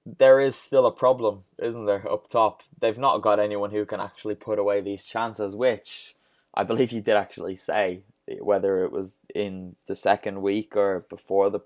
there 0.04 0.40
is 0.40 0.56
still 0.56 0.86
a 0.86 0.92
problem, 1.04 1.44
isn't 1.68 1.86
there, 1.86 2.04
up 2.14 2.28
top? 2.28 2.62
They've 2.80 2.98
not 2.98 3.22
got 3.22 3.38
anyone 3.38 3.70
who 3.70 3.84
can 3.86 4.00
actually 4.00 4.34
put 4.34 4.58
away 4.58 4.80
these 4.80 5.06
chances, 5.06 5.54
which 5.54 6.16
I 6.52 6.64
believe 6.64 6.90
you 6.92 7.00
did 7.00 7.16
actually 7.16 7.56
say, 7.56 8.00
whether 8.40 8.84
it 8.84 8.90
was 8.90 9.20
in 9.34 9.76
the 9.86 9.94
second 9.94 10.42
week 10.42 10.76
or 10.76 11.06
before 11.08 11.48
the 11.48 11.60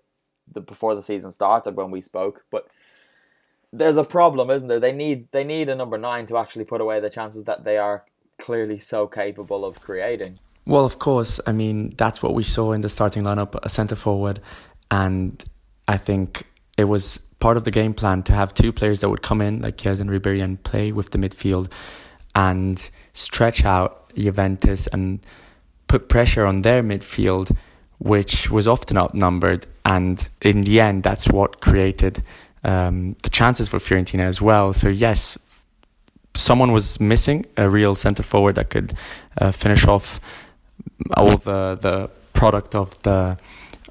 the 0.49 0.61
before 0.61 0.95
the 0.95 1.03
season 1.03 1.31
started 1.31 1.77
when 1.77 1.91
we 1.91 2.01
spoke, 2.01 2.45
but 2.51 2.71
there's 3.73 3.97
a 3.97 4.05
problem, 4.05 4.51
isn't 4.51 4.69
there? 4.69 4.81
They 4.81 4.93
need 4.93 5.29
they 5.33 5.45
need 5.45 5.69
a 5.69 5.75
number 5.75 5.99
nine 5.99 6.27
to 6.27 6.39
actually 6.39 6.65
put 6.65 6.81
away 6.81 7.01
the 7.01 7.11
chances 7.11 7.45
that 7.45 7.65
they 7.65 7.79
are 7.79 8.05
clearly 8.39 8.79
so 8.79 9.07
capable 9.07 9.65
of 9.65 9.81
creating. 9.81 10.39
Well, 10.67 10.85
of 10.85 10.99
course, 10.99 11.41
I 11.47 11.53
mean 11.53 11.95
that's 11.97 12.23
what 12.23 12.35
we 12.35 12.43
saw 12.43 12.73
in 12.73 12.81
the 12.81 12.89
starting 12.89 13.25
lineup, 13.25 13.59
a 13.63 13.69
centre 13.69 13.97
forward, 13.97 14.41
and 14.91 15.43
I 15.87 15.97
think 15.97 16.45
it 16.77 16.85
was 16.85 17.19
part 17.41 17.57
of 17.57 17.65
the 17.65 17.71
game 17.71 17.95
plan 17.95 18.23
to 18.25 18.33
have 18.33 18.53
two 18.55 18.73
players 18.73 19.01
that 19.01 19.11
would 19.11 19.23
come 19.23 19.41
in 19.41 19.63
like 19.63 19.77
Chiesa 19.77 20.03
and 20.03 20.11
Ribery 20.11 20.43
and 20.43 20.63
play 20.63 20.93
with 20.93 21.11
the 21.11 21.19
midfield 21.19 21.71
and 22.35 22.91
stretch 23.13 23.65
out 23.65 24.13
Juventus 24.15 24.87
and 24.89 25.21
put 25.87 26.09
pressure 26.09 26.45
on 26.45 26.63
their 26.63 26.83
midfield 26.83 27.57
which 27.99 28.51
was 28.51 28.67
often 28.67 28.97
outnumbered. 28.97 29.67
And 29.85 30.29
in 30.41 30.63
the 30.63 30.81
end, 30.81 31.03
that's 31.03 31.29
what 31.29 31.61
created 31.61 32.23
um, 32.65 33.17
the 33.23 33.31
chances 33.31 33.69
for 33.69 33.79
Fiorentina 33.79 34.21
as 34.21 34.41
well. 34.41 34.73
So, 34.73 34.89
yes, 34.89 35.39
someone 36.35 36.73
was 36.73 37.01
missing 37.01 37.47
a 37.57 37.69
real 37.69 37.95
centre 37.95 38.23
forward 38.23 38.55
that 38.57 38.71
could 38.71 38.95
uh, 39.41 39.53
finish 39.53 39.87
off 39.87 40.21
all 41.17 41.37
the, 41.37 41.79
the 41.81 42.11
product 42.33 42.75
of 42.75 43.01
the 43.03 43.39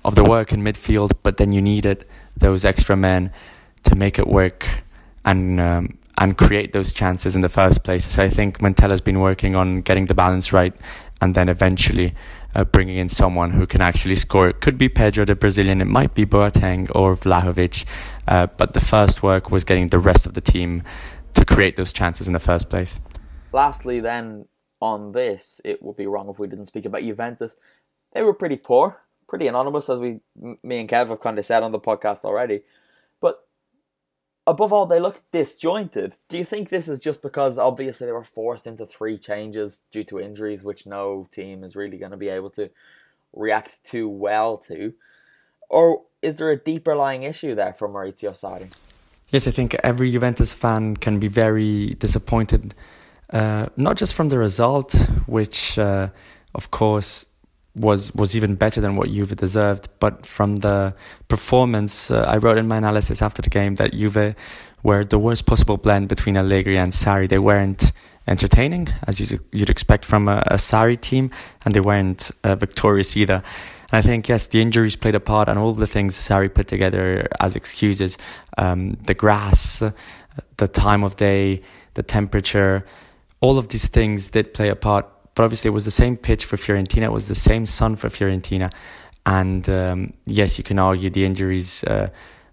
of 0.05 0.15
the 0.15 0.23
work 0.23 0.53
in 0.53 0.63
midfield, 0.63 1.11
but 1.21 1.35
then 1.35 1.51
you 1.51 1.61
needed 1.61 2.05
those 2.37 2.63
extra 2.63 2.95
men 2.95 3.29
to 3.83 3.95
make 3.95 4.17
it 4.17 4.27
work 4.27 4.83
and 5.25 5.59
um, 5.59 5.97
and 6.17 6.37
create 6.37 6.71
those 6.71 6.93
chances 6.93 7.35
in 7.35 7.41
the 7.41 7.49
first 7.49 7.83
place. 7.83 8.05
So 8.05 8.23
I 8.23 8.29
think 8.29 8.59
Montella 8.59 8.91
has 8.91 9.01
been 9.01 9.19
working 9.19 9.55
on 9.55 9.81
getting 9.81 10.05
the 10.05 10.13
balance 10.13 10.53
right, 10.53 10.73
and 11.21 11.35
then 11.35 11.49
eventually 11.49 12.13
uh, 12.57 12.65
bringing 12.65 12.97
in 12.97 13.07
someone 13.07 13.51
who 13.51 13.67
can 13.67 13.81
actually 13.81 14.15
score. 14.15 14.49
It 14.49 14.59
could 14.59 14.77
be 14.77 14.89
Pedro, 14.89 15.23
the 15.23 15.35
Brazilian, 15.35 15.79
it 15.79 15.85
might 15.85 16.15
be 16.15 16.25
Boateng 16.25 16.91
or 16.93 17.15
Vlahovic, 17.15 17.85
uh, 18.27 18.47
but 18.57 18.73
the 18.73 18.79
first 18.79 19.21
work 19.21 19.51
was 19.51 19.63
getting 19.63 19.87
the 19.87 19.99
rest 19.99 20.25
of 20.25 20.33
the 20.33 20.41
team 20.41 20.83
to 21.35 21.45
create 21.45 21.75
those 21.75 21.93
chances 21.93 22.27
in 22.27 22.33
the 22.33 22.39
first 22.39 22.69
place. 22.69 22.99
Lastly, 23.53 23.99
then 23.99 24.47
on 24.81 25.11
this, 25.11 25.61
it 25.63 25.83
would 25.83 25.95
be 25.95 26.07
wrong 26.07 26.29
if 26.29 26.39
we 26.39 26.47
didn't 26.47 26.65
speak 26.65 26.85
about 26.85 27.03
Juventus. 27.03 27.55
They 28.13 28.23
were 28.23 28.33
pretty 28.33 28.57
poor, 28.57 29.01
pretty 29.29 29.47
anonymous, 29.47 29.87
as 29.87 29.99
we, 29.99 30.19
me 30.35 30.79
and 30.79 30.89
Kev 30.89 31.09
have 31.09 31.19
kind 31.19 31.37
of 31.37 31.45
said 31.45 31.61
on 31.61 31.71
the 31.71 31.79
podcast 31.79 32.25
already 32.25 32.63
above 34.47 34.71
all, 34.73 34.86
they 34.86 34.99
look 34.99 35.21
disjointed. 35.31 36.15
Do 36.29 36.38
you 36.38 36.45
think 36.45 36.69
this 36.69 36.88
is 36.88 36.99
just 36.99 37.21
because 37.21 37.57
obviously 37.60 38.07
they 38.07 38.13
were 38.13 38.23
forced 38.23 38.65
into 38.65 38.86
three 38.86 39.17
changes 39.17 39.81
due 39.91 40.05
to 40.05 40.19
injuries, 40.19 40.63
which 40.63 40.86
no 40.86 41.27
team 41.29 41.63
is 41.63 41.75
really 41.75 41.97
going 41.97 42.12
to 42.12 42.17
be 42.17 42.29
able 42.29 42.49
to 42.51 42.69
react 43.33 43.83
too 43.83 44.07
well 44.07 44.57
to? 44.57 44.93
Or 45.69 46.03
is 46.21 46.38
there 46.38 46.49
a 46.49 46.57
deeper 46.57 46.95
lying 46.95 47.23
issue 47.23 47.53
there 47.53 47.73
for 47.73 47.89
Maurizio 47.89 48.31
Sarri? 48.31 48.71
Yes, 49.29 49.45
I 49.45 49.51
think 49.51 49.75
every 49.83 50.10
Juventus 50.10 50.53
fan 50.53 50.95
can 50.95 51.19
be 51.19 51.27
very 51.27 51.95
disappointed, 51.95 52.73
uh, 53.31 53.67
not 53.75 53.97
just 53.97 54.13
from 54.13 54.29
the 54.29 54.38
result, 54.38 54.93
which, 55.25 55.77
uh, 55.77 56.07
of 56.55 56.71
course, 56.71 57.25
was 57.77 58.13
was 58.13 58.35
even 58.35 58.55
better 58.55 58.81
than 58.81 58.95
what 58.95 59.09
Juve 59.09 59.35
deserved. 59.35 59.87
But 59.99 60.25
from 60.25 60.57
the 60.57 60.93
performance, 61.27 62.11
uh, 62.11 62.25
I 62.27 62.37
wrote 62.37 62.57
in 62.57 62.67
my 62.67 62.77
analysis 62.77 63.21
after 63.21 63.41
the 63.41 63.49
game 63.49 63.75
that 63.75 63.93
Juve 63.93 64.35
were 64.83 65.03
the 65.03 65.19
worst 65.19 65.45
possible 65.45 65.77
blend 65.77 66.07
between 66.07 66.37
Allegri 66.37 66.77
and 66.77 66.91
Sarri. 66.91 67.27
They 67.27 67.39
weren't 67.39 67.91
entertaining, 68.27 68.89
as 69.07 69.31
you'd 69.51 69.69
expect 69.69 70.03
from 70.05 70.27
a, 70.27 70.43
a 70.47 70.55
Sarri 70.55 70.99
team, 70.99 71.31
and 71.63 71.73
they 71.73 71.79
weren't 71.79 72.31
uh, 72.43 72.55
victorious 72.55 73.15
either. 73.15 73.41
And 73.91 73.99
I 73.99 74.01
think 74.01 74.27
yes, 74.27 74.47
the 74.47 74.61
injuries 74.61 74.95
played 74.95 75.15
a 75.15 75.19
part, 75.19 75.47
and 75.47 75.57
all 75.57 75.73
the 75.73 75.87
things 75.87 76.15
Sarri 76.15 76.53
put 76.53 76.67
together 76.67 77.27
as 77.39 77.55
excuses, 77.55 78.17
um, 78.57 78.97
the 79.05 79.13
grass, 79.13 79.81
the 80.57 80.67
time 80.67 81.03
of 81.03 81.15
day, 81.15 81.61
the 81.93 82.03
temperature, 82.03 82.85
all 83.39 83.57
of 83.57 83.69
these 83.69 83.87
things 83.87 84.29
did 84.31 84.53
play 84.53 84.69
a 84.69 84.75
part 84.75 85.05
but 85.38 85.43
obviously, 85.43 85.67
it 85.67 85.71
was 85.71 85.86
the 85.86 85.91
same 85.91 86.17
pitch 86.17 86.45
for 86.45 86.58
Fiorentina. 86.58 87.04
It 87.04 87.12
was 87.12 87.28
the 87.28 87.36
same 87.36 87.67
sun 87.67 87.95
for 87.95 88.10
Fiorentina. 88.10 88.73
And 89.23 89.69
um, 89.69 90.13
yes, 90.26 90.58
you 90.58 90.63
can 90.63 90.80
argue 90.80 91.12
the 91.12 91.26
injuries 91.26 91.84
uh, 91.84 92.10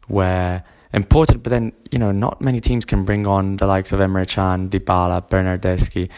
were 0.07 0.63
important, 0.93 1.43
but 1.43 1.49
then, 1.49 1.73
you 1.91 1.99
know, 1.99 2.13
not 2.13 2.43
many 2.43 2.61
teams 2.61 2.85
can 2.85 3.07
bring 3.07 3.27
on 3.27 3.57
the 3.57 3.67
likes 3.67 3.93
of 3.93 4.01
Emre 4.01 4.29
Can, 4.29 4.69
Dybala, 4.69 5.27
Bernardeschi. 5.31 6.11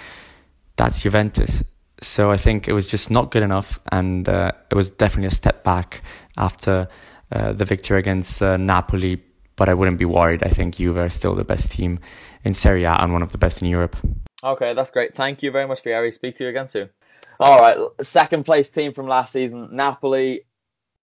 That's 0.74 1.02
Juventus. 1.02 1.62
So 2.02 2.32
I 2.32 2.36
think 2.36 2.66
it 2.66 2.72
was 2.72 2.88
just 2.88 3.12
not 3.12 3.30
good 3.30 3.44
enough, 3.44 3.78
and 3.92 4.28
uh, 4.28 4.50
it 4.68 4.74
was 4.74 4.90
definitely 4.90 5.28
a 5.28 5.30
step 5.30 5.62
back 5.62 6.02
after 6.36 6.88
uh, 7.30 7.52
the 7.52 7.64
victory 7.64 8.00
against 8.00 8.42
uh, 8.42 8.56
Napoli. 8.56 9.22
But 9.54 9.68
I 9.68 9.74
wouldn't 9.74 10.00
be 10.00 10.04
worried. 10.04 10.42
I 10.42 10.48
think 10.48 10.74
Juve 10.74 10.96
are 10.96 11.10
still 11.10 11.36
the 11.36 11.44
best 11.44 11.70
team 11.70 12.00
in 12.42 12.54
Serie 12.54 12.82
A 12.82 12.94
and 12.94 13.12
one 13.12 13.22
of 13.22 13.30
the 13.30 13.38
best 13.38 13.62
in 13.62 13.68
Europe. 13.68 13.96
Okay, 14.44 14.74
that's 14.74 14.90
great. 14.90 15.14
Thank 15.14 15.42
you 15.42 15.50
very 15.50 15.66
much, 15.66 15.82
Vieri. 15.82 16.12
Speak 16.12 16.36
to 16.36 16.44
you 16.44 16.50
again 16.50 16.68
soon. 16.68 16.90
All 17.38 17.58
right, 17.58 17.76
second 18.02 18.44
place 18.44 18.70
team 18.70 18.92
from 18.92 19.06
last 19.06 19.32
season, 19.32 19.68
Napoli. 19.72 20.42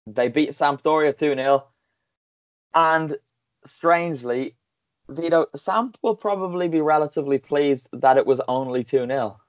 They 0.06 0.28
beat 0.28 0.50
Sampdoria 0.50 1.16
2 1.16 1.34
0. 1.34 1.64
And 2.74 3.16
strangely, 3.66 4.56
Vito, 5.08 5.46
Samp 5.54 5.96
will 6.02 6.16
probably 6.16 6.68
be 6.68 6.80
relatively 6.80 7.38
pleased 7.38 7.88
that 7.92 8.16
it 8.16 8.26
was 8.26 8.40
only 8.48 8.84
2 8.84 9.06
0. 9.06 9.40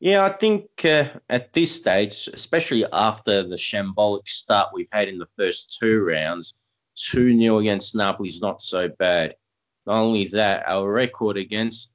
Yeah, 0.00 0.24
I 0.24 0.30
think 0.30 0.84
uh, 0.84 1.08
at 1.30 1.52
this 1.52 1.74
stage, 1.74 2.28
especially 2.32 2.84
after 2.92 3.42
the 3.42 3.56
shambolic 3.56 4.28
start 4.28 4.70
we've 4.74 4.88
had 4.92 5.08
in 5.08 5.18
the 5.18 5.28
first 5.38 5.78
two 5.80 6.00
rounds, 6.00 6.54
2 6.96 7.38
0 7.38 7.58
against 7.58 7.94
Napoli 7.94 8.28
is 8.28 8.40
not 8.40 8.60
so 8.60 8.88
bad. 8.88 9.36
Not 9.86 10.00
only 10.00 10.28
that, 10.28 10.64
our 10.66 10.90
record 10.90 11.36
against 11.36 11.92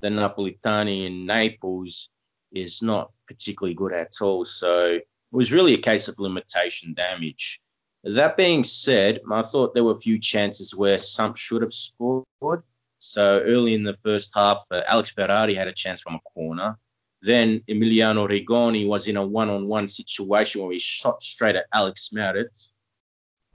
the 0.00 0.08
Napolitani 0.08 1.06
in 1.06 1.26
Naples 1.26 2.10
is 2.52 2.82
not 2.82 3.12
particularly 3.26 3.74
good 3.74 3.92
at 3.92 4.14
all. 4.20 4.44
So 4.44 4.86
it 4.86 5.06
was 5.30 5.52
really 5.52 5.74
a 5.74 5.78
case 5.78 6.08
of 6.08 6.18
limitation 6.18 6.94
damage. 6.94 7.60
That 8.02 8.36
being 8.36 8.64
said, 8.64 9.20
I 9.30 9.42
thought 9.42 9.74
there 9.74 9.84
were 9.84 9.92
a 9.92 10.00
few 10.00 10.18
chances 10.18 10.74
where 10.74 10.98
some 10.98 11.34
should 11.34 11.62
have 11.62 11.74
scored. 11.74 12.62
So 12.98 13.40
early 13.40 13.74
in 13.74 13.82
the 13.84 13.96
first 14.02 14.30
half, 14.34 14.64
uh, 14.70 14.82
Alex 14.86 15.10
Ferrari 15.10 15.54
had 15.54 15.68
a 15.68 15.72
chance 15.72 16.00
from 16.00 16.14
a 16.14 16.30
corner. 16.34 16.78
Then 17.22 17.60
Emiliano 17.68 18.26
Rigoni 18.26 18.86
was 18.86 19.06
in 19.06 19.16
a 19.16 19.26
one-on-one 19.26 19.86
situation 19.86 20.62
where 20.62 20.72
he 20.72 20.78
shot 20.78 21.22
straight 21.22 21.56
at 21.56 21.66
Alex 21.72 22.10
Meret. 22.12 22.68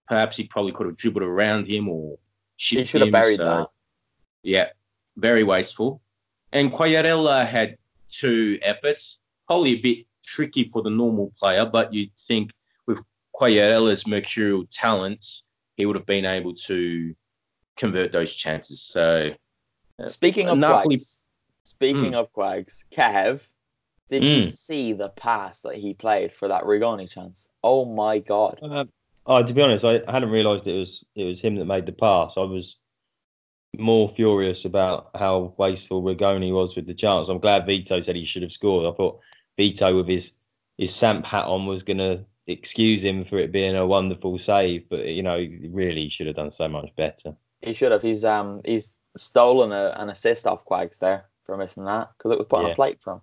Perhaps 0.08 0.38
he 0.38 0.48
probably 0.48 0.72
could 0.72 0.86
have 0.86 0.98
dribbled 0.98 1.24
around 1.24 1.68
him 1.68 1.90
or 1.90 2.18
he 2.58 2.86
should 2.86 3.02
have 3.02 3.12
buried 3.12 3.38
so, 3.38 3.46
that. 3.46 3.68
Yeah, 4.46 4.70
very 5.18 5.44
wasteful. 5.44 6.02
And 6.52 6.72
Quagliarella 6.72 7.48
had 7.48 7.78
two 8.10 8.60
efforts, 8.62 9.20
probably 9.48 9.72
a 9.72 9.82
bit 9.82 10.06
tricky 10.24 10.66
for 10.66 10.84
the 10.84 10.90
normal 10.90 11.34
player, 11.38 11.66
but 11.66 11.94
you'd 11.94 12.16
think 12.16 12.52
with 12.86 13.02
Quagliarella's 13.36 14.06
mercurial 14.06 14.66
talents, 14.70 15.44
he 15.78 15.86
would 15.86 15.96
have 15.96 16.06
been 16.06 16.26
able 16.26 16.54
to 16.54 17.16
convert 17.76 18.12
those 18.12 18.34
chances. 18.34 18.82
So, 18.82 19.24
uh, 20.00 20.08
speaking 20.08 20.48
of 20.48 20.60
Napoli, 20.60 20.98
Quags, 20.98 21.18
speaking 21.64 22.12
mm. 22.12 22.16
of 22.16 22.32
Quags, 22.32 22.84
Kev, 22.94 23.42
did 24.12 24.22
mm. 24.22 24.36
you 24.36 24.44
hmm. 24.44 24.50
see 24.50 24.94
the 24.94 25.10
pass 25.10 25.62
that 25.62 25.76
he 25.76 25.96
played 25.96 26.32
for 26.32 26.48
that 26.50 26.64
Rigoni 26.64 27.10
chance? 27.10 27.48
Oh 27.64 27.86
my 27.86 28.20
god! 28.20 28.60
Uh, 28.62 28.86
oh, 29.26 29.42
to 29.42 29.54
be 29.54 29.62
honest, 29.64 29.84
I 29.84 30.02
hadn't 30.08 30.30
realised 30.30 30.68
it 30.68 30.78
was 30.78 31.04
it 31.16 31.24
was 31.24 31.42
him 31.42 31.56
that 31.56 31.66
made 31.66 31.88
the 31.88 31.92
pass. 31.92 32.38
I 32.38 32.42
was 32.42 32.78
more 33.80 34.10
furious 34.16 34.66
about 34.66 35.10
how 35.16 35.54
wasteful 35.58 36.04
Rigoni 36.04 36.54
was 36.54 36.76
with 36.76 36.88
the 36.88 36.94
chance. 36.94 37.30
I'm 37.30 37.40
glad 37.40 37.66
Vito 37.66 38.00
said 38.02 38.16
he 38.16 38.26
should 38.26 38.44
have 38.44 38.52
scored. 38.52 38.92
I 38.92 38.96
thought 38.96 39.20
Vito 39.58 39.96
with 39.96 40.08
his 40.08 40.34
his 40.78 40.94
Samp 40.94 41.26
hat 41.26 41.46
on 41.46 41.66
was 41.66 41.84
going 41.84 42.00
to 42.00 42.26
excuse 42.48 43.04
him 43.04 43.26
for 43.26 43.38
it 43.38 43.52
being 43.52 43.76
a 43.76 43.86
wonderful 43.86 44.38
save, 44.38 44.90
but 44.90 45.06
you 45.06 45.24
know, 45.24 45.36
really 45.36 45.58
he 45.58 45.68
really 45.70 46.10
should 46.10 46.28
have 46.28 46.36
done 46.36 46.52
so 46.52 46.68
much 46.68 46.90
better. 46.96 47.36
He 47.62 47.74
should 47.74 47.92
have. 47.92 48.02
He's 48.02 48.24
um 48.24 48.62
he's 48.66 48.94
stolen 49.18 49.72
a, 49.72 49.96
an 49.98 50.10
assist 50.10 50.46
off 50.46 50.66
Quags 50.66 51.00
there 51.00 51.26
for 51.46 51.58
missing 51.58 51.86
that 51.86 52.10
because 52.18 52.32
it 52.32 52.38
was 52.38 52.48
put 52.48 52.66
on 52.66 52.72
a 52.72 52.76
plate 52.76 53.00
from. 53.02 53.22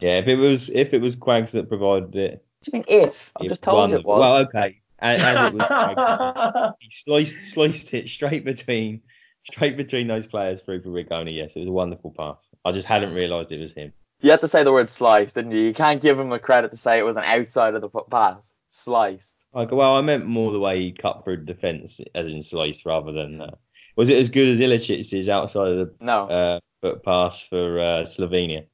Yeah, 0.00 0.18
if 0.18 0.28
it 0.28 0.36
was 0.36 0.68
if 0.70 0.92
it 0.92 1.00
was 1.00 1.16
Quags 1.16 1.52
that 1.52 1.68
provided 1.68 2.14
it, 2.16 2.30
What 2.30 2.64
do 2.64 2.70
you 2.70 2.72
mean 2.72 2.84
if? 3.04 3.32
I've 3.36 3.48
just 3.48 3.62
told 3.62 3.90
you 3.90 3.96
it 3.96 4.04
was. 4.04 4.20
Well, 4.20 4.36
okay, 4.38 4.80
and, 4.98 5.22
and 5.22 5.48
it 5.48 5.54
was 5.54 5.62
Quags. 5.62 6.74
he 6.80 6.90
sliced 6.90 7.52
sliced 7.52 7.94
it 7.94 8.08
straight 8.08 8.44
between 8.44 9.02
straight 9.50 9.76
between 9.76 10.06
those 10.06 10.26
players 10.26 10.60
through 10.60 10.82
for 10.82 10.88
Rigoni. 10.90 11.32
Yes, 11.36 11.56
it 11.56 11.60
was 11.60 11.68
a 11.68 11.72
wonderful 11.72 12.12
pass. 12.16 12.48
I 12.64 12.72
just 12.72 12.86
hadn't 12.86 13.14
realised 13.14 13.52
it 13.52 13.60
was 13.60 13.72
him. 13.72 13.92
You 14.20 14.30
had 14.30 14.40
to 14.40 14.48
say 14.48 14.64
the 14.64 14.72
word 14.72 14.90
sliced, 14.90 15.34
didn't 15.36 15.52
you? 15.52 15.60
You 15.60 15.74
can't 15.74 16.02
give 16.02 16.18
him 16.18 16.28
the 16.28 16.38
credit 16.38 16.70
to 16.72 16.76
say 16.76 16.98
it 16.98 17.04
was 17.04 17.16
an 17.16 17.24
outside 17.24 17.74
of 17.74 17.82
the 17.82 17.88
pass. 17.88 18.52
Sliced. 18.70 19.36
Like, 19.54 19.70
well, 19.70 19.94
I 19.96 20.00
meant 20.02 20.26
more 20.26 20.52
the 20.52 20.58
way 20.58 20.80
he 20.80 20.92
cut 20.92 21.24
through 21.24 21.38
the 21.38 21.44
defence, 21.44 22.00
as 22.14 22.28
in 22.28 22.42
slice, 22.42 22.84
rather 22.84 23.12
than. 23.12 23.40
Uh, 23.40 23.50
was 23.96 24.08
it 24.10 24.18
as 24.18 24.28
good 24.28 24.48
as 24.48 24.58
Ilicić's 24.58 25.28
outside 25.28 25.72
of 25.72 25.92
No. 26.00 26.26
the 26.26 26.34
uh, 26.34 26.60
foot 26.82 27.02
pass 27.04 27.40
for 27.42 27.78
uh, 27.80 28.02
Slovenia? 28.04 28.66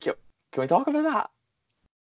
Can 0.00 0.14
we 0.62 0.66
talk 0.68 0.86
about 0.86 1.02
that? 1.04 1.30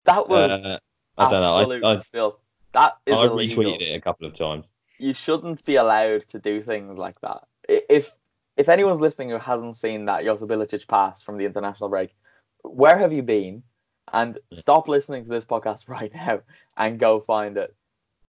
That 0.06 0.30
was 0.30 0.64
Uh, 0.64 0.78
I 1.18 1.32
don't 1.32 1.42
know. 1.42 1.88
I, 1.90 1.94
I, 1.96 2.00
filth. 2.02 2.36
That 2.74 2.98
is 3.08 3.16
I 3.16 3.26
illegal. 3.26 3.64
retweeted 3.64 3.82
it 3.82 3.96
a 3.96 4.02
couple 4.02 4.28
of 4.28 4.34
times. 4.34 4.66
You 5.00 5.14
shouldn't 5.16 5.66
be 5.66 5.78
allowed 5.78 6.26
to 6.30 6.40
do 6.40 6.62
things 6.62 6.98
like 6.98 7.20
that. 7.22 7.44
If 7.68 8.14
if 8.58 8.70
anyone's 8.70 9.00
listening 9.00 9.30
who 9.30 9.38
hasn't 9.38 9.78
seen 9.78 10.06
that 10.06 10.24
Josip 10.24 10.50
Ilicic 10.50 10.88
pass 10.88 11.22
from 11.22 11.38
the 11.38 11.46
international 11.46 11.90
break, 11.90 12.16
where 12.62 12.98
have 12.98 13.14
you 13.14 13.24
been? 13.24 13.64
And 14.12 14.38
stop 14.52 14.88
listening 14.88 15.24
to 15.24 15.30
this 15.30 15.46
podcast 15.46 15.88
right 15.88 16.14
now 16.14 16.42
and 16.78 17.00
go 17.00 17.20
find 17.20 17.58
it. 17.58 17.76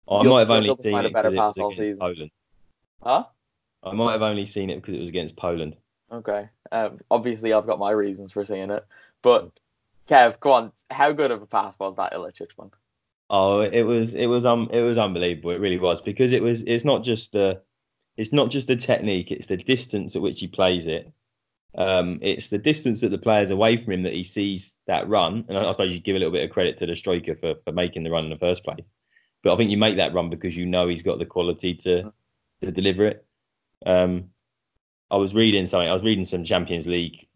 I 0.10 0.24
might 0.24 0.40
have 0.40 0.52
only 0.52 0.76
seen 0.76 0.98
it 0.98 1.14
better 1.14 1.30
because 1.30 1.34
it 1.34 1.38
pass 1.38 1.58
all 1.58 1.70
was 1.70 1.78
against 1.78 1.78
season. 1.78 2.00
Poland. 2.00 2.32
Huh? 3.04 3.24
I 3.84 3.94
might 3.94 4.12
have 4.14 4.22
only 4.24 4.46
seen 4.46 4.70
it 4.70 4.76
because 4.82 4.96
it 4.96 5.00
was 5.00 5.10
against 5.10 5.36
Poland. 5.36 5.76
Okay. 6.12 6.50
Um, 6.72 7.00
obviously, 7.12 7.54
I've 7.54 7.68
got 7.68 7.80
my 7.80 7.92
reasons 7.92 8.32
for 8.32 8.44
seeing 8.44 8.72
it. 8.72 8.86
But, 9.22 9.52
Kev, 10.10 10.40
go 10.40 10.52
on. 10.52 10.72
How 10.90 11.12
good 11.12 11.32
of 11.32 11.42
a 11.42 11.46
pass 11.46 11.78
was 11.78 11.96
that 11.98 12.14
Ilicic 12.14 12.50
one? 12.56 12.72
Oh, 13.30 13.62
it 13.62 13.84
was 13.84 14.16
it 14.16 14.26
was 14.26 14.44
um 14.44 14.70
it 14.74 14.82
was 14.82 14.98
unbelievable. 14.98 15.52
It 15.52 15.60
really 15.60 15.78
was 15.78 16.02
because 16.02 16.32
it 16.32 16.42
was 16.42 16.64
it's 16.64 16.84
not 16.84 17.04
just 17.04 17.32
the 17.32 17.62
it's 18.20 18.34
not 18.34 18.50
just 18.52 18.68
the 18.68 18.76
technique. 18.76 19.32
It's 19.32 19.48
the 19.48 19.56
distance 19.58 20.16
at 20.16 20.22
which 20.22 20.40
he 20.42 20.48
plays 20.48 20.86
it. 20.88 21.12
Um, 21.76 22.20
it's 22.22 22.50
the 22.50 22.58
distance 22.58 23.00
that 23.02 23.10
the 23.12 23.18
players 23.18 23.50
away 23.52 23.78
from 23.78 23.94
him 23.94 24.04
that 24.04 24.14
he 24.14 24.24
sees 24.24 24.74
that 24.88 25.08
run. 25.08 25.46
And 25.48 25.58
I, 25.58 25.68
I 25.68 25.72
suppose 25.72 25.94
you 25.94 26.00
give 26.02 26.16
a 26.16 26.20
little 26.20 26.34
bit 26.34 26.44
of 26.44 26.50
credit 26.50 26.78
to 26.80 26.86
the 26.86 26.96
striker 26.96 27.36
for 27.36 27.56
for 27.64 27.72
making 27.72 28.04
the 28.04 28.12
run 28.12 28.26
in 28.26 28.30
the 28.30 28.38
first 28.38 28.64
place. 28.66 28.84
But 29.42 29.54
I 29.54 29.58
think 29.58 29.72
you 29.72 29.78
make 29.78 29.96
that 29.98 30.14
run 30.14 30.30
because 30.30 30.58
you 30.58 30.66
know 30.66 30.88
he's 30.90 31.02
got 31.02 31.18
the 31.20 31.26
quality 31.26 31.74
to 31.76 32.12
to 32.62 32.72
deliver 32.72 33.06
it. 33.06 33.26
Um, 33.86 34.32
I 35.10 35.16
was 35.16 35.34
reading 35.34 35.66
something. 35.68 35.90
I 35.90 35.94
was 35.94 36.04
reading 36.04 36.26
some 36.26 36.44
Champions 36.44 36.88
League 36.88 37.28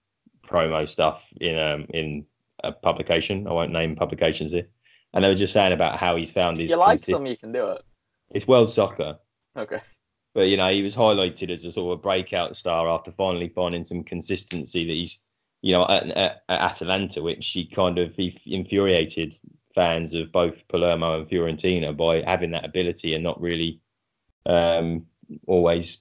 promo 0.46 0.88
stuff 0.90 1.24
in 1.40 1.58
um 1.58 1.86
in 1.94 2.26
a 2.64 2.72
publication. 2.74 3.48
I 3.48 3.54
won't 3.54 3.72
name 3.72 3.96
publications 3.96 4.52
here. 4.52 4.68
And 5.14 5.24
they 5.24 5.30
were 5.30 5.36
just 5.36 5.54
saying 5.54 5.74
about 5.74 5.98
how 5.98 6.16
he's 6.16 6.34
found 6.34 6.58
If 6.58 6.62
his. 6.64 6.70
you 6.72 6.78
like 6.78 7.00
consi- 7.00 7.14
them, 7.14 7.26
you 7.28 7.38
can 7.38 7.52
do 7.52 7.68
it. 7.72 7.84
It's 8.32 8.48
world 8.48 8.72
soccer, 8.72 9.20
Okay. 9.56 9.80
But 10.34 10.48
you 10.48 10.58
know 10.58 10.70
he 10.70 10.82
was 10.82 10.96
highlighted 10.96 11.50
as 11.50 11.66
a 11.66 11.72
sort 11.72 11.98
of 11.98 12.04
breakout 12.04 12.56
star 12.56 12.88
after 12.90 13.12
finally 13.12 13.50
finding 13.50 13.86
some 13.86 14.04
consistency 14.04 14.86
that 14.86 14.94
he's, 14.94 15.20
you 15.62 15.74
know, 15.74 15.86
at, 15.88 16.08
at, 16.10 16.44
at 16.50 16.62
Atalanta, 16.62 17.22
which 17.22 17.48
he 17.48 17.66
kind 17.66 18.00
of 18.00 18.16
he 18.16 18.40
infuriated 18.46 19.38
fans 19.76 20.14
of 20.14 20.32
both 20.32 20.68
Palermo 20.68 21.20
and 21.20 21.30
Fiorentina 21.30 21.96
by 21.96 22.22
having 22.22 22.52
that 22.52 22.66
ability 22.66 23.14
and 23.16 23.24
not 23.24 23.42
really 23.42 23.80
um, 24.46 25.06
always 25.48 26.00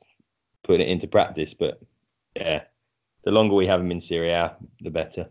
putting 0.64 0.86
it 0.86 0.90
into 0.90 1.06
practice. 1.06 1.54
But 1.54 1.80
yeah, 2.36 2.62
the 3.24 3.30
longer 3.30 3.54
we 3.54 3.66
have 3.66 3.80
him 3.80 3.90
in 3.90 4.00
Serie 4.00 4.30
A, 4.30 4.56
the 4.80 4.90
better. 4.90 5.28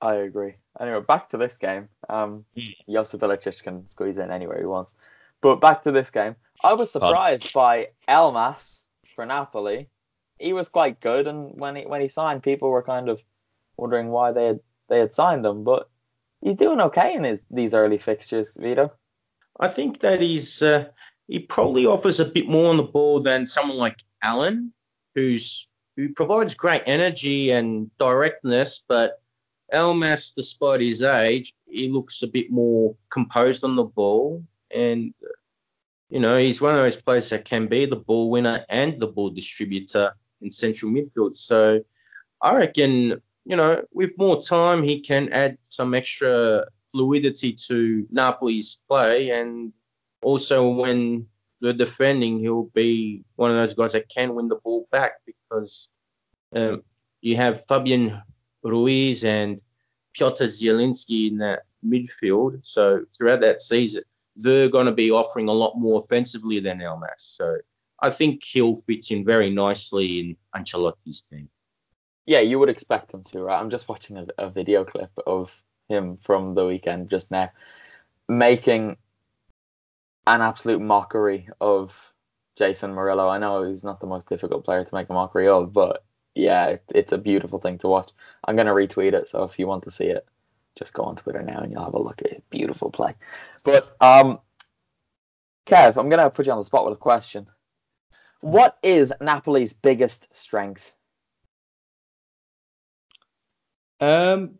I 0.00 0.14
agree. 0.16 0.54
Anyway, 0.78 1.00
back 1.00 1.30
to 1.30 1.38
this 1.38 1.56
game. 1.56 1.88
Um, 2.08 2.44
Hmm. 2.54 2.92
Josip 2.92 3.22
Ilicic 3.22 3.62
can 3.62 3.88
squeeze 3.88 4.18
in 4.18 4.30
anywhere 4.30 4.58
he 4.58 4.66
wants. 4.66 4.94
But 5.42 5.60
back 5.60 5.82
to 5.84 5.92
this 5.92 6.10
game. 6.10 6.36
I 6.64 6.72
was 6.72 6.90
surprised 6.90 7.52
by 7.52 7.88
Elmas 8.08 8.84
for 9.14 9.26
Napoli. 9.26 9.88
He 10.38 10.52
was 10.52 10.68
quite 10.68 11.00
good, 11.00 11.26
and 11.26 11.58
when 11.58 11.76
he 11.76 11.86
when 11.86 12.00
he 12.00 12.08
signed, 12.08 12.42
people 12.42 12.70
were 12.70 12.82
kind 12.82 13.08
of 13.08 13.20
wondering 13.76 14.08
why 14.08 14.32
they 14.32 14.46
had 14.46 14.60
they 14.88 14.98
had 14.98 15.14
signed 15.14 15.44
him. 15.44 15.64
But 15.64 15.88
he's 16.40 16.56
doing 16.56 16.80
okay 16.80 17.14
in 17.14 17.24
his 17.24 17.42
these 17.50 17.74
early 17.74 17.98
fixtures, 17.98 18.56
Vito. 18.56 18.92
I 19.60 19.68
think 19.68 20.00
that 20.00 20.20
he's 20.20 20.62
uh, 20.62 20.86
he 21.28 21.38
probably 21.40 21.86
offers 21.86 22.20
a 22.20 22.24
bit 22.24 22.48
more 22.48 22.70
on 22.70 22.76
the 22.76 22.82
ball 22.82 23.20
than 23.20 23.46
someone 23.46 23.78
like 23.78 24.02
Allen, 24.22 24.72
who's 25.14 25.68
who 25.96 26.10
provides 26.10 26.54
great 26.54 26.82
energy 26.86 27.50
and 27.50 27.90
directness, 27.98 28.82
but 28.86 29.22
Elmas, 29.72 30.34
despite 30.34 30.80
his 30.80 31.02
age, 31.02 31.54
he 31.66 31.88
looks 31.88 32.22
a 32.22 32.26
bit 32.26 32.50
more 32.50 32.94
composed 33.10 33.64
on 33.64 33.76
the 33.76 33.84
ball, 33.84 34.44
and 34.76 35.14
you 36.10 36.20
know 36.20 36.36
he's 36.38 36.60
one 36.60 36.74
of 36.74 36.78
those 36.78 36.96
players 36.96 37.30
that 37.30 37.44
can 37.44 37.66
be 37.66 37.86
the 37.86 37.96
ball 37.96 38.30
winner 38.30 38.64
and 38.68 39.00
the 39.00 39.06
ball 39.06 39.30
distributor 39.30 40.12
in 40.40 40.50
central 40.50 40.92
midfield. 40.92 41.36
So 41.36 41.80
I 42.40 42.54
reckon 42.54 43.20
you 43.44 43.56
know 43.56 43.82
with 43.92 44.16
more 44.18 44.42
time 44.42 44.82
he 44.82 45.00
can 45.00 45.32
add 45.32 45.58
some 45.68 45.94
extra 45.94 46.66
fluidity 46.92 47.52
to 47.68 48.06
Napoli's 48.12 48.78
play, 48.88 49.30
and 49.30 49.72
also 50.22 50.68
when 50.68 51.26
they're 51.60 51.72
defending, 51.72 52.38
he'll 52.38 52.70
be 52.74 53.24
one 53.36 53.50
of 53.50 53.56
those 53.56 53.74
guys 53.74 53.92
that 53.92 54.08
can 54.08 54.34
win 54.34 54.48
the 54.48 54.56
ball 54.56 54.86
back 54.92 55.12
because 55.26 55.88
um, 56.54 56.82
you 57.20 57.36
have 57.36 57.66
Fabian 57.66 58.20
Ruiz 58.62 59.24
and 59.24 59.60
Piotr 60.14 60.44
Zielinski 60.44 61.30
in 61.30 61.38
that 61.38 61.62
midfield. 61.84 62.64
So 62.64 63.04
throughout 63.16 63.40
that 63.40 63.62
season, 63.62 64.02
they're 64.36 64.68
going 64.68 64.86
to 64.86 64.92
be 64.92 65.10
offering 65.10 65.48
a 65.48 65.52
lot 65.52 65.76
more 65.76 66.02
offensively 66.02 66.60
than 66.60 66.78
Elmas. 66.78 67.18
So 67.18 67.56
I 68.00 68.10
think 68.10 68.44
he'll 68.44 68.82
fit 68.86 69.10
in 69.10 69.24
very 69.24 69.50
nicely 69.50 70.20
in 70.20 70.36
Ancelotti's 70.54 71.22
team. 71.30 71.48
Yeah, 72.26 72.40
you 72.40 72.58
would 72.58 72.68
expect 72.68 73.14
him 73.14 73.24
to, 73.24 73.42
right? 73.42 73.58
I'm 73.58 73.70
just 73.70 73.88
watching 73.88 74.16
a, 74.16 74.26
a 74.38 74.50
video 74.50 74.84
clip 74.84 75.10
of 75.26 75.62
him 75.88 76.18
from 76.18 76.54
the 76.54 76.66
weekend 76.66 77.08
just 77.08 77.30
now, 77.30 77.50
making 78.28 78.96
an 80.26 80.42
absolute 80.42 80.80
mockery 80.80 81.48
of 81.60 82.12
Jeison 82.58 82.94
Murillo. 82.94 83.28
I 83.28 83.38
know 83.38 83.62
he's 83.62 83.84
not 83.84 84.00
the 84.00 84.06
most 84.06 84.28
difficult 84.28 84.64
player 84.64 84.84
to 84.84 84.94
make 84.94 85.08
a 85.08 85.12
mockery 85.12 85.48
of, 85.48 85.72
but 85.72 86.04
yeah, 86.34 86.76
it's 86.88 87.12
a 87.12 87.18
beautiful 87.18 87.60
thing 87.60 87.78
to 87.78 87.88
watch. 87.88 88.10
I'm 88.44 88.56
gonna 88.56 88.74
retweet 88.74 89.12
it, 89.12 89.28
so 89.28 89.44
if 89.44 89.58
you 89.58 89.66
want 89.66 89.84
to 89.84 89.90
see 89.90 90.06
it, 90.06 90.26
just 90.76 90.92
go 90.92 91.02
on 91.04 91.16
Twitter 91.16 91.42
now 91.42 91.60
and 91.60 91.72
you'll 91.72 91.84
have 91.84 91.94
a 91.94 92.02
look 92.02 92.20
at 92.22 92.30
it. 92.32 92.44
Beautiful 92.50 92.90
play. 92.90 93.14
But 93.64 93.96
um, 94.00 94.38
Kev, 95.66 95.96
I'm 95.96 96.08
gonna 96.08 96.30
put 96.30 96.46
you 96.46 96.52
on 96.52 96.58
the 96.58 96.64
spot 96.64 96.84
with 96.84 96.94
a 96.94 97.00
question. 97.00 97.46
What 98.40 98.76
is 98.82 99.12
Napoli's 99.20 99.72
biggest 99.72 100.28
strength? 100.36 100.92
Um, 104.00 104.58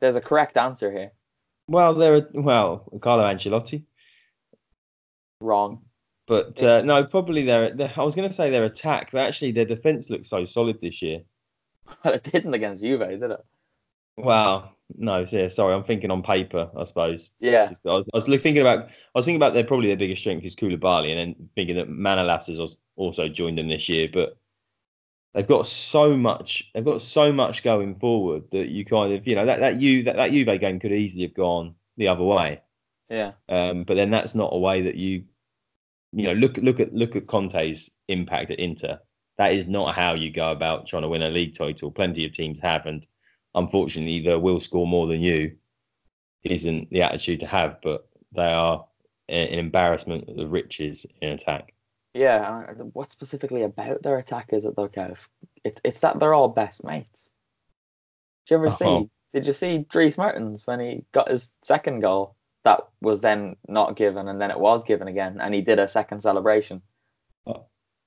There's 0.00 0.16
a 0.16 0.20
correct 0.20 0.56
answer 0.56 0.90
here. 0.90 1.12
well, 1.68 1.94
there 1.94 2.14
are 2.14 2.28
well 2.34 2.84
Carlo 3.00 3.24
Ancelotti. 3.24 3.84
Wrong. 5.40 5.82
But 6.26 6.62
uh, 6.62 6.82
no, 6.82 7.04
probably 7.04 7.44
their, 7.44 7.74
their. 7.74 7.92
I 7.96 8.02
was 8.02 8.14
going 8.14 8.28
to 8.28 8.34
say 8.34 8.50
their 8.50 8.64
attack, 8.64 9.10
but 9.12 9.26
actually 9.26 9.52
their 9.52 9.64
defense 9.64 10.10
looks 10.10 10.28
so 10.28 10.44
solid 10.44 10.80
this 10.80 11.00
year. 11.02 11.22
Well, 12.04 12.12
it 12.12 12.22
didn't 12.24 12.52
against 12.52 12.82
Juve, 12.82 13.00
did 13.00 13.22
it? 13.22 13.40
Well, 14.18 14.72
no, 14.96 15.26
yeah, 15.30 15.48
sorry, 15.48 15.74
I'm 15.74 15.84
thinking 15.84 16.10
on 16.10 16.22
paper, 16.22 16.70
I 16.76 16.84
suppose. 16.84 17.30
Yeah. 17.40 17.66
Just, 17.66 17.82
I, 17.86 17.90
was, 17.90 18.06
I 18.12 18.16
was 18.16 18.24
thinking 18.24 18.58
about, 18.58 18.88
I 18.88 18.92
was 19.14 19.24
thinking 19.24 19.36
about 19.36 19.54
their 19.54 19.64
probably 19.64 19.88
their 19.88 19.96
biggest 19.96 20.22
strength 20.22 20.44
is 20.44 20.56
Koulibaly, 20.56 21.10
and 21.10 21.18
then 21.18 21.48
thinking 21.54 21.76
that 21.76 21.88
Manolas 21.90 22.46
has 22.46 22.76
also 22.96 23.28
joined 23.28 23.58
them 23.58 23.68
this 23.68 23.88
year. 23.88 24.08
But 24.12 24.36
they've 25.34 25.46
got 25.46 25.66
so 25.66 26.16
much, 26.16 26.70
they've 26.74 26.84
got 26.84 27.02
so 27.02 27.32
much 27.32 27.62
going 27.62 27.96
forward 27.96 28.44
that 28.52 28.68
you 28.68 28.84
kind 28.84 29.12
of, 29.12 29.26
you 29.26 29.34
know, 29.34 29.46
that 29.46 29.60
that 29.60 29.80
you 29.80 30.04
that, 30.04 30.16
that 30.16 30.32
Juve 30.32 30.60
game 30.60 30.80
could 30.80 30.92
easily 30.92 31.22
have 31.22 31.34
gone 31.34 31.74
the 31.96 32.08
other 32.08 32.24
way. 32.24 32.62
Yeah. 33.10 33.32
Um, 33.48 33.84
but 33.84 33.94
then 33.94 34.10
that's 34.10 34.34
not 34.34 34.52
a 34.52 34.58
way 34.58 34.82
that 34.82 34.96
you, 34.96 35.24
you 36.12 36.24
know, 36.24 36.32
look 36.32 36.56
look 36.56 36.80
at 36.80 36.94
look 36.94 37.14
at 37.14 37.26
Conte's 37.26 37.90
impact 38.08 38.50
at 38.50 38.58
Inter. 38.58 38.98
That 39.36 39.52
is 39.52 39.66
not 39.66 39.94
how 39.94 40.14
you 40.14 40.32
go 40.32 40.50
about 40.50 40.86
trying 40.86 41.02
to 41.02 41.08
win 41.08 41.22
a 41.22 41.28
league 41.28 41.54
title. 41.54 41.92
Plenty 41.92 42.24
of 42.24 42.32
teams 42.32 42.58
have, 42.60 42.86
and 42.86 43.06
unfortunately, 43.54 44.20
the 44.20 44.38
will 44.38 44.60
score 44.60 44.86
more 44.86 45.06
than 45.06 45.20
you 45.20 45.56
isn't 46.42 46.90
the 46.90 47.02
attitude 47.02 47.40
to 47.40 47.46
have. 47.46 47.78
But 47.82 48.08
they 48.32 48.52
are 48.52 48.86
an 49.28 49.48
embarrassment 49.48 50.28
of 50.28 50.36
the 50.36 50.46
riches 50.46 51.06
in 51.20 51.30
attack. 51.30 51.74
Yeah, 52.14 52.72
what 52.92 53.10
specifically 53.10 53.62
about 53.62 54.02
their 54.02 54.18
attack 54.18 54.48
is 54.52 54.64
it 54.64 54.74
though, 54.76 54.88
Kev? 54.88 55.18
It, 55.64 55.80
it's 55.84 56.00
that 56.00 56.18
they're 56.18 56.34
all 56.34 56.48
best 56.48 56.82
mates. 56.82 57.28
Did 58.46 58.54
you 58.54 58.56
ever 58.56 58.66
uh-huh. 58.68 58.76
see? 58.76 58.84
Oh. 58.84 59.10
Did 59.34 59.46
you 59.46 59.52
see 59.52 59.86
Dries 59.90 60.16
Mertens 60.16 60.66
when 60.66 60.80
he 60.80 61.04
got 61.12 61.30
his 61.30 61.52
second 61.62 62.00
goal? 62.00 62.34
That 62.64 62.80
was 63.00 63.20
then 63.20 63.56
not 63.68 63.96
given, 63.96 64.28
and 64.28 64.40
then 64.40 64.50
it 64.50 64.58
was 64.58 64.84
given 64.84 65.06
again, 65.06 65.38
and 65.40 65.54
he 65.54 65.60
did 65.60 65.78
a 65.78 65.86
second 65.86 66.20
celebration. 66.20 66.82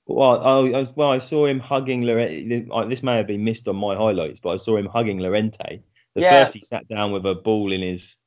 Well, 0.08 0.42
I, 0.46 0.80
I, 0.80 0.88
well, 0.96 1.12
I 1.12 1.20
saw 1.20 1.46
him 1.46 1.60
hugging 1.60 2.02
Llorente. 2.02 2.68
This 2.90 3.04
may 3.04 3.18
have 3.18 3.28
been 3.28 3.44
missed 3.44 3.68
on 3.68 3.76
my 3.78 3.96
highlights, 3.96 4.40
but 4.40 4.50
I 4.50 4.58
saw 4.58 4.78
him 4.78 4.88
hugging 4.88 5.20
Llorente. 5.20 5.82
The 6.16 6.22
Yeah. 6.22 6.44
first 6.44 6.54
he 6.54 6.62
sat 6.62 6.88
down 6.88 7.12
with 7.12 7.26
a 7.26 7.36
ball 7.36 7.72
in 7.72 7.82
his 7.82 8.18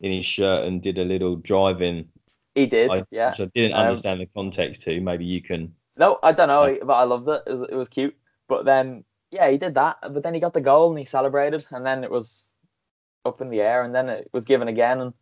in 0.00 0.12
his 0.12 0.26
shirt 0.26 0.66
and 0.66 0.82
did 0.82 0.98
a 0.98 1.04
little 1.04 1.36
driving, 1.36 2.08
He 2.54 2.66
did, 2.66 2.90
I, 2.90 3.04
yeah. 3.10 3.30
which 3.30 3.40
I 3.40 3.50
didn't 3.54 3.74
Um, 3.74 3.86
understand 3.86 4.20
the 4.20 4.26
context 4.26 4.82
to. 4.82 5.00
Maybe 5.00 5.24
you 5.24 5.42
can. 5.42 5.74
No, 5.96 6.18
I 6.22 6.32
don't 6.32 6.48
know, 6.48 6.76
but 6.84 6.94
I 6.94 7.04
loved 7.04 7.28
it. 7.28 7.42
It 7.46 7.52
was, 7.52 7.62
it 7.62 7.74
was 7.74 7.88
cute. 7.88 8.16
But 8.48 8.64
then, 8.64 9.04
yeah, 9.30 9.48
he 9.50 9.58
did 9.58 9.74
that. 9.74 9.98
But 10.02 10.22
then 10.22 10.34
he 10.34 10.40
got 10.40 10.52
the 10.54 10.60
goal 10.60 10.90
and 10.90 10.98
he 10.98 11.04
celebrated, 11.04 11.64
and 11.70 11.84
then 11.86 12.04
it 12.04 12.10
was 12.10 12.44
up 13.24 13.40
in 13.40 13.50
the 13.50 13.60
air, 13.60 13.82
and 13.82 13.94
then 13.94 14.08
it 14.08 14.28
was 14.32 14.44
given 14.44 14.68
again, 14.68 15.00
and 15.00 15.14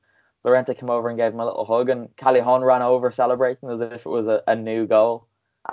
Llorente 0.44 0.74
came 0.74 0.90
over 0.90 1.08
and 1.08 1.18
gave 1.18 1.32
him 1.32 1.40
a 1.40 1.46
little 1.46 1.64
hug, 1.64 1.88
and 1.88 2.14
Callejon 2.16 2.64
ran 2.64 2.82
over 2.82 3.10
celebrating 3.12 3.70
as 3.70 3.80
if 3.80 4.06
it 4.06 4.08
was 4.08 4.26
a, 4.28 4.42
a 4.46 4.56
new 4.56 4.86
goal, 4.86 5.28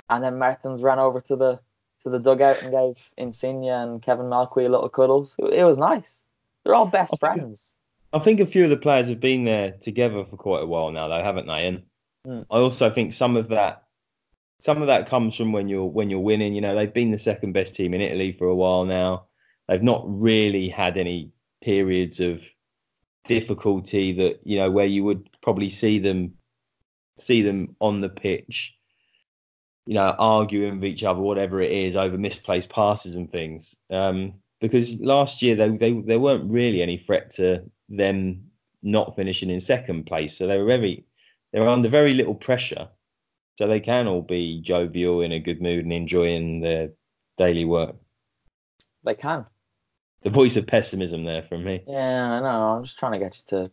and 0.08 0.22
then 0.24 0.38
Mertens 0.38 0.82
ran 0.82 0.98
over 0.98 1.20
to 1.22 1.36
the 1.36 1.60
to 2.02 2.10
the 2.10 2.18
dugout 2.18 2.62
and 2.62 2.70
gave 2.72 3.10
Insigne 3.18 3.68
and 3.68 4.00
Kevin 4.02 4.26
Malcuit 4.26 4.66
a 4.66 4.70
little 4.70 4.88
cuddles. 4.88 5.34
It, 5.38 5.52
it 5.54 5.64
was 5.64 5.76
nice. 5.78 6.22
They're 6.64 6.74
all 6.74 6.86
best 6.86 7.14
I 7.14 7.16
think- 7.16 7.40
friends. 7.40 7.74
I 8.12 8.18
think 8.18 8.40
a 8.40 8.46
few 8.46 8.64
of 8.64 8.70
the 8.70 8.76
players 8.76 9.08
have 9.08 9.20
been 9.20 9.44
there 9.44 9.70
together 9.72 10.24
for 10.24 10.36
quite 10.36 10.64
a 10.64 10.66
while 10.66 10.90
now, 10.90 11.06
though, 11.08 11.22
haven't 11.22 11.46
they? 11.46 11.66
And 11.66 11.82
Mm. 12.26 12.44
I 12.50 12.58
also 12.58 12.90
think 12.90 13.14
some 13.14 13.34
of 13.38 13.48
that, 13.48 13.84
some 14.58 14.82
of 14.82 14.88
that 14.88 15.08
comes 15.08 15.34
from 15.34 15.52
when 15.52 15.68
you're 15.68 15.86
when 15.86 16.10
you're 16.10 16.20
winning. 16.20 16.52
You 16.54 16.60
know, 16.60 16.74
they've 16.74 16.92
been 16.92 17.12
the 17.12 17.18
second 17.18 17.52
best 17.52 17.74
team 17.74 17.94
in 17.94 18.02
Italy 18.02 18.32
for 18.32 18.46
a 18.46 18.54
while 18.54 18.84
now. 18.84 19.24
They've 19.68 19.82
not 19.82 20.02
really 20.06 20.68
had 20.68 20.98
any 20.98 21.30
periods 21.62 22.20
of 22.20 22.42
difficulty 23.24 24.12
that 24.12 24.40
you 24.44 24.58
know 24.58 24.70
where 24.70 24.86
you 24.86 25.04
would 25.04 25.28
probably 25.42 25.70
see 25.70 25.98
them 25.98 26.34
see 27.18 27.42
them 27.42 27.76
on 27.80 28.00
the 28.00 28.08
pitch 28.08 28.74
you 29.86 29.94
know 29.94 30.14
arguing 30.18 30.74
with 30.76 30.84
each 30.84 31.04
other 31.04 31.20
whatever 31.20 31.60
it 31.60 31.72
is 31.72 31.96
over 31.96 32.18
misplaced 32.18 32.68
passes 32.68 33.14
and 33.14 33.30
things 33.30 33.74
um 33.90 34.34
because 34.60 34.94
last 35.00 35.42
year 35.42 35.56
they 35.56 35.68
they, 35.76 35.92
they 35.92 36.16
weren't 36.16 36.50
really 36.50 36.82
any 36.82 36.98
threat 36.98 37.30
to 37.30 37.62
them 37.88 38.42
not 38.82 39.16
finishing 39.16 39.50
in 39.50 39.60
second 39.60 40.04
place 40.04 40.36
so 40.36 40.46
they 40.46 40.58
were 40.58 40.66
very 40.66 41.04
they 41.52 41.60
were 41.60 41.68
under 41.68 41.88
very 41.88 42.14
little 42.14 42.34
pressure 42.34 42.88
so 43.58 43.66
they 43.66 43.80
can 43.80 44.06
all 44.06 44.22
be 44.22 44.60
jovial 44.60 45.20
in 45.22 45.32
a 45.32 45.38
good 45.40 45.60
mood 45.60 45.84
and 45.84 45.92
enjoying 45.92 46.60
their 46.60 46.90
daily 47.36 47.64
work 47.64 47.96
They 49.04 49.14
can. 49.14 49.44
the 50.22 50.30
voice 50.30 50.56
of 50.56 50.66
pessimism 50.66 51.24
there 51.24 51.42
from 51.42 51.64
me 51.64 51.82
Yeah, 51.86 52.32
I 52.32 52.40
know. 52.40 52.76
I'm 52.76 52.84
just 52.84 52.98
trying 52.98 53.12
to 53.12 53.18
get 53.18 53.36
you 53.36 53.42
to 53.58 53.70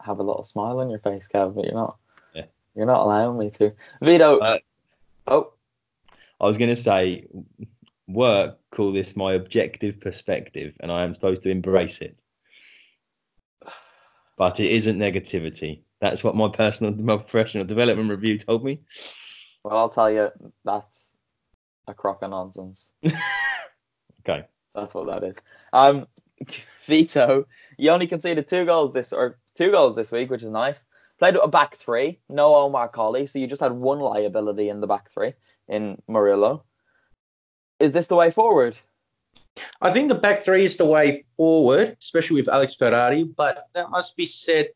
have 0.00 0.18
a 0.18 0.22
little 0.22 0.44
smile 0.44 0.80
on 0.80 0.90
your 0.90 0.98
face, 0.98 1.28
Kev, 1.32 1.54
but 1.54 1.64
you're 1.64 1.74
not. 1.74 1.96
Yeah. 2.34 2.46
You're 2.74 2.86
not 2.86 3.02
allowing 3.02 3.38
me 3.38 3.50
to. 3.58 3.72
Vito. 4.02 4.38
Uh, 4.38 4.58
oh, 5.28 5.52
I 6.40 6.46
was 6.46 6.56
going 6.56 6.74
to 6.74 6.80
say, 6.80 7.26
work 8.06 8.58
call 8.70 8.92
this 8.92 9.16
my 9.16 9.34
objective 9.34 10.00
perspective, 10.00 10.74
and 10.80 10.90
I 10.90 11.04
am 11.04 11.14
supposed 11.14 11.42
to 11.42 11.50
embrace 11.50 11.98
it. 12.00 12.18
But 14.36 14.60
it 14.60 14.70
isn't 14.70 14.98
negativity. 14.98 15.82
That's 16.00 16.22
what 16.22 16.36
my 16.36 16.48
personal, 16.48 16.92
my 16.92 17.16
professional 17.16 17.64
development 17.64 18.10
review 18.10 18.38
told 18.38 18.64
me. 18.64 18.80
well, 19.64 19.76
I'll 19.76 19.88
tell 19.88 20.10
you, 20.10 20.30
that's 20.64 21.08
a 21.88 21.94
crock 21.94 22.22
of 22.22 22.30
nonsense. 22.30 22.92
Okay. 24.28 24.46
That's 24.74 24.94
what 24.94 25.06
that 25.06 25.24
is. 25.24 25.36
Um, 25.72 26.06
Vito, 26.86 27.46
you 27.76 27.90
only 27.90 28.06
conceded 28.06 28.48
two 28.48 28.64
goals 28.64 28.92
this 28.92 29.12
or 29.12 29.38
two 29.54 29.70
goals 29.70 29.96
this 29.96 30.12
week, 30.12 30.30
which 30.30 30.42
is 30.42 30.50
nice. 30.50 30.84
Played 31.18 31.36
a 31.36 31.48
back 31.48 31.76
three, 31.76 32.20
no 32.28 32.54
Omar 32.54 32.88
Colley, 32.88 33.26
so 33.26 33.38
you 33.38 33.46
just 33.46 33.60
had 33.60 33.72
one 33.72 33.98
liability 33.98 34.68
in 34.68 34.80
the 34.80 34.86
back 34.86 35.10
three 35.10 35.34
in 35.68 36.00
Murillo. 36.06 36.64
Is 37.80 37.92
this 37.92 38.06
the 38.06 38.14
way 38.16 38.30
forward? 38.30 38.76
I 39.80 39.90
think 39.90 40.08
the 40.08 40.14
back 40.14 40.44
three 40.44 40.64
is 40.64 40.76
the 40.76 40.84
way 40.84 41.24
forward, 41.36 41.96
especially 42.00 42.40
with 42.40 42.48
Alex 42.48 42.74
Ferrari. 42.74 43.24
But 43.24 43.68
that 43.74 43.90
must 43.90 44.16
be 44.16 44.26
said, 44.26 44.68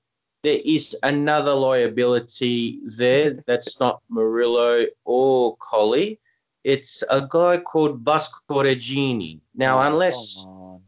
there 0.43 0.59
is 0.65 0.97
another 1.05 1.55
liability 1.55 2.81
there 2.85 3.39
that's 3.47 3.79
not 3.79 4.03
Murillo 4.11 4.87
or 5.05 5.57
Colley. 5.59 6.19
It's 6.65 7.05
a 7.09 7.27
guy 7.29 7.59
called 7.59 8.01
Vasco 8.01 8.41
Regini. 8.49 9.41
Now, 9.55 9.79
oh, 9.79 9.83
unless 9.83 10.43
Come 10.43 10.49
on. 10.49 10.81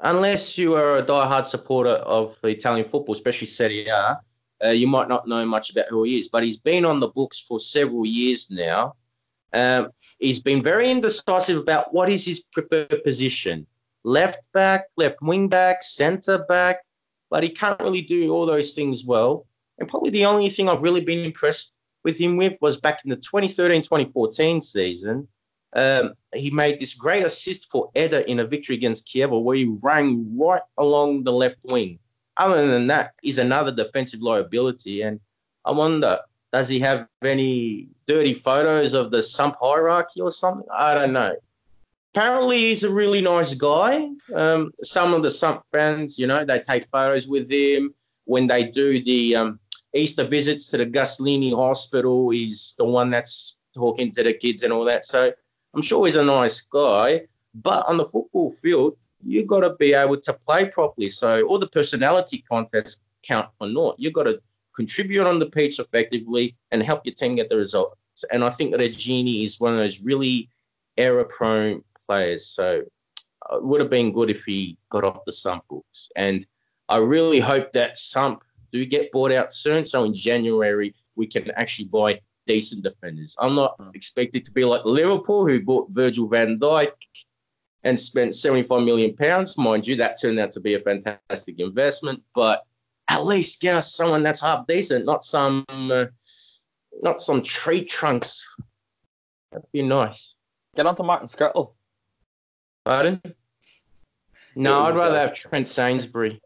unless 0.00 0.58
you 0.58 0.74
are 0.74 0.96
a 0.98 1.02
diehard 1.04 1.46
supporter 1.46 1.90
of 1.90 2.36
Italian 2.42 2.88
football, 2.88 3.14
especially 3.14 3.46
Serie 3.46 3.86
A, 3.86 4.20
uh, 4.64 4.70
you 4.70 4.86
might 4.86 5.08
not 5.08 5.28
know 5.28 5.44
much 5.46 5.70
about 5.70 5.88
who 5.88 6.04
he 6.04 6.18
is. 6.18 6.28
But 6.28 6.42
he's 6.42 6.58
been 6.58 6.84
on 6.84 7.00
the 7.00 7.08
books 7.08 7.38
for 7.38 7.60
several 7.60 8.06
years 8.06 8.50
now. 8.50 8.94
Um, 9.52 9.90
he's 10.18 10.38
been 10.38 10.62
very 10.62 10.90
indecisive 10.90 11.58
about 11.58 11.92
what 11.92 12.08
is 12.08 12.24
his 12.24 12.40
preferred 12.40 13.02
position: 13.04 13.66
left 14.04 14.40
back, 14.52 14.86
left 14.96 15.20
wing 15.22 15.48
back, 15.48 15.82
centre 15.82 16.44
back. 16.48 16.78
But 17.30 17.42
he 17.42 17.50
can't 17.50 17.80
really 17.80 18.02
do 18.02 18.32
all 18.32 18.46
those 18.46 18.74
things 18.74 19.04
well. 19.04 19.46
And 19.78 19.88
probably 19.88 20.10
the 20.10 20.26
only 20.26 20.50
thing 20.50 20.68
I've 20.68 20.82
really 20.82 21.00
been 21.00 21.24
impressed 21.24 21.72
with 22.04 22.18
him 22.18 22.36
with 22.36 22.54
was 22.60 22.76
back 22.76 23.00
in 23.04 23.10
the 23.10 23.16
2013-2014 23.16 24.62
season. 24.62 25.28
Um, 25.72 26.14
he 26.34 26.50
made 26.50 26.80
this 26.80 26.94
great 26.94 27.24
assist 27.24 27.70
for 27.70 27.90
Eder 27.94 28.18
in 28.18 28.40
a 28.40 28.46
victory 28.46 28.74
against 28.74 29.06
Chievo 29.06 29.42
where 29.42 29.56
he 29.56 29.76
ran 29.82 30.36
right 30.36 30.62
along 30.76 31.24
the 31.24 31.32
left 31.32 31.58
wing. 31.62 31.98
Other 32.40 32.66
than 32.66 32.86
that, 32.86 33.12
he's 33.20 33.36
another 33.36 33.70
defensive 33.70 34.22
liability. 34.22 35.02
And 35.02 35.20
I 35.62 35.72
wonder, 35.72 36.20
does 36.54 36.68
he 36.70 36.80
have 36.80 37.06
any 37.22 37.88
dirty 38.06 38.32
photos 38.32 38.94
of 38.94 39.10
the 39.10 39.22
Samp 39.22 39.56
hierarchy 39.60 40.22
or 40.22 40.32
something? 40.32 40.66
I 40.74 40.94
don't 40.94 41.12
know. 41.12 41.36
Apparently, 42.14 42.58
he's 42.58 42.82
a 42.82 42.90
really 42.90 43.20
nice 43.20 43.52
guy. 43.52 44.08
Um, 44.34 44.72
some 44.82 45.12
of 45.12 45.22
the 45.22 45.30
Samp 45.30 45.62
fans, 45.70 46.18
you 46.18 46.26
know, 46.26 46.46
they 46.46 46.60
take 46.60 46.88
photos 46.90 47.28
with 47.28 47.50
him 47.50 47.94
when 48.24 48.46
they 48.46 48.64
do 48.64 49.04
the 49.04 49.36
um, 49.36 49.60
Easter 49.94 50.24
visits 50.24 50.68
to 50.68 50.78
the 50.78 50.86
Gaslini 50.86 51.54
Hospital. 51.54 52.30
He's 52.30 52.74
the 52.78 52.86
one 52.86 53.10
that's 53.10 53.58
talking 53.74 54.12
to 54.12 54.22
the 54.22 54.32
kids 54.32 54.62
and 54.62 54.72
all 54.72 54.86
that. 54.86 55.04
So 55.04 55.30
I'm 55.74 55.82
sure 55.82 56.06
he's 56.06 56.16
a 56.16 56.24
nice 56.24 56.62
guy, 56.62 57.26
but 57.54 57.86
on 57.86 57.98
the 57.98 58.06
football 58.06 58.50
field, 58.52 58.96
you 59.24 59.44
got 59.44 59.60
to 59.60 59.70
be 59.70 59.92
able 59.94 60.20
to 60.20 60.32
play 60.32 60.66
properly. 60.66 61.10
So 61.10 61.42
all 61.46 61.58
the 61.58 61.68
personality 61.68 62.44
contests 62.48 63.00
count 63.22 63.48
or 63.60 63.68
not. 63.68 63.96
You've 63.98 64.12
got 64.12 64.24
to 64.24 64.40
contribute 64.74 65.26
on 65.26 65.38
the 65.38 65.46
pitch 65.46 65.78
effectively 65.78 66.56
and 66.70 66.82
help 66.82 67.04
your 67.04 67.14
team 67.14 67.36
get 67.36 67.48
the 67.48 67.56
results. 67.56 68.24
And 68.30 68.42
I 68.44 68.50
think 68.50 68.70
that 68.70 68.80
Regini 68.80 69.44
is 69.44 69.60
one 69.60 69.72
of 69.72 69.78
those 69.78 70.00
really 70.00 70.48
error-prone 70.96 71.82
players. 72.06 72.46
So 72.46 72.82
uh, 73.50 73.56
it 73.56 73.64
would 73.64 73.80
have 73.80 73.90
been 73.90 74.12
good 74.12 74.30
if 74.30 74.44
he 74.44 74.78
got 74.90 75.04
off 75.04 75.24
the 75.24 75.32
Samp 75.32 75.64
books. 75.68 76.10
And 76.16 76.46
I 76.88 76.96
really 76.96 77.40
hope 77.40 77.72
that 77.72 77.98
Samp 77.98 78.42
do 78.72 78.84
get 78.84 79.12
bought 79.12 79.32
out 79.32 79.52
soon. 79.52 79.84
So 79.84 80.04
in 80.04 80.14
January 80.14 80.94
we 81.16 81.26
can 81.26 81.50
actually 81.52 81.86
buy 81.86 82.20
decent 82.46 82.82
defenders. 82.82 83.36
I'm 83.38 83.54
not 83.54 83.78
expected 83.94 84.44
to 84.44 84.50
be 84.50 84.64
like 84.64 84.84
Liverpool, 84.84 85.46
who 85.46 85.60
bought 85.60 85.90
Virgil 85.90 86.26
van 86.26 86.58
Dijk 86.58 86.92
and 87.84 87.98
spent 87.98 88.34
75 88.34 88.82
million 88.82 89.14
pounds. 89.16 89.56
Mind 89.56 89.86
you, 89.86 89.96
that 89.96 90.20
turned 90.20 90.38
out 90.38 90.52
to 90.52 90.60
be 90.60 90.74
a 90.74 90.80
fantastic 90.80 91.58
investment. 91.58 92.22
But 92.34 92.64
at 93.08 93.24
least 93.24 93.60
get 93.60 93.74
us 93.74 93.94
someone 93.94 94.22
that's 94.22 94.40
half 94.40 94.66
decent, 94.66 95.04
not 95.06 95.24
some, 95.24 95.64
uh, 95.68 96.06
not 97.02 97.20
some 97.20 97.42
tree 97.42 97.84
trunks. 97.84 98.46
That'd 99.50 99.66
be 99.72 99.82
nice. 99.82 100.34
Get 100.76 100.86
on 100.86 100.94
to 100.96 101.02
Martin 101.02 101.28
Škrtel. 101.28 101.72
Pardon? 102.84 103.20
No, 104.54 104.80
I'd 104.80 104.94
rather 104.94 105.16
joke. 105.16 105.28
have 105.28 105.34
Trent 105.34 105.68
Sainsbury. 105.68 106.40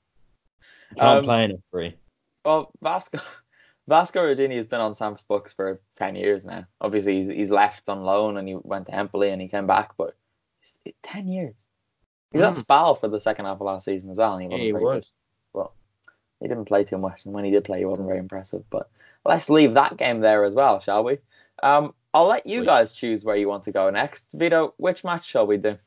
Can't 0.96 1.18
Um, 1.18 1.24
play 1.24 1.44
in 1.44 1.50
a 1.52 1.56
free. 1.70 1.96
Well, 2.44 2.70
Vasco 2.82 3.18
Vasco 3.88 4.20
Regini 4.22 4.56
has 4.56 4.66
been 4.66 4.80
on 4.80 4.94
Samp's 4.94 5.22
books 5.22 5.52
for 5.52 5.80
ten 5.96 6.14
years 6.16 6.44
now. 6.44 6.64
Obviously, 6.80 7.18
he's, 7.18 7.28
he's 7.28 7.50
left 7.50 7.88
on 7.88 8.02
loan 8.04 8.36
and 8.36 8.48
he 8.48 8.56
went 8.62 8.86
to 8.86 8.94
Empoli 8.94 9.30
and 9.30 9.40
he 9.42 9.48
came 9.48 9.66
back, 9.66 9.92
but 9.98 10.08
it's- 10.08 10.20
ten 11.02 11.28
years. 11.28 11.54
He 12.32 12.38
was 12.38 12.46
Mm. 12.46 12.58
at 12.58 12.64
Spal 12.66 12.94
for 12.98 13.08
the 13.08 13.20
second 13.20 13.44
half 13.44 13.56
of 13.56 13.62
last 13.62 13.84
season 13.84 14.10
as 14.10 14.18
well, 14.18 14.32
and 14.34 14.42
he 14.42 14.46
Yeah, 14.48 14.52
wasn't 14.52 14.66
he 14.66 14.72
very 14.72 14.84
was. 14.84 15.14
good. 15.52 15.58
Well, 15.58 15.74
he 16.40 16.48
didn't 16.48 16.64
play 16.64 16.84
too 16.84 16.98
much, 16.98 17.24
and 17.24 17.32
when 17.34 17.44
he 17.44 17.50
did 17.50 17.64
play, 17.64 17.78
he 17.78 17.84
wasn't 17.84 18.08
very 18.08 18.18
impressive. 18.18 18.64
But 18.70 18.90
let's 19.24 19.48
leave 19.48 19.74
that 19.74 19.96
game 19.96 20.20
there 20.20 20.42
as 20.44 20.54
well, 20.54 20.80
shall 20.80 21.04
we? 21.04 21.18
Um, 21.62 21.94
I'll 22.12 22.26
let 22.26 22.46
you 22.46 22.60
Please. 22.60 22.66
guys 22.66 22.92
choose 22.92 23.24
where 23.24 23.36
you 23.36 23.48
want 23.48 23.64
to 23.64 23.72
go 23.72 23.88
next. 23.90 24.26
Vito, 24.32 24.74
which 24.76 25.04
match 25.04 25.24
shall 25.26 25.46
we 25.46 25.56
do? 25.58 25.78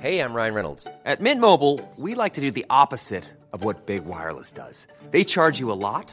Hey, 0.00 0.20
I'm 0.20 0.34
Ryan 0.34 0.54
Reynolds. 0.54 0.86
At 1.04 1.20
Mint 1.20 1.40
Mobile, 1.40 1.80
we 1.96 2.14
like 2.16 2.32
to 2.34 2.40
do 2.40 2.50
the 2.50 2.66
opposite 2.70 3.24
of 3.52 3.62
what 3.64 3.86
Big 3.86 4.04
Wireless 4.04 4.50
does. 4.50 4.86
They 5.10 5.22
charge 5.22 5.60
you 5.60 5.70
a 5.70 5.74
lot, 5.74 6.12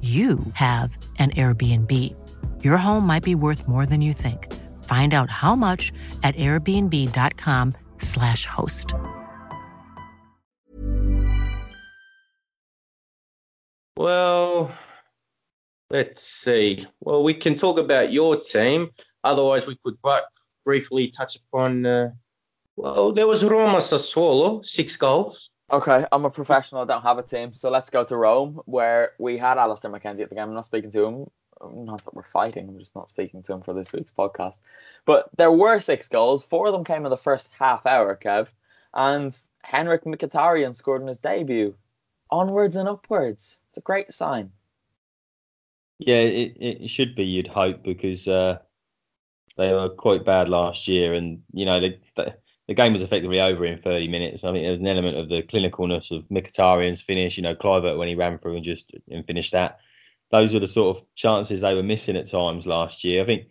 you 0.00 0.38
have 0.54 0.96
an 1.18 1.32
Airbnb. 1.32 2.14
Your 2.62 2.76
home 2.76 3.04
might 3.04 3.24
be 3.24 3.34
worth 3.34 3.66
more 3.66 3.84
than 3.84 4.00
you 4.00 4.12
think. 4.12 4.54
Find 4.84 5.12
out 5.12 5.28
how 5.28 5.56
much 5.56 5.92
at 6.22 6.36
airbnb.com/slash 6.36 8.46
host. 8.46 8.94
Well, 13.96 14.72
let's 15.90 16.22
see. 16.22 16.86
Well, 17.00 17.24
we 17.24 17.34
can 17.34 17.58
talk 17.58 17.78
about 17.78 18.12
your 18.12 18.36
team. 18.36 18.90
Otherwise, 19.24 19.66
we 19.66 19.76
could 19.84 19.96
but 20.02 20.26
briefly 20.64 21.08
touch 21.08 21.36
upon. 21.36 21.84
Uh, 21.84 22.12
well, 22.76 23.12
there 23.12 23.26
was 23.26 23.44
Roma 23.44 23.78
Sassuolo, 23.78 24.64
six 24.64 24.96
goals. 24.96 25.50
Okay, 25.70 26.06
I'm 26.10 26.24
a 26.24 26.30
professional. 26.30 26.80
I 26.80 26.86
don't 26.86 27.02
have 27.02 27.18
a 27.18 27.22
team, 27.22 27.52
so 27.52 27.70
let's 27.70 27.90
go 27.90 28.02
to 28.02 28.16
Rome, 28.16 28.62
where 28.64 29.12
we 29.18 29.36
had 29.36 29.58
Alistair 29.58 29.90
McKenzie 29.90 30.20
at 30.20 30.30
the 30.30 30.34
game. 30.34 30.48
I'm 30.48 30.54
not 30.54 30.64
speaking 30.64 30.90
to 30.92 31.04
him. 31.04 31.30
Not 31.60 32.04
that 32.04 32.14
we're 32.14 32.22
fighting. 32.22 32.68
I'm 32.68 32.78
just 32.78 32.94
not 32.94 33.10
speaking 33.10 33.42
to 33.42 33.52
him 33.52 33.60
for 33.60 33.74
this 33.74 33.92
week's 33.92 34.12
podcast. 34.12 34.58
But 35.04 35.28
there 35.36 35.52
were 35.52 35.80
six 35.80 36.08
goals. 36.08 36.42
Four 36.42 36.68
of 36.68 36.72
them 36.72 36.84
came 36.84 37.04
in 37.04 37.10
the 37.10 37.18
first 37.18 37.48
half 37.58 37.84
hour, 37.84 38.16
Kev, 38.16 38.48
and 38.94 39.36
Henrik 39.62 40.04
Mkhitaryan 40.04 40.74
scored 40.74 41.02
in 41.02 41.08
his 41.08 41.18
debut. 41.18 41.74
Onwards 42.30 42.76
and 42.76 42.88
upwards. 42.88 43.58
It's 43.68 43.78
a 43.78 43.82
great 43.82 44.14
sign. 44.14 44.52
Yeah, 45.98 46.16
it, 46.16 46.56
it 46.58 46.90
should 46.90 47.14
be. 47.14 47.24
You'd 47.24 47.48
hope 47.48 47.82
because 47.82 48.26
uh, 48.26 48.58
they 49.56 49.72
were 49.72 49.90
quite 49.90 50.24
bad 50.24 50.48
last 50.48 50.88
year, 50.88 51.12
and 51.12 51.42
you 51.52 51.66
know 51.66 51.80
they, 51.80 52.00
they 52.16 52.32
the 52.68 52.74
game 52.74 52.92
was 52.92 53.02
effectively 53.02 53.40
over 53.40 53.64
in 53.64 53.80
30 53.80 54.08
minutes. 54.08 54.44
I 54.44 54.52
think 54.52 54.62
there 54.62 54.70
was 54.70 54.80
an 54.80 54.86
element 54.86 55.16
of 55.16 55.30
the 55.30 55.42
clinicalness 55.42 56.10
of 56.10 56.28
Mkhitaryan's 56.28 57.00
finish. 57.00 57.38
You 57.38 57.42
know, 57.42 57.54
Kluivert 57.54 57.96
when 57.96 58.08
he 58.08 58.14
ran 58.14 58.38
through 58.38 58.56
and 58.56 58.64
just 58.64 58.94
and 59.10 59.26
finished 59.26 59.52
that. 59.52 59.80
Those 60.30 60.54
are 60.54 60.60
the 60.60 60.68
sort 60.68 60.98
of 60.98 61.04
chances 61.14 61.62
they 61.62 61.74
were 61.74 61.82
missing 61.82 62.16
at 62.16 62.28
times 62.28 62.66
last 62.66 63.02
year. 63.02 63.22
I 63.22 63.24
think 63.24 63.46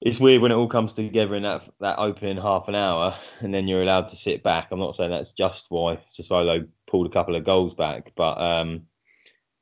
it's 0.00 0.18
weird 0.18 0.40
when 0.40 0.50
it 0.50 0.54
all 0.54 0.66
comes 0.66 0.94
together 0.94 1.34
in 1.34 1.42
that 1.42 1.62
that 1.80 1.98
opening 1.98 2.38
half 2.38 2.68
an 2.68 2.74
hour, 2.74 3.14
and 3.40 3.52
then 3.52 3.68
you're 3.68 3.82
allowed 3.82 4.08
to 4.08 4.16
sit 4.16 4.42
back. 4.42 4.68
I'm 4.70 4.78
not 4.78 4.96
saying 4.96 5.10
that's 5.10 5.32
just 5.32 5.66
why 5.68 5.96
Sassuolo 6.10 6.66
pulled 6.86 7.06
a 7.06 7.10
couple 7.10 7.36
of 7.36 7.44
goals 7.44 7.74
back, 7.74 8.12
but 8.16 8.40
um, 8.40 8.86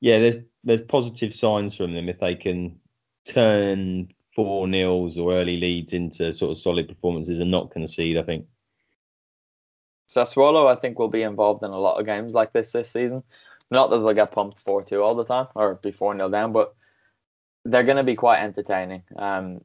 yeah, 0.01 0.21
there's 0.21 0.37
there's 0.63 0.83
positive 0.83 1.35
signs 1.35 1.75
from 1.75 1.93
them 1.93 2.09
if 2.09 2.21
they 2.21 2.37
can 2.37 2.79
turn 3.27 4.13
four 4.39 4.69
nils 4.69 5.19
or 5.19 5.33
early 5.33 5.57
leads 5.57 5.93
into 5.93 6.33
sort 6.33 6.53
of 6.53 6.59
solid 6.59 6.87
performances 6.87 7.41
and 7.41 7.51
not 7.51 7.73
concede. 7.73 8.17
I 8.17 8.23
think. 8.23 8.47
Sassuolo, 10.09 10.71
I 10.71 10.81
think, 10.81 10.97
will 10.97 11.09
be 11.09 11.23
involved 11.23 11.65
in 11.65 11.73
a 11.73 11.79
lot 11.79 11.99
of 11.99 12.07
games 12.07 12.35
like 12.35 12.53
this 12.53 12.71
this 12.71 12.89
season. 12.89 13.25
Not 13.69 13.91
that 13.91 13.99
they'll 13.99 14.15
get 14.15 14.31
pumped 14.31 14.61
four 14.61 14.85
two 14.85 15.03
all 15.03 15.17
the 15.17 15.25
time 15.25 15.49
or 15.57 15.75
be 15.75 15.91
four 15.91 16.15
nil 16.15 16.31
down, 16.31 16.53
but 16.53 16.77
they're 17.65 17.83
going 17.83 17.97
to 17.97 18.05
be 18.05 18.15
quite 18.15 18.39
entertaining. 18.39 19.03
Um, 19.17 19.63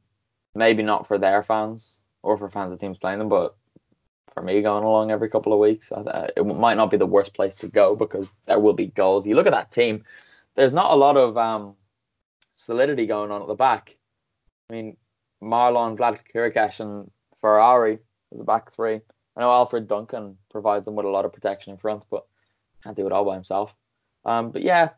maybe 0.55 0.81
not 0.81 1.07
for 1.07 1.19
their 1.19 1.43
fans 1.43 1.97
or 2.23 2.39
for 2.39 2.49
fans 2.49 2.73
of 2.73 2.79
teams 2.79 2.97
playing 2.97 3.19
them, 3.19 3.29
but 3.29 3.55
for 4.33 4.41
me 4.41 4.59
going 4.63 4.83
along 4.83 5.11
every 5.11 5.29
couple 5.29 5.53
of 5.53 5.59
weeks, 5.59 5.91
uh, 5.91 6.29
it 6.35 6.43
might 6.43 6.77
not 6.77 6.89
be 6.89 6.97
the 6.97 7.05
worst 7.05 7.35
place 7.35 7.57
to 7.57 7.67
go 7.67 7.95
because 7.95 8.31
there 8.47 8.59
will 8.59 8.73
be 8.73 8.87
goals. 8.87 9.27
You 9.27 9.35
look 9.35 9.45
at 9.45 9.53
that 9.53 9.71
team. 9.71 10.03
There's 10.55 10.73
not 10.73 10.91
a 10.91 10.95
lot 10.95 11.15
of 11.15 11.37
um, 11.37 11.75
solidity 12.55 13.05
going 13.05 13.29
on 13.29 13.43
at 13.43 13.47
the 13.47 13.53
back. 13.53 13.97
I 14.73 14.75
mean, 14.75 14.97
Marlon, 15.41 15.95
Vlad 15.95 16.19
Chiricheș, 16.33 16.79
and 16.79 17.11
Ferrari 17.41 17.99
is 18.31 18.41
a 18.41 18.43
back 18.43 18.71
three. 18.71 19.01
I 19.35 19.41
know 19.41 19.51
Alfred 19.51 19.87
Duncan 19.87 20.37
provides 20.49 20.85
them 20.85 20.95
with 20.95 21.05
a 21.05 21.09
lot 21.09 21.25
of 21.25 21.33
protection 21.33 21.73
in 21.73 21.77
front, 21.77 22.03
but 22.09 22.25
can't 22.83 22.95
do 22.95 23.05
it 23.05 23.11
all 23.11 23.23
by 23.23 23.35
himself. 23.35 23.75
Um, 24.25 24.49
but 24.49 24.63
yeah, 24.63 24.89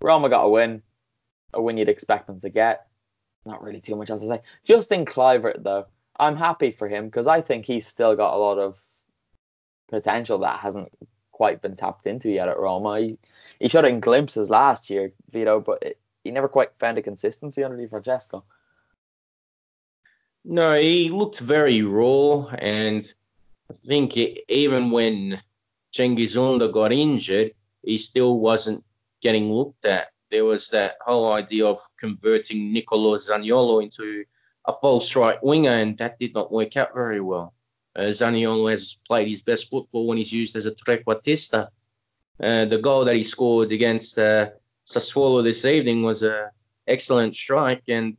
Roma 0.00 0.28
got 0.28 0.44
a 0.44 0.48
win, 0.48 0.82
a 1.52 1.60
win 1.60 1.78
you'd 1.78 1.88
expect 1.88 2.28
them 2.28 2.40
to 2.40 2.48
get. 2.48 2.86
Not 3.44 3.60
really 3.60 3.80
too 3.80 3.96
much 3.96 4.08
else 4.08 4.20
to 4.20 4.28
say. 4.28 4.42
Justin 4.62 5.04
Kluivert, 5.04 5.64
though, 5.64 5.86
I'm 6.16 6.36
happy 6.36 6.70
for 6.70 6.86
him 6.86 7.06
because 7.06 7.26
I 7.26 7.40
think 7.40 7.64
he's 7.64 7.88
still 7.88 8.14
got 8.14 8.34
a 8.34 8.38
lot 8.38 8.58
of 8.58 8.80
potential 9.88 10.38
that 10.38 10.60
hasn't 10.60 10.92
quite 11.32 11.60
been 11.60 11.74
tapped 11.74 12.06
into 12.06 12.30
yet 12.30 12.48
at 12.48 12.58
Roma. 12.58 13.00
He, 13.00 13.18
he 13.58 13.68
showed 13.68 13.84
it 13.84 13.88
in 13.88 13.98
glimpses 13.98 14.48
last 14.48 14.90
year, 14.90 15.12
Vito, 15.32 15.58
but 15.58 15.82
it, 15.82 15.98
he 16.22 16.30
never 16.30 16.48
quite 16.48 16.70
found 16.78 16.98
a 16.98 17.02
consistency 17.02 17.64
under 17.64 17.76
Di 17.76 17.88
Francesco. 17.88 18.44
No, 20.50 20.80
he 20.80 21.10
looked 21.10 21.40
very 21.40 21.82
raw, 21.82 22.46
and 22.46 23.12
I 23.70 23.74
think 23.86 24.16
it, 24.16 24.44
even 24.48 24.90
when 24.90 25.42
Cengiz 25.92 26.38
Under 26.38 26.68
got 26.68 26.90
injured, 26.90 27.52
he 27.82 27.98
still 27.98 28.38
wasn't 28.40 28.82
getting 29.20 29.52
looked 29.52 29.84
at. 29.84 30.08
There 30.30 30.46
was 30.46 30.70
that 30.70 30.96
whole 31.02 31.30
idea 31.34 31.66
of 31.66 31.86
converting 31.98 32.72
Nicolo 32.72 33.18
Zaniolo 33.18 33.82
into 33.82 34.24
a 34.64 34.72
false 34.72 35.14
right 35.14 35.36
winger, 35.44 35.68
and 35.68 35.98
that 35.98 36.18
did 36.18 36.32
not 36.32 36.50
work 36.50 36.78
out 36.78 36.94
very 36.94 37.20
well. 37.20 37.52
Uh, 37.94 38.04
Zaniolo 38.04 38.70
has 38.70 38.96
played 39.06 39.28
his 39.28 39.42
best 39.42 39.68
football 39.68 40.06
when 40.06 40.16
he's 40.16 40.32
used 40.32 40.56
as 40.56 40.64
a 40.64 40.72
trequartista. 40.72 41.68
Uh, 42.42 42.64
the 42.64 42.78
goal 42.78 43.04
that 43.04 43.16
he 43.16 43.22
scored 43.22 43.70
against 43.70 44.18
uh, 44.18 44.48
Sassuolo 44.86 45.44
this 45.44 45.66
evening 45.66 46.04
was 46.04 46.22
an 46.22 46.48
excellent 46.86 47.36
strike, 47.36 47.82
and 47.88 48.16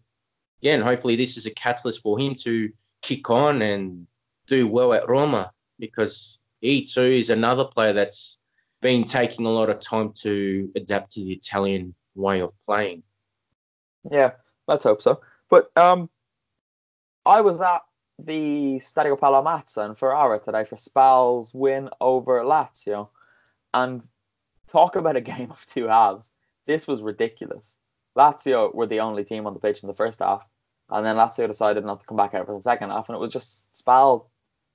again, 0.61 0.81
hopefully 0.81 1.15
this 1.15 1.37
is 1.37 1.45
a 1.45 1.51
catalyst 1.53 2.01
for 2.01 2.19
him 2.19 2.35
to 2.35 2.71
kick 3.01 3.29
on 3.29 3.61
and 3.61 4.07
do 4.47 4.67
well 4.67 4.93
at 4.93 5.07
Roma 5.07 5.51
because 5.79 6.39
he 6.61 6.85
too 6.85 7.01
is 7.01 7.29
another 7.29 7.65
player 7.65 7.93
that's 7.93 8.37
been 8.81 9.03
taking 9.03 9.45
a 9.45 9.49
lot 9.49 9.69
of 9.69 9.79
time 9.79 10.13
to 10.13 10.71
adapt 10.75 11.13
to 11.13 11.21
the 11.21 11.33
Italian 11.33 11.93
way 12.15 12.41
of 12.41 12.53
playing. 12.65 13.03
Yeah, 14.09 14.31
let's 14.67 14.83
hope 14.83 15.01
so. 15.01 15.21
But 15.49 15.75
um, 15.77 16.09
I 17.25 17.41
was 17.41 17.61
at 17.61 17.81
the 18.17 18.79
Stadio 18.79 19.19
Paolo 19.19 19.43
Mazza 19.43 19.87
in 19.87 19.95
Ferrara 19.95 20.39
today 20.39 20.65
for 20.65 20.77
Spal's 20.77 21.53
win 21.53 21.89
over 22.01 22.41
Lazio, 22.41 23.09
and 23.73 24.01
talk 24.67 24.95
about 24.95 25.15
a 25.15 25.21
game 25.33 25.51
of 25.51 25.65
two 25.67 25.85
halves. 25.85 26.29
This 26.65 26.87
was 26.87 27.01
ridiculous. 27.01 27.75
Lazio 28.19 28.73
were 28.73 28.87
the 28.87 28.99
only 28.99 29.23
team 29.23 29.47
on 29.47 29.53
the 29.53 29.59
pitch 29.59 29.81
in 29.81 29.87
the 29.87 29.93
first 29.95 30.19
half, 30.19 30.45
and 30.89 31.05
then 31.05 31.15
Lazio 31.15 31.47
decided 31.47 31.85
not 31.85 32.01
to 32.01 32.05
come 32.05 32.17
back 32.17 32.33
out 32.33 32.45
for 32.45 32.55
the 32.55 32.61
second 32.63 32.89
half, 32.89 33.07
and 33.09 33.15
it 33.15 33.19
was 33.19 33.33
just 33.33 33.65
Spal 33.75 34.29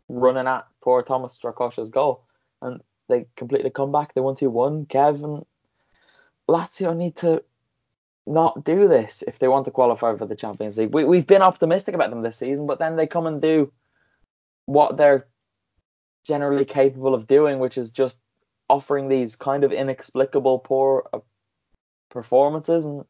running 0.08 0.46
at 0.46 0.66
poor 0.82 1.02
Thomas 1.02 1.38
Strakosha's 1.38 1.90
goal, 1.90 2.24
and 2.62 2.80
they 3.08 3.26
completely 3.36 3.70
come 3.70 3.92
back. 3.92 4.14
They 4.14 4.20
won 4.20 4.36
two 4.36 4.50
one. 4.50 4.86
Kevin 4.86 5.44
Lazio 6.48 6.96
need 6.96 7.16
to 7.16 7.42
not 8.26 8.64
do 8.64 8.88
this 8.88 9.22
if 9.26 9.38
they 9.38 9.48
want 9.48 9.66
to 9.66 9.70
qualify 9.70 10.16
for 10.16 10.26
the 10.26 10.36
Champions 10.36 10.78
League. 10.78 10.94
We 10.94 11.04
we've 11.04 11.26
been 11.26 11.42
optimistic 11.42 11.94
about 11.94 12.10
them 12.10 12.22
this 12.22 12.38
season, 12.38 12.66
but 12.66 12.78
then 12.78 12.96
they 12.96 13.06
come 13.06 13.26
and 13.26 13.42
do 13.42 13.72
what 14.66 14.96
they're 14.96 15.26
generally 16.24 16.64
capable 16.64 17.14
of 17.14 17.26
doing, 17.26 17.58
which 17.58 17.76
is 17.76 17.90
just 17.90 18.18
offering 18.70 19.08
these 19.08 19.36
kind 19.36 19.62
of 19.64 19.72
inexplicable 19.72 20.58
poor 20.58 21.06
uh, 21.12 21.18
performances 22.08 22.86
and 22.86 23.04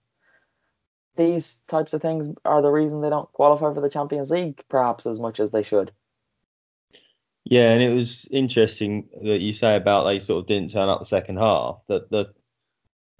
these 1.16 1.60
types 1.68 1.94
of 1.94 2.02
things 2.02 2.28
are 2.44 2.62
the 2.62 2.70
reason 2.70 3.00
they 3.00 3.10
don't 3.10 3.32
qualify 3.32 3.72
for 3.72 3.80
the 3.80 3.90
Champions 3.90 4.30
League 4.30 4.64
perhaps 4.68 5.06
as 5.06 5.20
much 5.20 5.40
as 5.40 5.50
they 5.50 5.62
should. 5.62 5.92
Yeah, 7.44 7.70
and 7.70 7.82
it 7.82 7.92
was 7.92 8.26
interesting 8.30 9.08
that 9.22 9.40
you 9.40 9.52
say 9.52 9.76
about 9.76 10.04
they 10.04 10.18
sort 10.18 10.42
of 10.42 10.48
didn't 10.48 10.70
turn 10.70 10.88
up 10.88 11.00
the 11.00 11.06
second 11.06 11.36
half. 11.36 11.80
That 11.88 12.10
the 12.10 12.32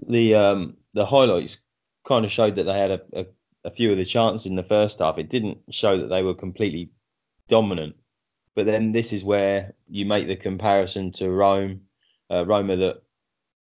the 0.08 0.34
um 0.34 0.76
the 0.94 1.04
highlights 1.04 1.58
kind 2.06 2.24
of 2.24 2.32
showed 2.32 2.56
that 2.56 2.64
they 2.64 2.78
had 2.78 2.90
a, 2.90 3.00
a, 3.12 3.26
a 3.64 3.70
few 3.70 3.92
of 3.92 3.98
the 3.98 4.04
chances 4.04 4.46
in 4.46 4.56
the 4.56 4.62
first 4.62 4.98
half. 4.98 5.18
It 5.18 5.28
didn't 5.28 5.58
show 5.70 5.98
that 5.98 6.08
they 6.08 6.22
were 6.22 6.34
completely 6.34 6.90
dominant. 7.48 7.96
But 8.54 8.66
then 8.66 8.92
this 8.92 9.12
is 9.12 9.24
where 9.24 9.74
you 9.88 10.06
make 10.06 10.26
the 10.26 10.36
comparison 10.36 11.12
to 11.12 11.30
Rome, 11.30 11.82
uh, 12.30 12.46
Roma 12.46 12.76
that 12.76 13.02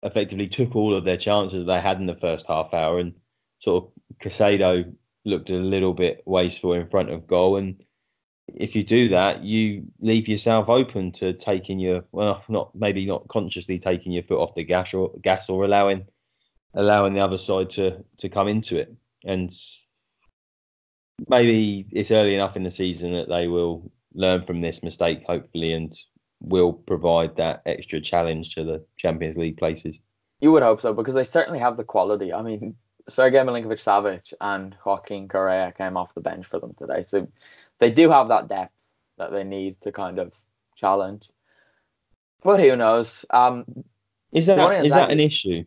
effectively 0.04 0.48
took 0.48 0.76
all 0.76 0.96
of 0.96 1.04
their 1.04 1.18
chances 1.18 1.66
they 1.66 1.82
had 1.82 2.00
in 2.00 2.06
the 2.06 2.16
first 2.16 2.48
half 2.48 2.74
hour 2.74 3.00
and 3.00 3.14
sort 3.60 3.86
of 3.86 4.18
Caicedo 4.20 4.93
looked 5.26 5.49
a 5.49 5.55
little 5.55 5.93
bit 5.93 6.24
wasteful 6.26 6.74
in 6.74 6.89
front 6.89 7.10
of 7.10 7.28
goal. 7.28 7.57
And 7.57 7.84
if 8.47 8.76
you 8.76 8.84
do 8.84 9.10
that, 9.10 9.43
you 9.43 9.86
leave 9.99 10.28
yourself 10.28 10.70
open 10.70 11.12
to 11.14 11.34
taking 11.34 11.80
your 11.80 12.03
well, 12.12 12.43
not 12.49 12.74
maybe 12.74 13.05
not 13.05 13.28
consciously 13.28 13.80
taking 13.80 14.12
your 14.12 14.24
foot 14.24 14.41
off 14.41 14.55
the 14.55 14.64
gas 14.64 14.93
or 14.93 15.12
gas 15.22 15.49
or 15.49 15.64
allowing 15.66 16.05
allowing 16.74 17.14
the 17.14 17.22
other 17.22 17.38
side 17.38 17.70
to 17.72 18.03
to 18.18 18.30
come 18.30 18.47
into 18.47 18.78
it. 18.78 18.93
And 19.24 19.53
maybe 21.28 21.86
it's 21.91 22.12
early 22.12 22.36
enough 22.36 22.55
in 22.55 22.64
the 22.64 22.72
season 22.72 23.14
that 23.14 23.30
they 23.30 23.47
will 23.47 23.91
learn 24.14 24.45
from 24.45 24.62
this 24.62 24.82
mistake, 24.84 25.24
hopefully, 25.26 25.74
and 25.74 25.93
will 26.41 26.74
provide 26.74 27.36
that 27.36 27.62
extra 27.66 27.99
challenge 27.99 28.55
to 28.55 28.64
the 28.64 28.86
Champions 28.97 29.38
League 29.38 29.57
places. 29.57 29.99
You 30.39 30.53
would 30.53 30.64
hope 30.64 30.80
so 30.80 30.93
because 30.93 31.16
they 31.16 31.26
certainly 31.26 31.60
have 31.60 31.76
the 31.76 31.84
quality. 31.84 32.32
I 32.32 32.41
mean, 32.41 32.76
Sergei 33.10 33.39
Milinkovic 33.39 33.80
Savic 33.80 34.34
and 34.39 34.76
Joaquin 34.86 35.28
Correa 35.28 35.72
came 35.72 35.97
off 35.97 36.14
the 36.14 36.22
bench 36.22 36.45
for 36.45 36.60
them 36.60 36.74
today. 36.78 37.03
So 37.03 37.28
they 37.80 37.91
do 37.91 38.10
have 38.10 38.30
that 38.30 38.47
depth 38.47 38.80
that 39.18 39.32
they 39.32 39.43
need 39.43 39.80
to 39.82 39.91
kind 39.91 40.20
of 40.20 40.34
challenge. 40.76 41.30
But 42.41 42.60
who 42.60 42.76
knows? 42.76 43.26
Um, 43.30 43.66
is 44.32 44.45
that 44.45 44.86
is 44.86 44.91
that 44.91 45.12
an 45.12 45.20
issue? 45.20 45.66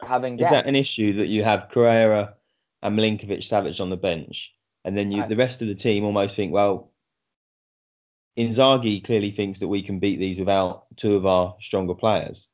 Having 0.00 0.40
is 0.40 0.50
that 0.50 0.66
an 0.66 0.76
issue 0.76 1.14
that 1.14 1.28
you 1.28 1.42
have 1.42 1.70
Correa 1.70 2.34
and 2.82 2.98
Milinkovic 2.98 3.38
Savic 3.38 3.80
on 3.80 3.90
the 3.90 3.96
bench, 3.96 4.52
and 4.84 4.96
then 4.96 5.10
you 5.10 5.26
the 5.26 5.36
rest 5.36 5.62
of 5.62 5.68
the 5.68 5.74
team 5.74 6.04
almost 6.04 6.36
think, 6.36 6.52
well, 6.52 6.92
Inzaghi 8.36 9.02
clearly 9.02 9.30
thinks 9.30 9.60
that 9.60 9.68
we 9.68 9.82
can 9.82 9.98
beat 9.98 10.18
these 10.18 10.38
without 10.38 10.84
two 10.96 11.16
of 11.16 11.24
our 11.24 11.56
stronger 11.60 11.94
players, 11.94 12.48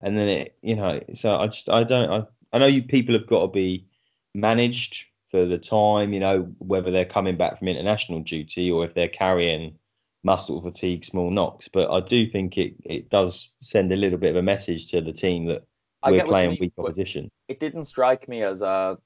and 0.00 0.18
then 0.18 0.28
it, 0.28 0.58
you 0.62 0.74
know, 0.74 1.00
so 1.14 1.36
I 1.36 1.46
just 1.46 1.68
I 1.68 1.84
don't 1.84 2.10
I 2.10 2.26
I 2.54 2.58
know 2.58 2.66
you 2.66 2.84
people 2.84 3.14
have 3.14 3.26
got 3.26 3.40
to 3.40 3.48
be 3.48 3.84
managed 4.32 5.06
for 5.26 5.44
the 5.44 5.58
time, 5.58 6.12
you 6.12 6.20
know, 6.20 6.54
whether 6.58 6.92
they're 6.92 7.04
coming 7.04 7.36
back 7.36 7.58
from 7.58 7.66
international 7.66 8.20
duty 8.20 8.70
or 8.70 8.84
if 8.84 8.94
they're 8.94 9.08
carrying 9.08 9.76
muscle 10.22 10.62
fatigue, 10.62 11.04
small 11.04 11.30
knocks. 11.30 11.66
But 11.66 11.90
I 11.90 11.98
do 11.98 12.30
think 12.30 12.56
it, 12.56 12.74
it 12.84 13.10
does 13.10 13.50
send 13.60 13.92
a 13.92 13.96
little 13.96 14.18
bit 14.18 14.30
of 14.30 14.36
a 14.36 14.42
message 14.42 14.88
to 14.92 15.00
the 15.00 15.12
team 15.12 15.46
that 15.46 15.64
we're 16.06 16.24
playing 16.24 16.56
weak 16.60 16.72
opposition. 16.78 17.28
It 17.48 17.58
didn't 17.58 17.86
strike 17.86 18.28
me 18.28 18.44
as 18.44 18.62
a 18.62 18.98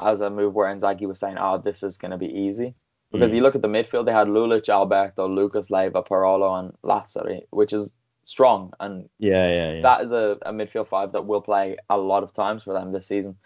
as 0.00 0.20
a 0.20 0.30
move 0.30 0.54
where 0.54 0.72
Inzaghi 0.72 1.08
was 1.08 1.18
saying, 1.18 1.38
"Oh, 1.38 1.58
this 1.58 1.82
is 1.82 1.98
going 1.98 2.12
to 2.12 2.18
be 2.18 2.32
easy," 2.32 2.74
because 3.10 3.32
mm. 3.32 3.36
you 3.36 3.42
look 3.42 3.56
at 3.56 3.62
the 3.62 3.68
midfield; 3.68 4.06
they 4.06 4.12
had 4.12 4.28
Lulic, 4.28 4.68
Alberto, 4.68 5.28
Lucas 5.28 5.70
Leiva, 5.70 6.02
Parolo, 6.02 6.54
and 6.60 6.72
Lazzari, 6.84 7.42
which 7.50 7.72
is 7.72 7.92
strong. 8.26 8.72
And 8.78 9.08
yeah, 9.18 9.48
yeah, 9.48 9.72
yeah. 9.74 9.82
that 9.82 10.02
is 10.02 10.12
a, 10.12 10.36
a 10.42 10.52
midfield 10.52 10.88
five 10.88 11.12
that 11.12 11.24
will 11.24 11.40
play 11.40 11.78
a 11.88 11.96
lot 11.96 12.22
of 12.22 12.34
times 12.34 12.62
for 12.62 12.74
them 12.74 12.92
this 12.92 13.06
season. 13.06 13.36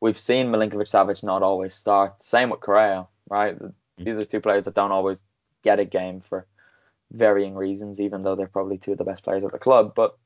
We've 0.00 0.18
seen 0.18 0.46
Milinkovic 0.46 0.88
Savic 0.88 1.22
not 1.22 1.42
always 1.42 1.74
start. 1.74 2.22
Same 2.22 2.48
with 2.48 2.60
Correa, 2.60 3.06
right? 3.28 3.58
Mm. 3.58 3.74
These 3.98 4.16
are 4.16 4.24
two 4.24 4.40
players 4.40 4.64
that 4.64 4.74
don't 4.74 4.92
always 4.92 5.22
get 5.62 5.80
a 5.80 5.84
game 5.84 6.20
for 6.20 6.46
varying 7.10 7.54
reasons, 7.56 8.00
even 8.00 8.22
though 8.22 8.36
they're 8.36 8.46
probably 8.46 8.78
two 8.78 8.92
of 8.92 8.98
the 8.98 9.04
best 9.04 9.24
players 9.24 9.44
at 9.44 9.52
the 9.52 9.58
club. 9.58 9.94
But 9.94 10.16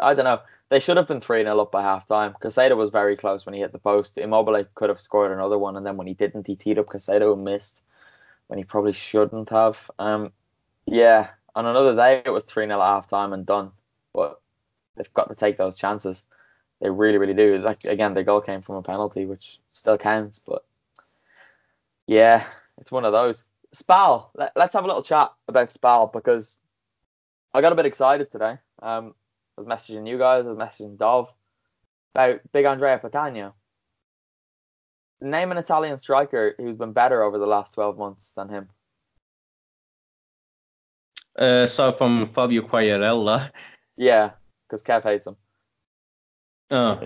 I 0.00 0.14
don't 0.14 0.24
know. 0.24 0.40
They 0.70 0.80
should 0.80 0.96
have 0.96 1.08
been 1.08 1.20
3 1.20 1.42
0 1.42 1.60
up 1.60 1.72
by 1.72 1.82
half 1.82 2.06
time. 2.06 2.34
Caicedo 2.42 2.76
was 2.76 2.90
very 2.90 3.16
close 3.16 3.46
when 3.46 3.54
he 3.54 3.60
hit 3.60 3.72
the 3.72 3.78
post. 3.78 4.18
Immobile 4.18 4.64
could 4.74 4.90
have 4.90 5.00
scored 5.00 5.32
another 5.32 5.58
one, 5.58 5.76
and 5.76 5.86
then 5.86 5.96
when 5.96 6.06
he 6.06 6.14
didn't, 6.14 6.46
he 6.46 6.56
teed 6.56 6.78
up 6.78 6.86
Caicedo 6.86 7.32
and 7.34 7.44
missed 7.44 7.82
when 8.46 8.58
he 8.58 8.64
probably 8.64 8.92
shouldn't 8.92 9.50
have. 9.50 9.90
Um, 9.98 10.32
yeah, 10.86 11.28
on 11.54 11.66
another 11.66 11.94
day, 11.94 12.22
it 12.24 12.30
was 12.30 12.44
3 12.44 12.66
0 12.66 12.80
at 12.80 12.86
half 12.86 13.08
time 13.08 13.32
and 13.32 13.44
done. 13.44 13.72
But 14.12 14.40
they've 14.96 15.12
got 15.14 15.28
to 15.28 15.34
take 15.34 15.58
those 15.58 15.76
chances. 15.76 16.24
They 16.80 16.90
really, 16.90 17.18
really 17.18 17.34
do. 17.34 17.58
Like 17.58 17.84
again, 17.84 18.14
the 18.14 18.22
goal 18.22 18.40
came 18.40 18.62
from 18.62 18.76
a 18.76 18.82
penalty, 18.82 19.26
which 19.26 19.58
still 19.72 19.98
counts. 19.98 20.38
But 20.38 20.64
yeah, 22.06 22.44
it's 22.78 22.92
one 22.92 23.04
of 23.04 23.12
those. 23.12 23.44
Spal, 23.74 24.30
let, 24.34 24.56
us 24.56 24.72
have 24.72 24.84
a 24.84 24.86
little 24.86 25.02
chat 25.02 25.32
about 25.46 25.70
Spal 25.70 26.06
because 26.12 26.58
I 27.52 27.60
got 27.60 27.72
a 27.72 27.76
bit 27.76 27.86
excited 27.86 28.30
today. 28.30 28.58
Um, 28.80 29.14
I 29.56 29.60
was 29.60 29.66
messaging 29.66 30.08
you 30.08 30.16
guys, 30.16 30.46
I 30.46 30.50
was 30.50 30.58
messaging 30.58 30.96
Dov 30.96 31.32
about 32.14 32.40
big 32.52 32.64
Andrea 32.64 32.98
Petagna. 32.98 33.52
Name 35.20 35.50
an 35.50 35.58
Italian 35.58 35.98
striker 35.98 36.54
who's 36.56 36.76
been 36.76 36.92
better 36.92 37.22
over 37.22 37.38
the 37.38 37.46
last 37.46 37.74
12 37.74 37.98
months 37.98 38.30
than 38.36 38.48
him. 38.48 38.68
Uh, 41.38 41.66
so 41.66 41.92
from 41.92 42.26
Fabio 42.26 42.62
Quagliarella. 42.62 43.50
Yeah, 43.96 44.32
because 44.66 44.82
Kev 44.82 45.04
hates 45.04 45.26
him. 45.26 45.36
Oh. 46.70 47.00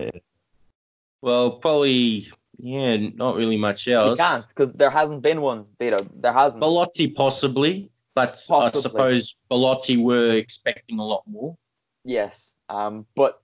Well, 1.21 1.51
probably, 1.51 2.27
yeah, 2.57 2.97
not 2.97 3.35
really 3.35 3.57
much 3.57 3.87
else. 3.87 4.17
You 4.17 4.25
can't, 4.25 4.47
because 4.47 4.73
there 4.75 4.89
hasn't 4.89 5.21
been 5.21 5.39
one, 5.41 5.65
Vito. 5.79 6.05
There 6.15 6.33
hasn't. 6.33 6.59
Belotti, 6.59 7.07
possibly, 7.07 7.91
but 8.15 8.31
possibly. 8.47 8.65
I 8.65 8.81
suppose 8.81 9.35
Belotti 9.49 9.97
were 9.97 10.31
expecting 10.31 10.99
a 10.99 11.05
lot 11.05 11.23
more. 11.27 11.55
Yes, 12.03 12.53
um, 12.69 13.05
but 13.15 13.41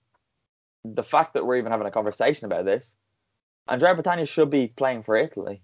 the 0.84 1.04
fact 1.04 1.36
that 1.36 1.46
we're 1.46 1.58
even 1.58 1.72
having 1.72 1.88
a 1.88 1.92
conversation 1.92 2.46
about 2.46 2.66
this, 2.66 2.96
Andrea 3.68 3.96
Petagna 3.96 4.28
should 4.28 4.50
be 4.50 4.68
playing 4.68 5.04
for 5.04 5.16
Italy. 5.16 5.62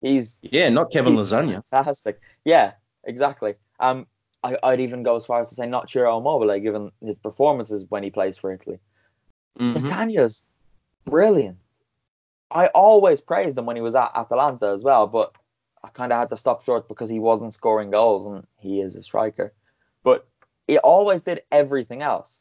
He's 0.00 0.38
yeah, 0.42 0.68
not 0.68 0.92
Kevin 0.92 1.16
Lasagna. 1.16 1.64
Fantastic. 1.66 2.20
Yeah, 2.44 2.72
exactly. 3.02 3.54
Um, 3.80 4.06
I, 4.42 4.56
would 4.62 4.80
even 4.80 5.02
go 5.02 5.16
as 5.16 5.26
far 5.26 5.40
as 5.40 5.48
to 5.48 5.54
say 5.54 5.66
not 5.66 5.90
Ciro 5.90 6.18
Immobile, 6.18 6.58
given 6.60 6.92
his 7.00 7.18
performances 7.18 7.84
when 7.88 8.02
he 8.02 8.10
plays 8.10 8.36
for 8.36 8.52
Italy. 8.52 8.78
Mm-hmm. 9.58 11.10
Brilliant. 11.10 11.58
I 12.50 12.68
always 12.68 13.20
praised 13.20 13.58
him 13.58 13.66
when 13.66 13.76
he 13.76 13.82
was 13.82 13.94
at 13.94 14.12
Atalanta 14.14 14.68
as 14.68 14.84
well, 14.84 15.06
but 15.06 15.34
I 15.82 15.88
kind 15.88 16.12
of 16.12 16.18
had 16.18 16.30
to 16.30 16.36
stop 16.36 16.64
short 16.64 16.88
because 16.88 17.10
he 17.10 17.18
wasn't 17.18 17.54
scoring 17.54 17.90
goals 17.90 18.26
and 18.26 18.46
he 18.58 18.80
is 18.80 18.96
a 18.96 19.02
striker. 19.02 19.52
But 20.02 20.26
he 20.66 20.78
always 20.78 21.22
did 21.22 21.42
everything 21.52 22.02
else. 22.02 22.40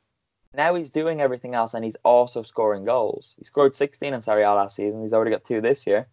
Now 0.54 0.76
he's 0.76 0.90
doing 0.90 1.22
everything 1.22 1.56
else 1.56 1.74
and 1.74 1.84
he's 1.84 1.98
also 2.04 2.42
scoring 2.42 2.86
goals. 2.86 3.36
He 3.38 3.44
scored 3.44 3.76
16 3.76 4.14
in 4.14 4.22
Serie 4.22 4.44
A 4.44 4.54
last 4.54 4.76
season. 4.76 5.02
He's 5.02 5.14
already 5.14 5.32
got 5.32 5.44
two 5.44 5.62
this 5.62 5.86
year. 5.86 6.08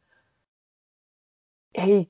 He 1.74 2.08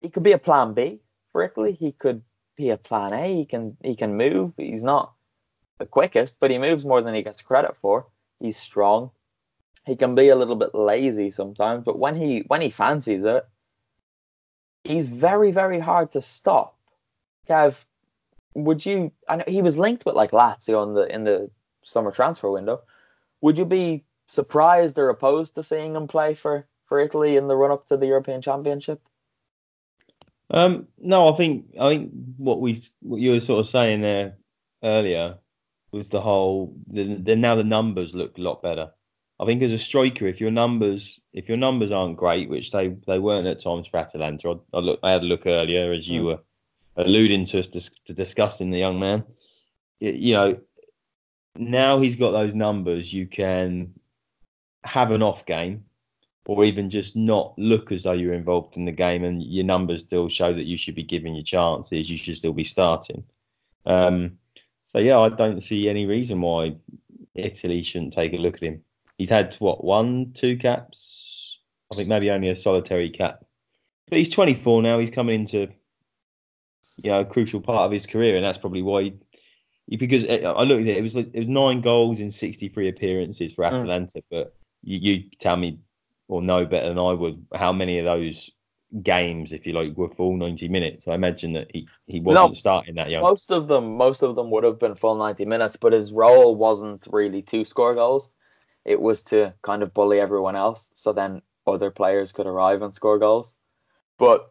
he 0.00 0.10
could 0.10 0.22
be 0.22 0.32
a 0.32 0.38
plan 0.38 0.74
B 0.74 1.00
for 1.32 1.42
Italy. 1.42 1.72
He 1.72 1.92
could 1.92 2.22
be 2.56 2.70
a 2.70 2.76
plan 2.76 3.12
A. 3.12 3.34
He 3.34 3.44
can 3.44 3.76
he 3.82 3.94
can 3.94 4.16
move. 4.16 4.52
He's 4.56 4.82
not 4.82 5.12
the 5.78 5.86
quickest, 5.86 6.38
but 6.40 6.50
he 6.50 6.58
moves 6.58 6.84
more 6.84 7.02
than 7.02 7.14
he 7.14 7.22
gets 7.22 7.42
credit 7.42 7.76
for. 7.76 8.06
He's 8.40 8.56
strong. 8.56 9.10
He 9.84 9.94
can 9.96 10.14
be 10.14 10.30
a 10.30 10.36
little 10.36 10.56
bit 10.56 10.74
lazy 10.74 11.30
sometimes, 11.30 11.84
but 11.84 11.98
when 11.98 12.16
he 12.16 12.44
when 12.48 12.60
he 12.60 12.70
fancies 12.70 13.24
it, 13.24 13.46
he's 14.84 15.06
very 15.06 15.52
very 15.52 15.78
hard 15.78 16.12
to 16.12 16.22
stop. 16.22 16.76
Kev, 17.48 17.84
would 18.54 18.84
you? 18.84 19.12
I 19.28 19.36
know 19.36 19.44
he 19.46 19.62
was 19.62 19.78
linked 19.78 20.04
with 20.04 20.16
like 20.16 20.32
Lazio 20.32 20.82
in 20.86 20.94
the 20.94 21.14
in 21.14 21.24
the 21.24 21.50
summer 21.84 22.10
transfer 22.10 22.50
window. 22.50 22.80
Would 23.42 23.58
you 23.58 23.64
be 23.64 24.04
surprised 24.26 24.98
or 24.98 25.08
opposed 25.08 25.54
to 25.54 25.62
seeing 25.62 25.94
him 25.94 26.08
play 26.08 26.34
for 26.34 26.66
for 26.86 26.98
Italy 26.98 27.36
in 27.36 27.46
the 27.46 27.56
run 27.56 27.70
up 27.70 27.86
to 27.88 27.96
the 27.96 28.06
European 28.06 28.42
Championship? 28.42 29.00
Um, 30.50 30.86
no, 30.98 31.32
I 31.32 31.36
think 31.36 31.74
I 31.80 31.88
think 31.90 32.12
what 32.36 32.60
we 32.60 32.80
what 33.00 33.20
you 33.20 33.32
were 33.32 33.40
sort 33.40 33.60
of 33.60 33.68
saying 33.68 34.00
there 34.00 34.36
earlier 34.82 35.38
was 35.92 36.08
the 36.08 36.20
whole 36.20 36.76
the, 36.86 37.16
the 37.16 37.36
now 37.36 37.54
the 37.54 37.64
numbers 37.64 38.14
look 38.14 38.38
a 38.38 38.42
lot 38.42 38.62
better. 38.62 38.90
I 39.38 39.44
think 39.44 39.62
as 39.62 39.72
a 39.72 39.78
striker, 39.78 40.26
if 40.26 40.40
your 40.40 40.50
numbers 40.50 41.20
if 41.32 41.48
your 41.48 41.58
numbers 41.58 41.90
aren't 41.90 42.16
great, 42.16 42.48
which 42.48 42.70
they 42.70 42.88
they 43.06 43.18
weren't 43.18 43.48
at 43.48 43.60
times 43.60 43.88
for 43.88 43.98
Atalanta, 43.98 44.60
I, 44.72 44.76
I 44.76 44.80
look 44.80 45.00
I 45.02 45.10
had 45.10 45.22
a 45.22 45.26
look 45.26 45.46
earlier 45.46 45.92
as 45.92 46.08
you 46.08 46.22
mm. 46.22 46.24
were 46.26 46.38
alluding 46.96 47.44
to 47.46 47.60
us 47.60 47.68
dis- 47.68 47.98
to 48.06 48.14
discussing 48.14 48.70
the 48.70 48.78
young 48.78 49.00
man. 49.00 49.24
You 49.98 50.34
know, 50.34 50.58
now 51.56 52.00
he's 52.00 52.16
got 52.16 52.32
those 52.32 52.54
numbers, 52.54 53.12
you 53.12 53.26
can 53.26 53.94
have 54.84 55.10
an 55.10 55.22
off 55.22 55.46
game, 55.46 55.85
or 56.46 56.64
even 56.64 56.88
just 56.88 57.16
not 57.16 57.58
look 57.58 57.90
as 57.90 58.04
though 58.04 58.12
you're 58.12 58.32
involved 58.32 58.76
in 58.76 58.84
the 58.84 58.92
game, 58.92 59.24
and 59.24 59.42
your 59.42 59.64
numbers 59.64 60.02
still 60.02 60.28
show 60.28 60.52
that 60.52 60.64
you 60.64 60.76
should 60.76 60.94
be 60.94 61.02
giving 61.02 61.34
your 61.34 61.44
chances. 61.44 62.08
You 62.08 62.16
should 62.16 62.36
still 62.36 62.52
be 62.52 62.64
starting. 62.64 63.24
Um, 63.84 64.38
so 64.84 64.98
yeah, 64.98 65.18
I 65.18 65.28
don't 65.28 65.60
see 65.60 65.88
any 65.88 66.06
reason 66.06 66.40
why 66.40 66.76
Italy 67.34 67.82
shouldn't 67.82 68.14
take 68.14 68.32
a 68.32 68.36
look 68.36 68.54
at 68.56 68.62
him. 68.62 68.82
He's 69.18 69.28
had 69.28 69.54
what 69.56 69.84
one, 69.84 70.32
two 70.34 70.56
caps? 70.56 71.58
I 71.92 71.96
think 71.96 72.08
maybe 72.08 72.30
only 72.30 72.48
a 72.48 72.56
solitary 72.56 73.10
cap. 73.10 73.44
But 74.08 74.18
he's 74.18 74.28
24 74.30 74.82
now. 74.82 74.98
He's 74.98 75.10
coming 75.10 75.40
into 75.40 75.68
you 76.98 77.10
know 77.10 77.20
a 77.20 77.24
crucial 77.24 77.60
part 77.60 77.86
of 77.86 77.92
his 77.92 78.06
career, 78.06 78.36
and 78.36 78.44
that's 78.44 78.58
probably 78.58 78.82
why. 78.82 79.12
He, 79.88 79.96
because 79.96 80.24
I 80.24 80.62
looked 80.62 80.82
at 80.82 80.88
it, 80.88 80.96
it 80.96 81.02
was 81.02 81.16
it 81.16 81.34
was 81.34 81.48
nine 81.48 81.80
goals 81.80 82.20
in 82.20 82.30
63 82.30 82.88
appearances 82.88 83.52
for 83.52 83.64
Atalanta. 83.64 84.18
Mm. 84.18 84.24
But 84.30 84.54
you, 84.82 84.98
you 84.98 85.30
tell 85.38 85.56
me 85.56 85.78
or 86.28 86.42
know 86.42 86.66
better 86.66 86.88
than 86.88 86.98
I 86.98 87.12
would 87.12 87.46
how 87.54 87.72
many 87.72 87.98
of 87.98 88.04
those 88.04 88.50
games, 89.02 89.52
if 89.52 89.66
you 89.66 89.72
like, 89.72 89.96
were 89.96 90.08
full 90.08 90.36
90 90.36 90.68
minutes. 90.68 91.08
I 91.08 91.14
imagine 91.14 91.52
that 91.54 91.68
he, 91.72 91.88
he 92.06 92.20
wasn't 92.20 92.50
no, 92.50 92.54
starting 92.54 92.94
that 92.96 93.10
young. 93.10 93.22
Most 93.22 93.50
of 93.50 93.68
them, 93.68 93.96
most 93.96 94.22
of 94.22 94.36
them 94.36 94.50
would 94.50 94.64
have 94.64 94.78
been 94.78 94.94
full 94.94 95.16
90 95.16 95.44
minutes, 95.44 95.76
but 95.76 95.92
his 95.92 96.12
role 96.12 96.54
wasn't 96.54 97.06
really 97.10 97.42
to 97.42 97.64
score 97.64 97.94
goals. 97.94 98.30
It 98.84 99.00
was 99.00 99.22
to 99.24 99.52
kind 99.62 99.82
of 99.82 99.92
bully 99.92 100.20
everyone 100.20 100.56
else, 100.56 100.90
so 100.94 101.12
then 101.12 101.42
other 101.66 101.90
players 101.90 102.32
could 102.32 102.46
arrive 102.46 102.82
and 102.82 102.94
score 102.94 103.18
goals. 103.18 103.56
But 104.18 104.50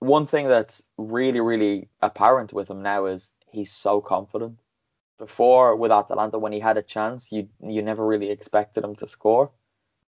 one 0.00 0.26
thing 0.26 0.48
that's 0.48 0.82
really, 0.96 1.40
really 1.40 1.88
apparent 2.02 2.52
with 2.52 2.68
him 2.68 2.82
now 2.82 3.06
is 3.06 3.32
he's 3.50 3.72
so 3.72 4.00
confident. 4.00 4.58
Before 5.18 5.74
with 5.76 5.90
Atalanta, 5.90 6.38
when 6.38 6.52
he 6.52 6.60
had 6.60 6.76
a 6.76 6.82
chance, 6.82 7.32
you 7.32 7.48
you 7.60 7.82
never 7.82 8.06
really 8.06 8.30
expected 8.30 8.84
him 8.84 8.94
to 8.96 9.08
score. 9.08 9.50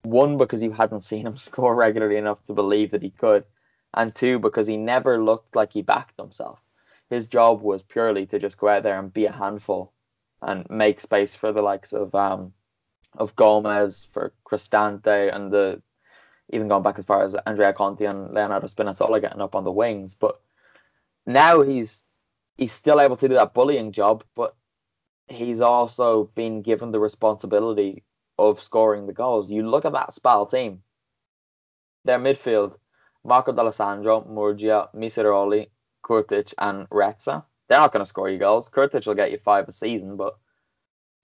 One 0.04 0.38
because 0.38 0.64
you 0.64 0.72
hadn't 0.72 1.04
seen 1.06 1.28
him 1.28 1.38
score 1.50 1.76
regularly 1.76 2.18
enough 2.18 2.46
to 2.48 2.54
believe 2.54 2.92
that 2.92 3.04
he 3.04 3.12
could, 3.12 3.46
and 3.94 4.14
two 4.14 4.40
because 4.40 4.68
he 4.68 4.78
never 4.78 5.24
looked 5.24 5.56
like 5.56 5.74
he 5.74 5.82
backed 5.82 6.20
himself. 6.20 6.60
His 7.10 7.28
job 7.28 7.62
was 7.62 7.84
purely 7.84 8.26
to 8.28 8.40
just 8.40 8.58
go 8.58 8.70
out 8.70 8.84
there 8.84 8.98
and 8.98 9.14
be 9.14 9.26
a 9.26 9.32
handful, 9.32 9.94
and 10.42 10.70
make 10.70 11.02
space 11.02 11.36
for 11.36 11.52
the 11.52 11.62
likes 11.62 11.94
of 11.94 12.16
um 12.16 12.54
of 13.18 13.36
Gomez, 13.36 14.06
for 14.06 14.34
Cristante, 14.46 15.34
and 15.34 15.52
the 15.52 15.82
even 16.50 16.68
going 16.68 16.84
back 16.84 17.00
as 17.00 17.06
far 17.06 17.24
as 17.24 17.36
Andrea 17.46 17.74
Conti 17.74 18.06
and 18.06 18.34
Leonardo 18.34 18.68
Spinazzola 18.68 19.22
getting 19.22 19.42
up 19.42 19.56
on 19.56 19.64
the 19.64 19.72
wings. 19.72 20.16
But 20.16 20.42
now 21.26 21.62
he's 21.62 22.04
he's 22.58 22.74
still 22.74 23.00
able 23.00 23.18
to 23.18 23.28
do 23.28 23.36
that 23.36 23.54
bullying 23.54 23.92
job, 23.92 24.24
but 24.36 24.56
he's 25.28 25.62
also 25.62 26.26
been 26.36 26.62
given 26.62 26.92
the 26.92 27.00
responsibility 27.00 28.04
of 28.50 28.62
scoring 28.62 29.08
the 29.08 29.14
goals. 29.14 29.50
You 29.50 29.68
look 29.70 29.86
at 29.86 29.94
that 29.94 30.14
Spal 30.14 30.46
team, 30.46 30.82
their 32.06 32.20
midfield, 32.20 32.76
Marco 33.24 33.52
D'Alessandro, 33.52 34.26
Murgia, 34.28 34.90
Missiroli, 34.96 35.68
Kurtic, 36.04 36.54
and 36.58 36.90
Rezza. 36.90 37.44
They're 37.68 37.80
not 37.80 37.94
going 37.94 38.04
to 38.04 38.10
score 38.10 38.30
you 38.30 38.38
goals. 38.38 38.70
Kurtic 38.70 39.06
will 39.06 39.16
get 39.16 39.32
you 39.32 39.38
five 39.38 39.68
a 39.68 39.72
season, 39.72 40.18
but 40.18 40.38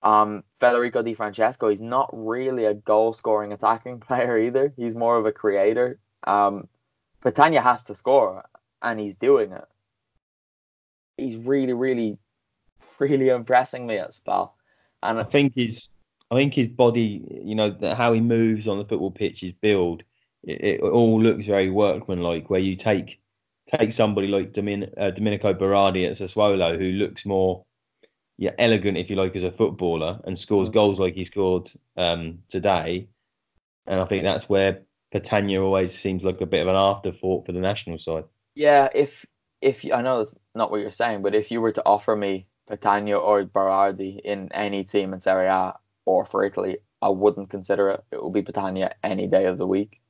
um, 0.04 0.44
Federico 0.60 1.02
Di 1.02 1.14
Francesco, 1.14 1.70
he's 1.70 1.82
not 1.82 2.10
really 2.14 2.66
a 2.66 2.74
goal 2.74 3.14
scoring 3.14 3.52
attacking 3.52 4.00
player 4.08 4.38
either. 4.38 4.74
He's 4.78 4.96
more 4.96 5.18
of 5.18 5.26
a 5.26 5.32
creator. 5.32 6.00
Um, 6.26 6.68
Petagna 7.24 7.62
has 7.62 7.84
to 7.86 7.96
score, 7.96 8.46
and 8.82 9.00
he's 9.00 9.16
doing 9.16 9.52
it. 9.52 9.66
He's 11.18 11.36
really, 11.36 11.74
really, 11.74 12.20
really 13.00 13.30
impressing 13.30 13.88
me 13.88 13.98
at 13.98 14.14
Spal. 14.14 14.54
And 15.02 15.20
I 15.20 15.24
think 15.24 15.54
his, 15.56 15.90
I 16.30 16.36
think 16.36 16.54
his 16.54 16.68
body, 16.68 17.42
you 17.44 17.56
know, 17.56 17.76
how 17.96 18.14
he 18.14 18.20
moves 18.20 18.68
on 18.68 18.78
the 18.78 18.86
football 18.86 19.12
pitch, 19.12 19.42
his 19.42 19.54
build, 19.54 20.04
it, 20.44 20.64
it 20.64 20.82
all 20.82 21.22
looks 21.22 21.46
very 21.46 21.70
workmanlike. 21.70 22.50
Where 22.50 22.60
you 22.60 22.76
take 22.76 23.20
take 23.76 23.92
somebody 23.92 24.28
like 24.28 24.54
Domin, 24.54 24.92
uh, 24.98 25.12
Domenico 25.12 25.54
Berardi 25.54 26.06
at 26.06 26.18
Sassuolo, 26.18 26.78
who 26.78 26.92
looks 26.92 27.26
more 27.26 27.66
yeah, 28.38 28.52
elegant 28.60 28.98
if 28.98 29.10
you 29.10 29.16
like 29.16 29.36
as 29.36 29.44
a 29.44 29.52
footballer 29.52 30.20
and 30.26 30.38
scores 30.38 30.70
mm. 30.70 30.74
goals 30.74 31.00
like 31.00 31.16
he 31.16 31.26
scored 31.26 31.72
um, 31.98 32.40
today. 32.50 33.08
And 33.88 34.00
I 34.00 34.06
think 34.06 34.24
that's 34.24 34.48
where 34.48 34.82
Petagna 35.14 35.62
always 35.64 35.98
seems 35.98 36.24
like 36.24 36.42
a 36.42 36.46
bit 36.46 36.62
of 36.62 36.68
an 36.68 36.76
afterthought 36.76 37.46
for 37.46 37.52
the 37.52 37.60
national 37.60 37.98
side. 37.98 38.26
Yeah, 38.56 38.90
if 38.94 39.26
if 39.62 39.86
I 39.92 40.02
know 40.02 40.22
it's 40.22 40.36
not 40.54 40.72
what 40.72 40.82
you're 40.82 40.92
saying, 40.92 41.22
but 41.22 41.34
if 41.34 41.52
you 41.52 41.62
were 41.62 41.72
to 41.72 41.86
offer 41.86 42.16
me 42.16 42.48
Petagna 42.70 43.20
or 43.20 43.44
Berardi 43.46 44.20
in 44.20 44.52
any 44.52 44.84
team 44.84 45.14
in 45.14 45.22
Serie 45.22 45.48
A 45.48 45.76
or 46.08 46.26
for 46.26 46.44
Italy, 46.44 46.78
I 47.02 47.10
wouldn't 47.10 47.50
consider 47.50 47.90
it. 47.90 48.04
It 48.12 48.22
will 48.22 48.32
be 48.32 48.42
Petagna 48.42 48.94
any 49.04 49.28
day 49.28 49.46
of 49.46 49.58
the 49.58 49.68
week. 49.68 50.02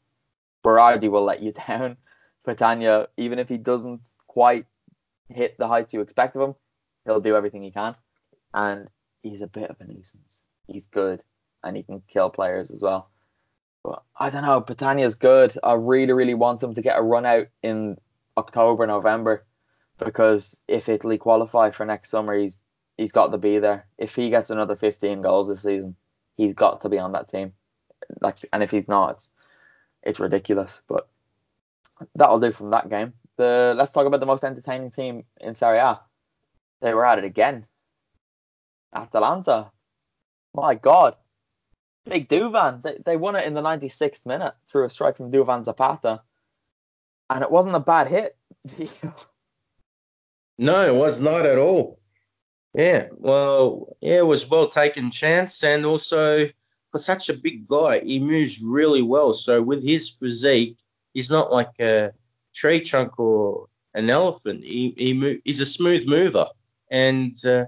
Berardi 0.63 1.09
will 1.09 1.23
let 1.23 1.41
you 1.41 1.53
down. 1.67 1.97
Petagna, 2.45 3.07
even 3.17 3.39
if 3.39 3.49
he 3.49 3.57
doesn't 3.57 4.01
quite 4.27 4.67
hit 5.27 5.57
the 5.57 5.67
heights 5.67 5.93
you 5.93 6.01
expect 6.01 6.35
of 6.35 6.41
him, 6.41 6.55
he'll 7.03 7.19
do 7.19 7.35
everything 7.35 7.63
he 7.63 7.71
can 7.71 7.95
and 8.53 8.87
he's 9.23 9.41
a 9.41 9.47
bit 9.47 9.69
of 9.69 9.77
a 9.81 9.85
nuisance. 9.85 10.43
He's 10.67 10.85
good 10.85 11.21
and 11.63 11.75
he 11.75 11.83
can 11.83 12.01
kill 12.07 12.29
players 12.29 12.71
as 12.71 12.81
well. 12.81 13.09
But 13.83 14.03
I 14.17 14.29
don't 14.29 14.43
know, 14.43 14.61
Petagna's 14.61 15.15
good. 15.15 15.57
I 15.63 15.73
really, 15.73 16.13
really 16.13 16.35
want 16.35 16.59
them 16.59 16.75
to 16.75 16.81
get 16.81 16.99
a 16.99 17.01
run 17.01 17.25
out 17.25 17.47
in 17.63 17.97
October, 18.37 18.85
November, 18.85 19.45
because 19.97 20.55
if 20.67 20.89
Italy 20.89 21.17
qualify 21.17 21.71
for 21.71 21.85
next 21.85 22.11
summer, 22.11 22.37
he's 22.37 22.57
he's 22.97 23.11
got 23.11 23.27
to 23.31 23.37
be 23.37 23.59
there. 23.59 23.87
If 23.97 24.15
he 24.15 24.29
gets 24.29 24.49
another 24.49 24.75
15 24.75 25.21
goals 25.21 25.47
this 25.47 25.61
season, 25.61 25.95
he's 26.35 26.53
got 26.53 26.81
to 26.81 26.89
be 26.89 26.99
on 26.99 27.13
that 27.13 27.29
team. 27.29 27.53
Like, 28.21 28.37
and 28.51 28.63
if 28.63 28.71
he's 28.71 28.87
not, 28.87 29.11
it's, 29.11 29.29
it's 30.03 30.19
ridiculous. 30.19 30.81
But 30.87 31.07
that'll 32.15 32.39
do 32.39 32.51
from 32.51 32.71
that 32.71 32.89
game. 32.89 33.13
The 33.37 33.73
let's 33.77 33.91
talk 33.91 34.07
about 34.07 34.19
the 34.19 34.25
most 34.25 34.43
entertaining 34.43 34.91
team 34.91 35.23
in 35.39 35.55
Serie 35.55 35.77
A. 35.77 35.99
They 36.81 36.93
were 36.93 37.05
at 37.05 37.19
it 37.19 37.23
again. 37.23 37.65
Atalanta. 38.93 39.71
My 40.53 40.75
God. 40.75 41.15
Big 42.05 42.29
Duvan. 42.29 42.81
They, 42.81 42.97
they 43.05 43.17
won 43.17 43.35
it 43.35 43.45
in 43.45 43.53
the 43.53 43.61
96th 43.61 44.25
minute 44.25 44.53
through 44.71 44.85
a 44.85 44.89
strike 44.89 45.17
from 45.17 45.31
Duvan 45.31 45.65
Zapata. 45.65 46.21
And 47.29 47.43
it 47.43 47.51
wasn't 47.51 47.75
a 47.75 47.79
bad 47.79 48.07
hit. 48.07 48.37
no, 50.57 50.87
it 50.87 50.95
was 50.95 51.19
not 51.19 51.45
at 51.45 51.57
all. 51.57 51.99
Yeah, 52.77 53.07
well, 53.13 53.97
yeah, 54.01 54.19
it 54.19 54.27
was 54.27 54.47
well 54.47 54.69
taken 54.69 55.09
chance, 55.09 55.63
and 55.63 55.83
also 55.83 56.47
for 56.91 56.99
such 56.99 57.27
a 57.27 57.33
big 57.33 57.67
guy, 57.67 58.01
he 58.01 58.19
moves 58.19 58.61
really 58.61 59.01
well. 59.01 59.33
So 59.33 59.63
with 59.63 59.83
his 59.83 60.09
physique, 60.09 60.77
he's 61.15 61.31
not 61.31 61.51
like 61.51 61.71
a 61.79 62.11
tree 62.53 62.81
trunk 62.81 63.19
or 63.19 63.65
an 63.95 64.11
elephant. 64.11 64.63
He 64.63 64.93
he 64.95 65.41
he's 65.43 65.59
a 65.59 65.65
smooth 65.65 66.07
mover, 66.07 66.45
and 66.91 67.35
uh, 67.43 67.65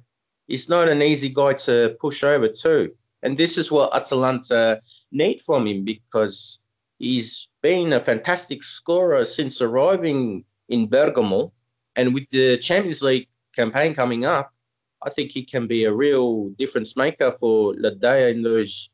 he's 0.48 0.70
not 0.70 0.90
an 0.90 1.02
easy 1.02 1.30
guy 1.30 1.54
to 1.54 1.98
push 2.00 2.24
over 2.24 2.48
too. 2.48 2.94
And 3.24 3.36
this 3.36 3.58
is 3.58 3.72
what 3.72 3.96
Atalanta 3.96 4.80
need 5.12 5.42
from 5.42 5.66
him 5.66 5.86
because 5.86 6.62
he's 7.00 7.50
been 7.64 7.94
a 7.94 8.00
fantastic 8.00 8.64
scorer 8.64 9.26
since 9.26 9.60
arriving 9.60 10.46
in 10.68 10.88
Bergamo. 10.88 11.52
And 11.96 12.14
with 12.14 12.30
the 12.30 12.60
Champions 12.60 13.02
League 13.02 13.28
campaign 13.56 13.96
coming 13.96 14.24
up, 14.24 14.54
I 15.02 15.10
think 15.10 15.32
he 15.32 15.44
can 15.44 15.68
be 15.68 15.86
a 15.86 15.94
real 15.94 16.50
difference 16.50 16.96
maker 16.96 17.36
for 17.40 17.74
La 17.78 17.92
Dea 17.92 18.32
in 18.32 18.44
those 18.44 18.90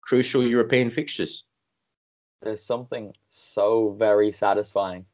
crucial 0.00 0.42
European 0.42 0.90
fixtures. 0.90 1.44
There's 2.42 2.64
something 2.64 3.14
so 3.30 3.96
very 3.98 4.32
satisfying 4.32 5.06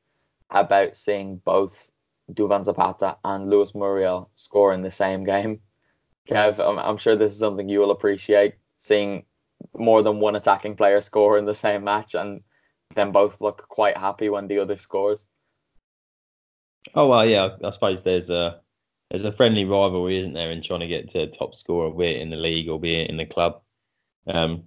about 0.50 0.96
seeing 0.96 1.36
both 1.36 1.90
Duvan 2.32 2.64
Zapata 2.64 3.16
and 3.24 3.48
Luis 3.48 3.74
Muriel 3.74 4.30
score 4.36 4.72
in 4.72 4.82
the 4.82 4.90
same 4.90 5.24
game. 5.24 5.60
Kev, 6.28 6.58
I'm, 6.58 6.78
I'm 6.78 6.96
sure 6.98 7.16
this 7.16 7.32
is 7.32 7.38
something 7.38 7.68
you 7.68 7.80
will 7.80 7.90
appreciate 7.90 8.54
seeing 8.76 9.24
more 9.76 10.02
than 10.02 10.20
one 10.20 10.36
attacking 10.36 10.76
player 10.76 11.00
score 11.00 11.38
in 11.38 11.44
the 11.44 11.54
same 11.54 11.84
match 11.84 12.14
and 12.14 12.42
then 12.94 13.12
both 13.12 13.40
look 13.40 13.68
quite 13.68 13.96
happy 13.96 14.28
when 14.28 14.48
the 14.48 14.58
other 14.58 14.76
scores. 14.76 15.26
Oh 16.94 17.08
well, 17.08 17.24
yeah. 17.24 17.56
I 17.62 17.70
suppose 17.70 18.02
there's 18.02 18.28
a 18.28 18.60
there's 19.12 19.24
a 19.24 19.30
friendly 19.30 19.66
rivalry, 19.66 20.18
isn't 20.20 20.32
there, 20.32 20.50
in 20.50 20.62
trying 20.62 20.80
to 20.80 20.86
get 20.86 21.10
to 21.10 21.26
top 21.26 21.54
scorer, 21.54 21.90
be 21.90 22.06
it 22.06 22.22
in 22.22 22.30
the 22.30 22.36
league 22.36 22.70
or 22.70 22.80
be 22.80 22.94
it 22.94 23.10
in 23.10 23.18
the 23.18 23.26
club. 23.26 23.60
Um, 24.26 24.62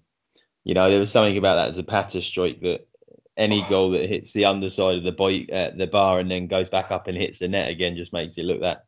you 0.63 0.75
know, 0.75 0.87
there 0.87 0.99
was 0.99 1.09
something 1.09 1.35
about 1.35 1.55
that 1.55 1.73
Zapata 1.73 2.21
strike 2.21 2.61
that 2.61 2.87
any 3.35 3.65
goal 3.69 3.89
that 3.91 4.07
hits 4.07 4.33
the 4.33 4.45
underside 4.45 4.99
of 4.99 5.03
the 5.03 5.11
boy, 5.11 5.47
uh, 5.51 5.71
the 5.75 5.87
bar 5.87 6.19
and 6.19 6.29
then 6.29 6.45
goes 6.45 6.69
back 6.69 6.91
up 6.91 7.07
and 7.07 7.17
hits 7.17 7.39
the 7.39 7.47
net 7.47 7.71
again 7.71 7.95
just 7.95 8.13
makes 8.13 8.37
it 8.37 8.45
look 8.45 8.61
that 8.61 8.85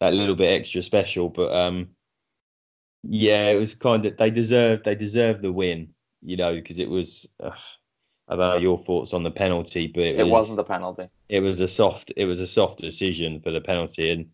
that 0.00 0.12
little 0.12 0.34
bit 0.34 0.52
extra 0.52 0.82
special. 0.82 1.28
But 1.28 1.54
um, 1.54 1.90
yeah, 3.04 3.46
it 3.50 3.60
was 3.60 3.76
kind 3.76 4.04
of 4.06 4.16
they 4.16 4.30
deserved 4.30 4.84
they 4.84 4.96
deserved 4.96 5.40
the 5.40 5.52
win, 5.52 5.90
you 6.20 6.36
know, 6.36 6.52
because 6.56 6.80
it 6.80 6.90
was. 6.90 7.28
Uh, 7.40 7.50
I 8.28 8.34
don't 8.34 8.50
know 8.50 8.56
your 8.56 8.82
thoughts 8.82 9.14
on 9.14 9.22
the 9.22 9.30
penalty, 9.30 9.86
but 9.86 10.02
it, 10.02 10.18
it 10.18 10.26
was, 10.26 10.50
not 10.50 10.58
a 10.58 10.64
penalty. 10.64 11.08
It 11.28 11.38
was 11.38 11.60
a 11.60 11.68
soft 11.68 12.12
it 12.16 12.24
was 12.24 12.40
a 12.40 12.46
soft 12.48 12.80
decision 12.80 13.40
for 13.40 13.52
the 13.52 13.60
penalty, 13.60 14.10
and 14.10 14.30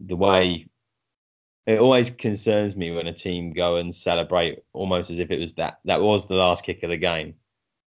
the 0.00 0.16
way 0.16 0.66
it 1.66 1.78
always 1.78 2.10
concerns 2.10 2.74
me 2.74 2.90
when 2.90 3.06
a 3.06 3.12
team 3.12 3.52
go 3.52 3.76
and 3.76 3.94
celebrate 3.94 4.62
almost 4.72 5.10
as 5.10 5.18
if 5.18 5.30
it 5.30 5.38
was 5.38 5.54
that 5.54 5.78
that 5.84 6.00
was 6.00 6.26
the 6.26 6.34
last 6.34 6.64
kick 6.64 6.82
of 6.82 6.90
the 6.90 6.96
game, 6.96 7.34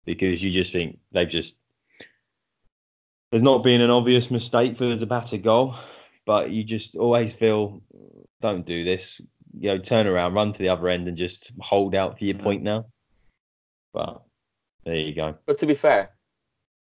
because 0.05 0.43
you 0.43 0.51
just 0.51 0.71
think 0.71 0.99
they've 1.11 1.29
just 1.29 1.55
there's 3.31 3.43
not 3.43 3.63
been 3.63 3.81
an 3.81 3.89
obvious 3.89 4.29
mistake 4.29 4.77
for 4.77 4.95
the 4.95 5.05
batter 5.05 5.37
goal, 5.37 5.75
but 6.25 6.51
you 6.51 6.63
just 6.63 6.95
always 6.95 7.33
feel 7.33 7.81
don't 8.41 8.65
do 8.65 8.83
this. 8.83 9.21
You 9.57 9.69
know, 9.69 9.77
turn 9.77 10.07
around, 10.07 10.33
run 10.33 10.53
to 10.53 10.59
the 10.59 10.69
other 10.69 10.87
end, 10.87 11.07
and 11.07 11.17
just 11.17 11.51
hold 11.59 11.93
out 11.95 12.17
for 12.17 12.25
your 12.25 12.37
point 12.37 12.63
now. 12.63 12.85
But 13.93 14.21
there 14.85 14.95
you 14.95 15.13
go. 15.13 15.35
But 15.45 15.59
to 15.59 15.65
be 15.65 15.75
fair, 15.75 16.11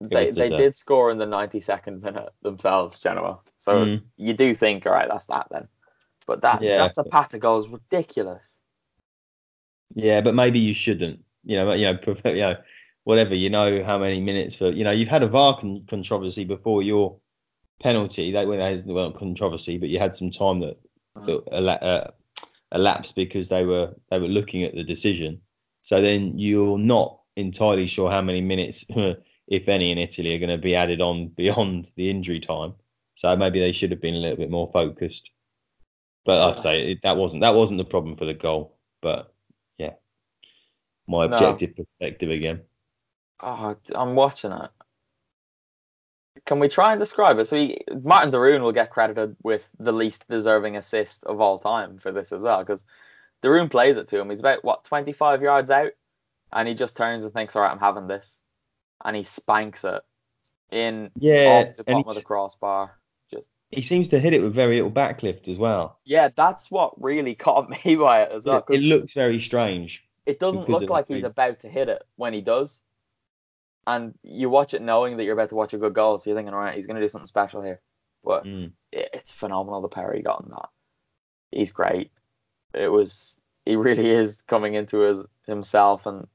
they, 0.10 0.30
they 0.32 0.50
did 0.50 0.76
score 0.76 1.12
in 1.12 1.18
the 1.18 1.26
92nd 1.26 2.02
minute 2.02 2.30
themselves, 2.42 3.00
Genoa. 3.00 3.40
So 3.60 3.86
Mm. 3.86 4.02
you 4.18 4.34
do 4.34 4.56
think, 4.56 4.86
all 4.86 4.94
right, 4.94 5.08
that's 5.10 5.28
that 5.28 5.48
then. 5.52 5.68
But 6.26 6.42
that 6.42 6.62
Yeah. 6.62 6.78
that's 6.78 6.98
a 6.98 7.04
path 7.04 7.38
goal 7.40 7.60
is 7.60 7.68
ridiculous. 7.68 8.42
Yeah, 9.96 10.22
but 10.22 10.36
maybe 10.36 10.60
you 10.60 10.74
shouldn't. 10.74 11.24
You 11.44 11.58
know, 11.58 11.74
you 11.74 11.86
know, 11.86 11.98
prefer- 11.98 12.30
you 12.36 12.42
know, 12.42 12.56
whatever. 13.04 13.36
You 13.36 13.50
know 13.50 13.84
how 13.84 13.98
many 13.98 14.22
minutes 14.22 14.56
for. 14.56 14.70
You 14.72 14.84
know, 14.84 14.92
you've 14.92 15.10
had 15.10 15.24
a 15.24 15.28
VAR 15.28 15.58
con- 15.60 15.86
controversy 15.88 16.44
before 16.44 16.84
your 16.84 17.20
penalty. 17.82 18.32
That 18.32 18.48
when 18.48 18.60
they 18.60 18.82
well 18.92 19.12
controversy, 19.12 19.78
but 19.78 19.90
you 19.90 20.00
had 20.00 20.16
some 20.16 20.32
time 20.32 20.60
that, 20.62 20.78
that 21.26 21.44
ela- 21.52 21.74
uh, 21.74 22.12
elapsed 22.74 23.16
because 23.16 23.50
they 23.50 23.66
were 23.66 23.94
they 24.10 24.20
were 24.20 24.28
looking 24.28 24.64
at 24.64 24.74
the 24.74 24.84
decision. 24.84 25.42
So 25.82 26.02
then 26.02 26.38
you're 26.38 26.78
not 26.78 27.20
entirely 27.36 27.88
sure 27.88 28.12
how 28.12 28.22
many 28.22 28.42
minutes, 28.42 28.86
if 29.52 29.68
any, 29.68 29.92
in 29.92 29.98
Italy 29.98 30.34
are 30.34 30.40
going 30.40 30.50
to 30.50 30.58
be 30.58 30.76
added 30.76 31.02
on 31.02 31.28
beyond 31.28 31.92
the 31.98 32.10
injury 32.10 32.40
time. 32.40 32.74
So 33.16 33.36
maybe 33.36 33.60
they 33.60 33.74
should 33.74 33.92
have 33.92 34.02
been 34.02 34.16
a 34.16 34.20
little 34.20 34.38
bit 34.38 34.50
more 34.50 34.72
focused. 34.72 35.30
But 36.26 36.40
like 36.40 36.58
I 36.60 36.62
say, 36.62 36.92
it, 36.92 37.00
that 37.04 37.18
wasn't 37.18 37.42
that 37.42 37.54
wasn't 37.54 37.80
the 37.80 37.86
problem 37.86 38.16
for 38.16 38.26
the 38.26 38.34
goal. 38.34 38.78
But 39.02 39.34
yeah, 39.78 39.94
my 41.08 41.26
No. 41.28 41.34
objective 41.36 41.76
perspective 41.76 42.32
again. 42.32 42.62
Oh, 43.42 43.76
I'm 43.94 44.16
watching 44.16 44.52
it. 44.52 44.70
Can 46.46 46.60
we 46.60 46.70
try 46.70 46.94
and 46.94 47.00
describe 47.00 47.38
it? 47.40 47.48
So 47.48 47.58
he, 47.58 47.82
Marten 48.04 48.32
de 48.32 48.40
Roon 48.40 48.64
will 48.64 48.72
get 48.72 48.90
credited 48.90 49.36
with 49.44 49.64
the 49.80 49.92
least 49.92 50.28
deserving 50.30 50.78
assist 50.78 51.24
of 51.26 51.42
all 51.42 51.60
time 51.60 51.98
for 51.98 52.12
this 52.12 52.32
as 52.32 52.42
well, 52.42 52.60
because 52.60 52.84
de 53.42 53.50
Roon 53.50 53.68
plays 53.68 53.98
it 53.98 54.08
to 54.10 54.20
him. 54.20 54.30
He's 54.30 54.40
about 54.40 54.64
what 54.64 54.86
25 54.86 55.42
yards 55.42 55.70
out, 55.70 55.92
and 56.54 56.68
he 56.68 56.74
just 56.74 56.96
turns 56.96 57.26
and 57.26 57.34
thinks, 57.34 57.56
"All 57.56 57.64
right, 57.64 57.72
I'm 57.72 57.80
having 57.80 58.08
this," 58.08 58.40
and 59.06 59.16
he 59.16 59.24
spanks 59.24 59.84
it 59.84 60.02
in 60.72 61.12
Yeah, 61.16 61.46
off 61.48 61.78
the 61.78 61.84
bottom 61.84 62.10
of 62.10 62.16
the 62.16 62.22
crossbar. 62.22 62.98
Just 63.34 63.48
He 63.72 63.82
seems 63.82 64.08
to 64.10 64.20
hit 64.20 64.34
it 64.34 64.42
with 64.42 64.54
very 64.54 64.76
little 64.78 64.92
backlift 64.92 65.48
as 65.48 65.58
well. 65.58 66.00
yeah, 66.06 66.30
that's 66.36 66.70
what 66.72 67.02
really 67.02 67.36
caught 67.46 67.70
me 67.70 67.96
by 67.96 68.24
it 68.24 68.32
as 68.32 68.46
well. 68.46 68.66
It, 68.70 68.82
looks 68.82 69.14
very 69.14 69.40
strange. 69.40 70.04
it 70.26 70.40
doesn't 70.40 70.70
look 70.70 70.90
like 70.90 71.08
he's 71.08 71.24
about 71.24 71.60
to 71.62 71.70
hit 71.70 71.90
it 71.90 72.04
when 72.16 72.34
he 72.34 72.42
does. 72.42 72.82
And 73.88 74.14
you 74.24 74.50
watch 74.50 74.74
it 74.74 74.82
knowing 74.82 75.18
that 75.18 75.24
you're 75.24 75.34
about 75.34 75.50
to 75.50 75.56
watch 75.56 75.74
a 75.74 75.78
good 75.78 75.94
goal, 75.96 76.20
so 76.20 76.30
you're 76.30 76.38
thinking, 76.38 76.54
all 76.54 76.60
right, 76.60 76.76
he's 76.76 76.86
going 76.86 76.96
to 76.96 77.02
do 77.02 77.10
something 77.10 77.28
special 77.28 77.62
here. 77.62 77.82
But 78.24 78.46
Mm. 78.46 78.72
it, 78.92 79.10
it's 79.14 79.32
phenomenal 79.32 79.82
the 79.82 79.88
power 79.88 80.14
he 80.14 80.22
got 80.22 80.44
in 80.44 80.50
that. 80.50 80.70
He's 81.52 81.72
great. 81.72 82.12
It 82.74 82.88
was 82.90 83.38
he 83.66 83.76
really 83.76 84.10
is 84.10 84.38
coming 84.48 84.76
into 84.76 85.00
his 85.00 85.20
himself, 85.48 86.06
and 86.06 86.28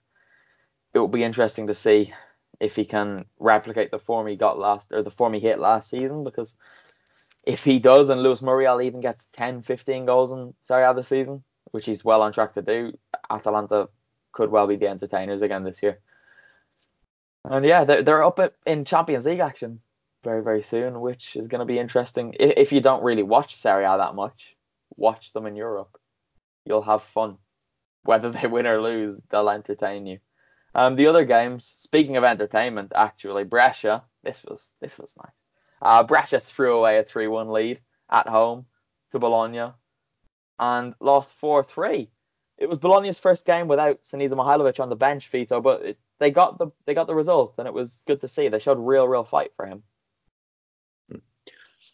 it 0.93 0.99
will 0.99 1.09
be 1.09 1.25
interesting 1.25 1.69
to 1.69 1.75
see 1.75 2.13
if 2.61 2.77
he 2.77 2.85
can 2.85 3.25
replicate 3.39 3.91
the 3.91 3.99
form 3.99 4.27
he 4.27 4.37
got 4.37 4.59
last 4.59 4.93
or 4.93 5.03
the 5.03 5.11
form 5.11 5.35
he 5.35 5.41
hit 5.41 5.59
last 5.59 5.91
season. 5.91 6.25
Because 6.25 6.55
if 7.45 7.63
he 7.63 7.79
does, 7.79 8.09
and 8.09 8.23
Luis 8.23 8.43
Muriel 8.43 8.83
even 8.83 9.01
gets 9.01 9.29
10, 9.33 9.63
15 9.63 10.07
goals 10.07 10.33
in 10.33 10.55
Serie 10.65 10.85
A 10.85 10.95
this 10.95 11.09
season, 11.09 11.45
which 11.71 11.87
he's 11.87 12.05
well 12.05 12.23
on 12.23 12.33
track 12.33 12.55
to 12.55 12.63
do, 12.63 12.93
Atalanta 13.31 13.89
could 14.33 14.51
well 14.51 14.67
be 14.67 14.77
the 14.77 14.89
entertainers 14.89 15.43
again 15.43 15.65
this 15.65 15.83
year. 15.83 16.01
And 17.45 17.65
yeah, 17.65 17.85
they're, 17.85 18.03
they're 18.03 18.25
up 18.25 18.41
in 18.67 18.85
Champions 18.85 19.27
League 19.27 19.39
action 19.39 19.81
very, 20.25 20.43
very 20.43 20.63
soon, 20.63 21.01
which 21.01 21.37
is 21.37 21.47
going 21.47 21.61
to 21.61 21.65
be 21.65 21.79
interesting. 21.79 22.35
If, 22.41 22.55
if 22.57 22.73
you 22.73 22.81
don't 22.81 23.05
really 23.05 23.23
watch 23.23 23.55
Serie 23.55 23.85
A 23.85 23.97
that 23.97 24.17
much, 24.17 24.57
watch 24.97 25.33
them 25.33 25.47
in 25.47 25.55
Europe. 25.55 25.97
You'll 26.65 26.83
have 26.83 27.03
fun. 27.03 27.39
Whether 28.03 28.31
they 28.33 28.49
win 28.49 28.67
or 28.67 28.83
lose, 28.83 29.17
they'll 29.31 29.49
entertain 29.49 30.07
you. 30.07 30.19
Um, 30.77 30.95
the 30.95 31.07
other 31.07 31.25
games, 31.25 31.65
speaking 31.79 32.19
of 32.19 32.25
entertainment, 32.25 32.93
actually, 32.95 33.45
Brescia, 33.45 34.05
this 34.23 34.45
was 34.45 34.71
this 34.79 34.99
was 34.99 35.15
nice. 35.17 35.33
Uh, 35.81 36.03
Brescia 36.03 36.39
threw 36.39 36.77
away 36.77 36.99
a 36.99 37.03
3 37.03 37.29
1 37.29 37.49
lead 37.49 37.81
at 38.11 38.29
home 38.29 38.67
to 39.13 39.19
Bologna 39.19 39.73
and 40.59 40.95
lost 41.01 41.33
4 41.37 41.65
3. 41.65 42.11
It 42.59 42.69
was 42.69 42.79
Bologna's 42.79 43.19
first 43.19 43.47
game 43.47 43.69
without 43.69 44.03
Sinisa 44.03 44.33
Mihailovic 44.33 44.79
on 44.79 44.91
the 44.91 44.97
bench, 44.97 45.29
Vito, 45.29 45.63
but 45.63 45.83
it, 45.83 45.99
they 46.19 46.31
got 46.31 46.59
the 46.59 46.69
they 46.85 46.93
got 46.93 47.07
the 47.07 47.15
result, 47.15 47.55
and 47.57 47.67
it 47.67 47.73
was 47.73 48.03
good 48.07 48.21
to 48.21 48.29
see. 48.29 48.49
They 48.49 48.59
showed 48.59 48.79
real, 48.79 49.09
real 49.09 49.25
fight 49.25 49.53
for 49.57 49.65
him. 49.65 49.83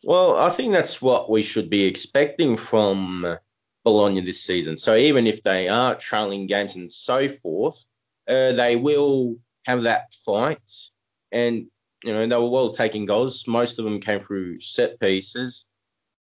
Well, 0.03 0.37
I 0.37 0.51
think 0.51 0.73
that's 0.73 1.01
what 1.01 1.31
we 1.31 1.45
should 1.45 1.71
be 1.71 1.85
expecting 1.85 2.57
from 2.57 3.39
Bologna 3.85 4.23
this 4.23 4.43
season. 4.43 4.77
So 4.77 4.97
even 4.97 5.29
if 5.29 5.45
they 5.45 5.69
are 5.69 5.95
trailing 5.95 6.49
games 6.49 6.75
and 6.75 6.91
so 6.91 7.29
forth, 7.29 7.85
uh, 8.29 8.53
they 8.53 8.77
will 8.77 9.37
have 9.65 9.85
that 9.85 10.13
fight. 10.25 10.71
And, 11.31 11.67
you 12.05 12.13
know, 12.13 12.27
they 12.27 12.37
were 12.37 12.49
well 12.49 12.73
taking 12.73 13.07
goals. 13.07 13.47
Most 13.47 13.79
of 13.79 13.85
them 13.85 14.01
came 14.01 14.21
through 14.21 14.61
set 14.61 14.99
pieces 15.01 15.67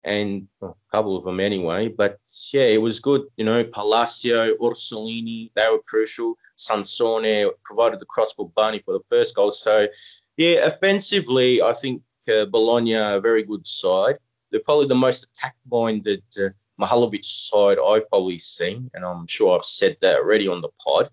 and 0.03 0.47
a 0.61 0.69
couple 0.91 1.15
of 1.17 1.23
them 1.23 1.39
anyway. 1.39 1.87
But 1.87 2.19
yeah, 2.51 2.63
it 2.63 2.81
was 2.81 2.99
good. 2.99 3.23
You 3.37 3.45
know, 3.45 3.63
Palacio, 3.63 4.55
Orsolini, 4.57 5.51
they 5.55 5.67
were 5.69 5.81
crucial. 5.85 6.37
Sansone 6.55 7.51
provided 7.63 7.99
the 7.99 8.05
cross 8.05 8.31
for 8.33 8.49
Bani 8.49 8.79
for 8.79 8.93
the 8.93 9.03
first 9.09 9.35
goal. 9.35 9.51
So 9.51 9.87
yeah, 10.37 10.65
offensively, 10.65 11.61
I 11.61 11.73
think 11.73 12.01
uh, 12.31 12.45
Bologna 12.45 12.95
are 12.95 13.17
a 13.17 13.21
very 13.21 13.43
good 13.43 13.65
side. 13.65 14.17
They're 14.49 14.61
probably 14.61 14.87
the 14.87 14.95
most 14.95 15.23
attack-minded 15.25 16.23
uh, 16.37 16.49
side 17.21 17.77
I've 17.79 18.09
probably 18.09 18.37
seen, 18.37 18.89
and 18.93 19.05
I'm 19.05 19.27
sure 19.27 19.57
I've 19.57 19.65
said 19.65 19.97
that 20.01 20.17
already 20.17 20.47
on 20.47 20.61
the 20.61 20.69
pod. 20.83 21.09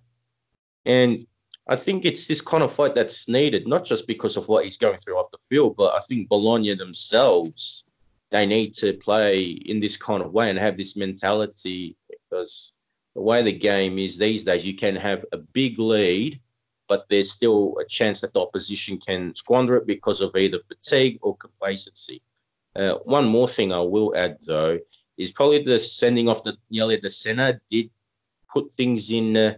And 0.85 1.27
I 1.69 1.77
think 1.77 2.05
it's 2.05 2.27
this 2.27 2.41
kind 2.41 2.63
of 2.63 2.75
fight 2.75 2.95
that's 2.95 3.29
needed, 3.29 3.67
not 3.67 3.85
just 3.85 4.07
because 4.07 4.37
of 4.37 4.49
what 4.49 4.65
he's 4.65 4.79
going 4.79 4.99
through 4.99 5.19
off 5.19 5.31
the 5.31 5.39
field, 5.51 5.77
but 5.77 5.95
I 5.95 6.01
think 6.01 6.29
Bologna 6.29 6.75
themselves, 6.75 7.85
they 8.31 8.47
need 8.47 8.73
to 8.75 8.95
play 8.95 9.43
in 9.43 9.79
this 9.79 9.97
kind 9.97 10.23
of 10.23 10.33
way 10.33 10.49
and 10.49 10.59
have 10.59 10.79
this 10.79 10.97
mentality 10.97 11.97
because 12.09 12.73
the 13.15 13.21
way 13.21 13.43
the 13.43 13.53
game 13.53 13.99
is 13.99 14.17
these 14.17 14.45
days, 14.45 14.65
you 14.65 14.77
can 14.77 14.97
have 14.97 15.25
a 15.33 15.37
big 15.37 15.79
lead, 15.79 16.41
but 16.89 17.07
there's 17.11 17.33
still 17.33 17.77
a 17.79 17.85
chance 17.85 18.23
that 18.23 18.33
the 18.33 18.41
opposition 18.41 18.99
can 18.99 19.35
squander 19.35 19.77
it 19.77 19.87
because 19.87 20.23
of 20.23 20.35
either 20.37 20.61
fatigue 20.69 21.19
or 21.21 21.37
complacency. 21.37 22.23
Uh, 22.75 22.95
one 23.05 23.27
more 23.27 23.49
thing 23.49 23.73
I 23.73 23.81
will 23.81 24.15
add, 24.17 24.39
though, 24.47 24.79
is 25.19 25.33
probably 25.33 25.63
the 25.65 25.79
sending 25.79 26.29
off 26.29 26.45
the 26.45 26.57
Yelia 26.73 27.03
Dessena 27.03 27.61
did 27.71 27.91
put 28.51 28.73
things 28.73 29.11
in 29.11 29.37
uh, 29.37 29.55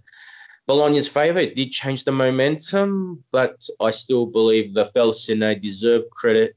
Bologna's 0.71 1.09
favour. 1.09 1.41
It 1.41 1.57
did 1.57 1.73
change 1.73 2.05
the 2.05 2.13
momentum, 2.13 3.25
but 3.33 3.61
I 3.81 3.91
still 3.91 4.25
believe 4.25 4.73
the 4.73 4.85
Felsine 4.85 5.61
deserve 5.61 6.09
credit 6.13 6.55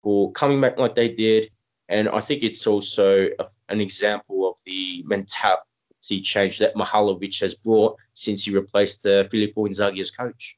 for 0.00 0.30
coming 0.30 0.60
back 0.60 0.78
like 0.78 0.94
they 0.94 1.08
did. 1.08 1.50
And 1.88 2.08
I 2.08 2.20
think 2.20 2.44
it's 2.44 2.68
also 2.68 3.28
a, 3.36 3.46
an 3.68 3.80
example 3.80 4.48
of 4.48 4.58
the 4.64 5.02
mentality 5.08 6.20
change 6.22 6.60
that 6.60 6.76
Mihailovic 6.76 7.40
has 7.40 7.54
brought 7.54 7.96
since 8.14 8.44
he 8.44 8.52
replaced 8.52 9.04
uh, 9.04 9.24
Filippo 9.24 9.66
Inzaghi 9.66 10.02
as 10.02 10.12
coach. 10.12 10.56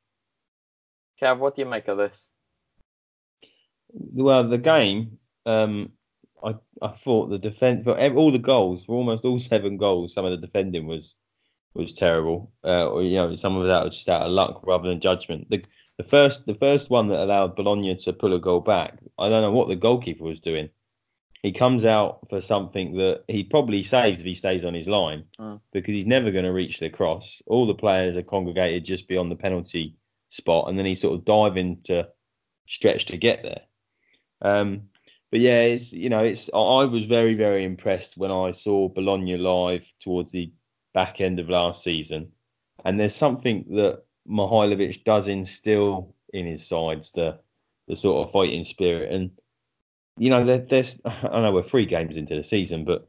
Kev, 1.22 1.38
what 1.38 1.57
do 1.57 1.62
you 1.62 1.68
make 1.68 1.88
of 1.88 1.96
this? 1.96 2.28
Well, 3.94 4.46
the 4.46 4.59
game, 4.59 5.16
um, 5.46 5.92
I 6.44 6.57
I 6.82 6.88
thought 6.88 7.30
the 7.30 7.38
defense, 7.38 7.80
but 7.82 7.98
all 8.12 8.30
the 8.30 8.38
goals, 8.38 8.84
for 8.84 8.96
almost 8.96 9.24
all 9.24 9.38
seven 9.53 9.78
goals, 9.78 10.12
some 10.12 10.26
of 10.26 10.32
the 10.32 10.46
defending 10.46 10.86
was 10.86 11.16
was 11.75 11.93
terrible. 11.93 12.51
Uh, 12.64 12.87
or 12.89 13.03
you 13.03 13.16
know, 13.16 13.35
some 13.37 13.57
of 13.57 13.66
that 13.66 13.85
was 13.85 13.97
just 13.97 14.09
out 14.09 14.23
of 14.27 14.33
luck 14.33 14.61
rather 14.66 14.89
than 14.89 15.01
judgment. 15.01 15.49
The 15.51 15.62
the 15.99 16.05
first 16.05 16.47
the 16.47 16.55
first 16.55 16.91
one 16.91 17.09
that 17.09 17.23
allowed 17.23 17.57
Bologna 17.57 17.95
to 17.97 18.12
pull 18.12 18.35
a 18.35 18.41
goal 18.41 18.61
back, 18.61 18.99
I 19.18 19.29
don't 19.29 19.43
know 19.43 19.53
what 19.53 19.68
the 19.68 19.77
goalkeeper 19.77 20.25
was 20.25 20.41
doing. 20.41 20.71
He 21.43 21.53
comes 21.53 21.87
out 21.87 22.27
for 22.29 22.41
something 22.43 22.99
that 22.99 23.25
he 23.27 23.45
probably 23.45 23.83
saves 23.83 24.21
if 24.21 24.27
he 24.27 24.35
stays 24.35 24.64
on 24.64 24.75
his 24.75 24.87
line 24.89 25.25
Mm. 25.39 25.61
because 25.73 25.93
he's 25.95 26.07
never 26.07 26.31
going 26.31 26.45
to 26.45 26.53
reach 26.53 26.79
the 26.81 26.91
cross. 26.91 27.41
All 27.47 27.66
the 27.66 27.75
players 27.75 28.14
are 28.16 28.23
congregated 28.23 28.85
just 28.85 29.09
beyond 29.09 29.31
the 29.31 29.37
penalty 29.37 29.97
spot, 30.29 30.68
and 30.68 30.79
then 30.79 30.85
he's 30.87 31.01
sort 31.01 31.14
of 31.14 31.25
diving 31.25 31.81
to 31.85 32.09
stretch 32.66 33.07
to 33.07 33.16
get 33.16 33.43
there. 33.43 33.62
Um, 34.43 34.83
but 35.31 35.41
yeah, 35.41 35.62
it's 35.62 35.93
you 35.93 36.09
know, 36.11 36.25
it's 36.25 36.51
I 36.53 36.59
I 36.59 36.85
was 36.85 37.05
very 37.05 37.35
very 37.35 37.64
impressed 37.64 38.16
when 38.16 38.31
I 38.31 38.51
saw 38.51 38.89
Bologna 38.89 39.37
live 39.37 39.91
towards 40.01 40.33
the 40.33 40.53
back 40.93 41.20
end 41.20 41.38
of 41.38 41.49
last 41.49 41.82
season, 41.82 42.32
and 42.84 42.99
there's 42.99 43.14
something 43.14 43.64
that 43.70 44.03
Mihailovic 44.28 45.05
does 45.05 45.28
instill 45.28 46.14
in 46.32 46.47
his 46.47 46.66
sides 46.66 47.12
the 47.12 47.38
the 47.88 47.97
sort 47.97 48.26
of 48.26 48.32
fighting 48.32 48.64
spirit, 48.64 49.12
and 49.12 49.30
you 50.16 50.30
know, 50.30 50.45
there's 50.59 51.01
I 51.05 51.41
know 51.41 51.53
we're 51.53 51.62
three 51.62 51.86
games 51.86 52.16
into 52.16 52.34
the 52.36 52.45
season, 52.45 52.84
but 52.84 53.09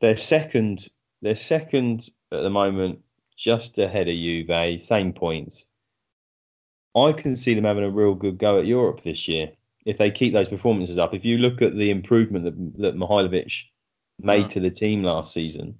they're 0.00 0.16
second. 0.16 0.88
They're 1.22 1.34
second 1.34 2.08
at 2.30 2.42
the 2.42 2.50
moment, 2.50 3.00
just 3.36 3.78
ahead 3.78 4.08
of 4.08 4.14
Juve, 4.14 4.80
same 4.80 5.12
points. 5.12 5.66
I 6.96 7.12
can 7.12 7.36
see 7.36 7.54
them 7.54 7.64
having 7.64 7.84
a 7.84 7.90
real 7.90 8.14
good 8.14 8.38
go 8.38 8.58
at 8.58 8.66
Europe 8.66 9.02
this 9.02 9.28
year 9.28 9.50
if 9.84 9.98
they 9.98 10.10
keep 10.10 10.32
those 10.32 10.48
performances 10.48 10.98
up. 10.98 11.14
If 11.14 11.24
you 11.24 11.38
look 11.38 11.62
at 11.62 11.74
the 11.74 11.90
improvement 11.90 12.44
that 12.44 12.82
that 12.82 12.96
Mihailovic 12.96 13.64
made 14.20 14.46
Mm. 14.46 14.50
to 14.50 14.60
the 14.60 14.70
team 14.70 15.02
last 15.02 15.32
season, 15.32 15.78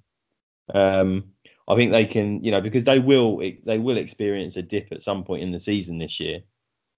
um, 0.74 1.24
I 1.66 1.76
think 1.76 1.92
they 1.92 2.06
can, 2.06 2.42
you 2.42 2.50
know, 2.50 2.60
because 2.60 2.84
they 2.84 2.98
will 2.98 3.38
they 3.64 3.78
will 3.78 3.98
experience 3.98 4.56
a 4.56 4.62
dip 4.62 4.88
at 4.90 5.02
some 5.02 5.24
point 5.24 5.42
in 5.42 5.52
the 5.52 5.60
season 5.60 5.98
this 5.98 6.18
year. 6.18 6.40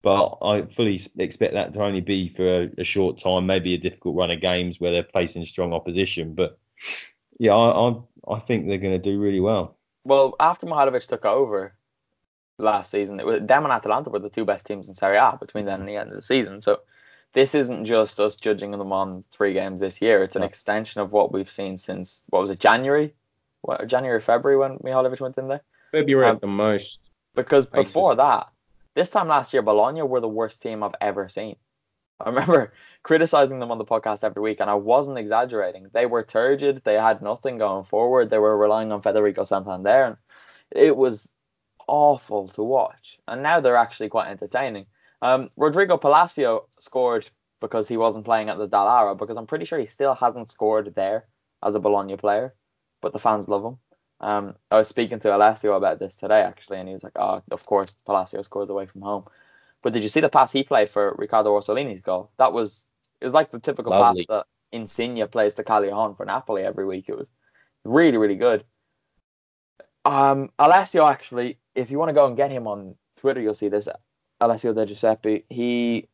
But 0.03 0.39
I 0.43 0.63
fully 0.63 1.01
expect 1.19 1.55
that 1.55 1.75
to 1.75 1.83
only 1.83 2.01
be 2.01 2.31
for 2.31 2.63
a, 2.63 2.71
a 2.79 2.85
short 2.85 3.19
time, 3.19 3.47
maybe 3.47 3.75
a 3.75 3.79
difficult 3.79 4.17
run 4.17 4.31
of 4.31 4.41
games 4.41 4.81
where 4.81 4.93
they're 4.93 5.07
facing 5.13 5.45
strong 5.45 5.75
opposition. 5.75 6.35
But 6.35 6.59
yeah, 7.39 7.55
I 7.55 7.91
I, 7.91 8.35
I 8.37 8.41
think 8.41 8.67
they're 8.67 8.79
going 8.79 9.01
to 9.01 9.11
do 9.11 9.21
really 9.21 9.41
well. 9.41 9.77
Well, 10.05 10.35
after 10.41 10.67
Mihailovic 10.67 11.07
took 11.07 11.27
over 11.27 11.75
last 12.59 12.91
season, 12.91 13.21
it 13.21 13.27
was 13.27 13.41
them 13.41 13.65
and 13.65 13.73
Atalanta 13.73 14.11
were 14.11 14.19
the 14.19 14.31
two 14.31 14.45
best 14.45 14.67
teams 14.67 14.89
in 14.89 14.95
Serie 14.95 15.19
A 15.19 15.37
between 15.39 15.67
then 15.67 15.81
and 15.81 15.89
the 15.89 15.97
end 15.97 16.11
of 16.11 16.17
the 16.17 16.23
season. 16.23 16.63
So 16.63 16.81
this 17.33 17.55
isn't 17.55 17.85
just 17.85 18.19
us 18.19 18.37
judging 18.37 18.71
them 18.71 18.93
on 18.93 19.25
three 19.33 19.53
games 19.53 19.81
this 19.81 20.01
year. 20.01 20.23
It's 20.23 20.37
an 20.37 20.41
No. 20.41 20.47
extension 20.47 21.01
of 21.01 21.13
what 21.13 21.33
we've 21.33 21.51
seen 21.51 21.77
since 21.77 22.23
what 22.29 22.43
was 22.43 22.51
it, 22.51 22.59
January? 22.59 23.15
What, 23.63 23.87
January, 23.87 24.21
February 24.21 24.59
when 24.59 24.79
Mihailovic 24.79 25.21
went 25.21 25.39
in 25.39 25.49
there? 25.49 25.63
February 25.93 26.29
Um, 26.29 26.37
at 26.37 26.41
the 26.41 26.47
most. 26.47 27.01
Because 27.35 27.67
before 27.67 28.11
just- 28.15 28.19
that, 28.19 28.49
this 28.95 29.11
time 29.11 29.29
last 29.29 29.53
year, 29.53 29.63
Bologna 29.63 30.03
were 30.03 30.21
the 30.21 30.29
worst 30.29 30.63
team 30.63 30.83
I've 30.83 30.95
ever 31.01 31.29
seen. 31.29 31.57
I 32.19 32.29
remember 32.29 32.73
criticizing 33.03 33.61
them 33.61 33.71
on 33.71 33.79
the 33.79 33.85
podcast 33.85 34.25
every 34.25 34.43
week, 34.43 34.61
and 34.61 34.69
I 34.69 34.75
wasn't 34.75 35.19
exaggerating. 35.19 35.87
They 35.93 36.07
were 36.07 36.23
turgid. 36.23 36.83
They 36.85 36.95
had 36.95 37.23
nothing 37.23 37.59
going 37.59 37.85
forward. 37.85 38.29
They 38.31 38.39
were 38.39 38.57
relying 38.57 38.93
on 38.93 39.01
Federico 39.03 39.45
Santander, 39.45 40.05
and 40.05 40.17
it 40.71 40.97
was 40.97 41.31
awful 41.87 42.49
to 42.49 42.63
watch. 42.63 43.19
And 43.27 43.43
now 43.43 43.61
they're 43.61 43.77
actually 43.77 44.09
quite 44.11 44.29
entertaining. 44.29 44.87
Um, 45.23 45.51
Rodrigo 45.57 45.97
Palacio 45.97 46.67
scored 46.81 47.29
because 47.61 47.89
he 47.89 47.97
wasn't 47.97 48.25
playing 48.25 48.49
at 48.49 48.59
the 48.59 48.69
Dall'Ara, 48.69 49.17
because 49.17 49.37
I'm 49.37 49.47
pretty 49.47 49.65
sure 49.65 49.79
he 49.79 49.87
still 49.87 50.15
hasn't 50.15 50.51
scored 50.51 50.95
there 50.95 51.27
as 51.63 51.75
a 51.75 51.81
Bologna 51.81 52.17
player, 52.17 52.55
but 53.01 53.13
the 53.13 53.19
fans 53.19 53.49
love 53.49 53.65
him. 53.65 53.79
Um, 54.21 54.55
I 54.71 54.77
was 54.77 54.89
speaking 54.89 55.21
to 55.21 55.35
Alessio 55.35 55.75
about 55.75 55.99
this 55.99 56.17
today 56.17 56.43
actually, 56.43 56.79
and 56.79 56.89
he 56.89 56.95
was 56.95 57.03
like, 57.03 57.17
"Oh, 57.17 57.43
of 57.51 57.65
course, 57.65 57.91
Palacio 58.05 58.43
scores 58.43 58.71
away 58.71 58.87
from 58.87 59.03
home." 59.03 59.25
But 59.83 59.95
did 59.95 60.03
you 60.03 60.09
see 60.09 60.21
the 60.21 60.29
pass 60.29 60.53
he 60.53 60.63
played 60.63 60.91
for 60.91 61.15
Riccardo 61.17 61.51
Orsolini's 61.51 62.03
goal? 62.03 62.31
That 62.37 62.53
was 62.53 62.85
it 63.21 63.25
was 63.25 63.35
like 63.35 63.51
the 63.51 63.59
typical 63.59 63.93
Lovely. 63.93 64.27
pass 64.27 64.37
that 64.37 64.47
Insigne 64.73 65.27
plays 65.29 65.55
to 65.55 65.65
Callejón 65.65 66.17
for 66.17 66.27
Napoli 66.27 66.63
every 66.63 66.85
week. 66.85 67.09
It 67.09 67.17
was 67.17 67.29
really, 67.85 68.19
really 68.19 68.37
good. 68.37 68.65
Um, 70.05 70.51
Alessio 70.59 71.07
actually, 71.07 71.59
if 71.75 71.91
you 71.91 71.99
want 71.99 72.11
to 72.11 72.15
go 72.15 72.27
and 72.27 72.37
get 72.37 72.51
him 72.51 72.67
on 72.67 72.95
Twitter, 73.17 73.41
you'll 73.41 73.55
see 73.55 73.69
this. 73.69 73.89
Alessio 74.41 74.73
De 74.73 74.87
Giuseppe, 74.87 75.45
he 75.51 76.09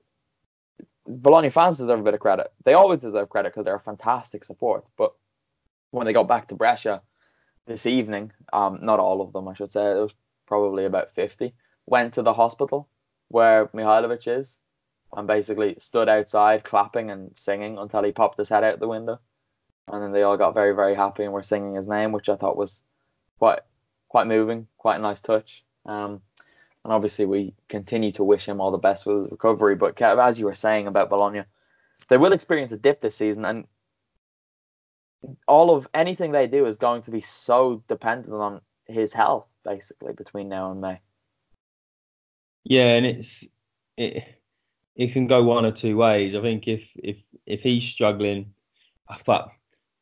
Bologna 1.07 1.51
fans 1.51 1.78
deserve 1.78 2.01
a 2.01 2.03
bit 2.03 2.14
of 2.14 2.20
credit. 2.20 2.53
They 2.64 2.74
always 2.74 3.01
deserve 3.01 3.28
credit 3.28 3.53
because 3.53 3.64
they're 3.64 3.76
a 3.76 3.80
fantastic 3.80 4.45
support. 4.45 4.84
But 4.97 5.12
when 5.97 6.05
they 6.05 6.12
got 6.12 6.28
back 6.28 6.49
to 6.49 6.55
Brescia 6.55 7.01
this 7.66 7.86
evening, 7.86 8.30
um, 8.53 8.80
not 8.82 9.01
all 9.01 9.22
of 9.22 9.32
them, 9.32 9.49
I 9.49 9.55
should 9.55 9.72
say, 9.72 9.92
it 9.92 9.94
was 10.03 10.12
probably 10.47 10.84
about 10.84 11.12
50, 11.12 11.55
went 11.86 12.14
to 12.14 12.22
the 12.22 12.34
hospital 12.34 12.86
where 13.28 13.68
Mihailovic 13.68 14.28
is 14.38 14.59
and 15.16 15.26
basically 15.26 15.76
stood 15.78 16.11
outside 16.11 16.64
clapping 16.64 17.11
and 17.11 17.30
singing 17.34 17.78
until 17.78 18.03
he 18.03 18.12
popped 18.12 18.36
his 18.36 18.51
head 18.51 18.62
out 18.62 18.78
the 18.78 18.86
window. 18.86 19.18
And 19.88 20.03
then 20.03 20.12
they 20.12 20.22
all 20.22 20.36
got 20.36 20.53
very, 20.53 20.74
very 20.74 20.94
happy 20.94 21.24
and 21.24 21.32
were 21.32 21.42
singing 21.42 21.76
his 21.76 21.88
name, 21.88 22.12
which 22.12 22.28
I 22.28 22.36
thought 22.36 22.59
was 22.59 22.82
quite 23.38 23.61
quite 24.11 24.26
moving, 24.26 24.66
quite 24.76 24.97
a 24.97 25.03
nice 25.03 25.22
touch. 25.22 25.64
Um, 25.86 26.20
and 26.84 26.92
obviously, 26.92 27.24
we 27.24 27.55
continue 27.68 28.12
to 28.12 28.24
wish 28.24 28.47
him 28.47 28.61
all 28.61 28.70
the 28.70 28.78
best 28.78 29.07
with 29.07 29.18
his 29.18 29.30
recovery. 29.30 29.76
But 29.76 30.01
as 30.03 30.38
you 30.38 30.44
were 30.44 30.55
saying 30.55 30.88
about 30.88 31.09
Bologna, 31.09 31.44
they 32.09 32.18
will 32.18 32.32
experience 32.32 32.72
a 32.72 32.76
dip 32.76 33.01
this 33.01 33.16
season, 33.16 33.44
and 33.44 33.66
all 35.49 35.75
of 35.75 35.87
anything 35.95 36.33
they 36.33 36.47
do 36.47 36.67
is 36.67 36.77
going 36.77 37.03
to 37.03 37.11
be 37.11 37.21
so 37.21 37.83
dependent 37.89 38.35
on 38.35 38.61
his 38.87 39.12
health, 39.12 39.47
basically, 39.64 40.12
between 40.12 40.49
now 40.49 40.71
and 40.71 40.81
May. 40.81 41.01
Yeah, 42.64 42.95
and 42.95 43.07
it's 43.07 43.45
it 43.97 44.25
it 44.95 45.12
can 45.12 45.27
go 45.27 45.43
one 45.43 45.64
or 45.64 45.73
two 45.73 45.97
ways. 45.97 46.35
I 46.35 46.43
think 46.43 46.67
if 46.67 46.83
if 46.97 47.17
if 47.47 47.61
he's 47.61 47.85
struggling, 47.85 48.53
ah, 49.09 49.19
but 49.25 49.51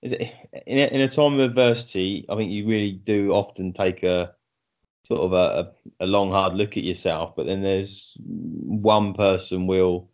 it 0.02 0.32
in 0.66 0.78
a, 0.78 0.86
in 0.86 1.00
a 1.00 1.08
time 1.08 1.34
of 1.34 1.40
adversity, 1.40 2.26
I 2.28 2.36
think 2.36 2.50
you 2.50 2.66
really 2.66 2.92
do 2.92 3.32
often 3.32 3.72
take 3.72 4.02
a 4.02 4.34
sort 5.04 5.20
of 5.20 5.32
a, 5.34 5.72
a 6.00 6.06
long 6.06 6.30
hard 6.30 6.54
look 6.54 6.76
at 6.76 6.84
yourself. 6.84 7.36
But 7.36 7.46
then 7.46 7.62
there's 7.62 8.16
one 8.24 9.14
person 9.14 9.66
will 9.66 10.10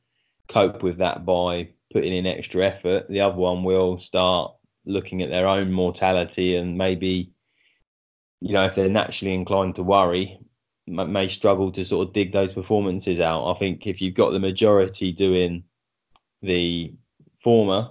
cope 0.48 0.82
with 0.82 0.98
that 0.98 1.24
by 1.24 1.68
putting 1.92 2.12
in 2.12 2.26
extra 2.26 2.66
effort. 2.66 3.08
The 3.08 3.20
other 3.20 3.36
one 3.36 3.62
will 3.62 3.98
start 3.98 4.52
looking 4.90 5.22
at 5.22 5.30
their 5.30 5.46
own 5.46 5.72
mortality 5.72 6.56
and 6.56 6.76
maybe, 6.76 7.32
you 8.40 8.52
know, 8.52 8.64
if 8.66 8.74
they're 8.74 8.88
naturally 8.88 9.34
inclined 9.34 9.76
to 9.76 9.82
worry, 9.82 10.38
may 10.86 11.28
struggle 11.28 11.70
to 11.72 11.84
sort 11.84 12.08
of 12.08 12.14
dig 12.14 12.32
those 12.32 12.52
performances 12.52 13.20
out. 13.20 13.50
I 13.50 13.58
think 13.58 13.86
if 13.86 14.00
you've 14.00 14.14
got 14.14 14.30
the 14.30 14.40
majority 14.40 15.12
doing 15.12 15.64
the 16.42 16.94
former 17.42 17.90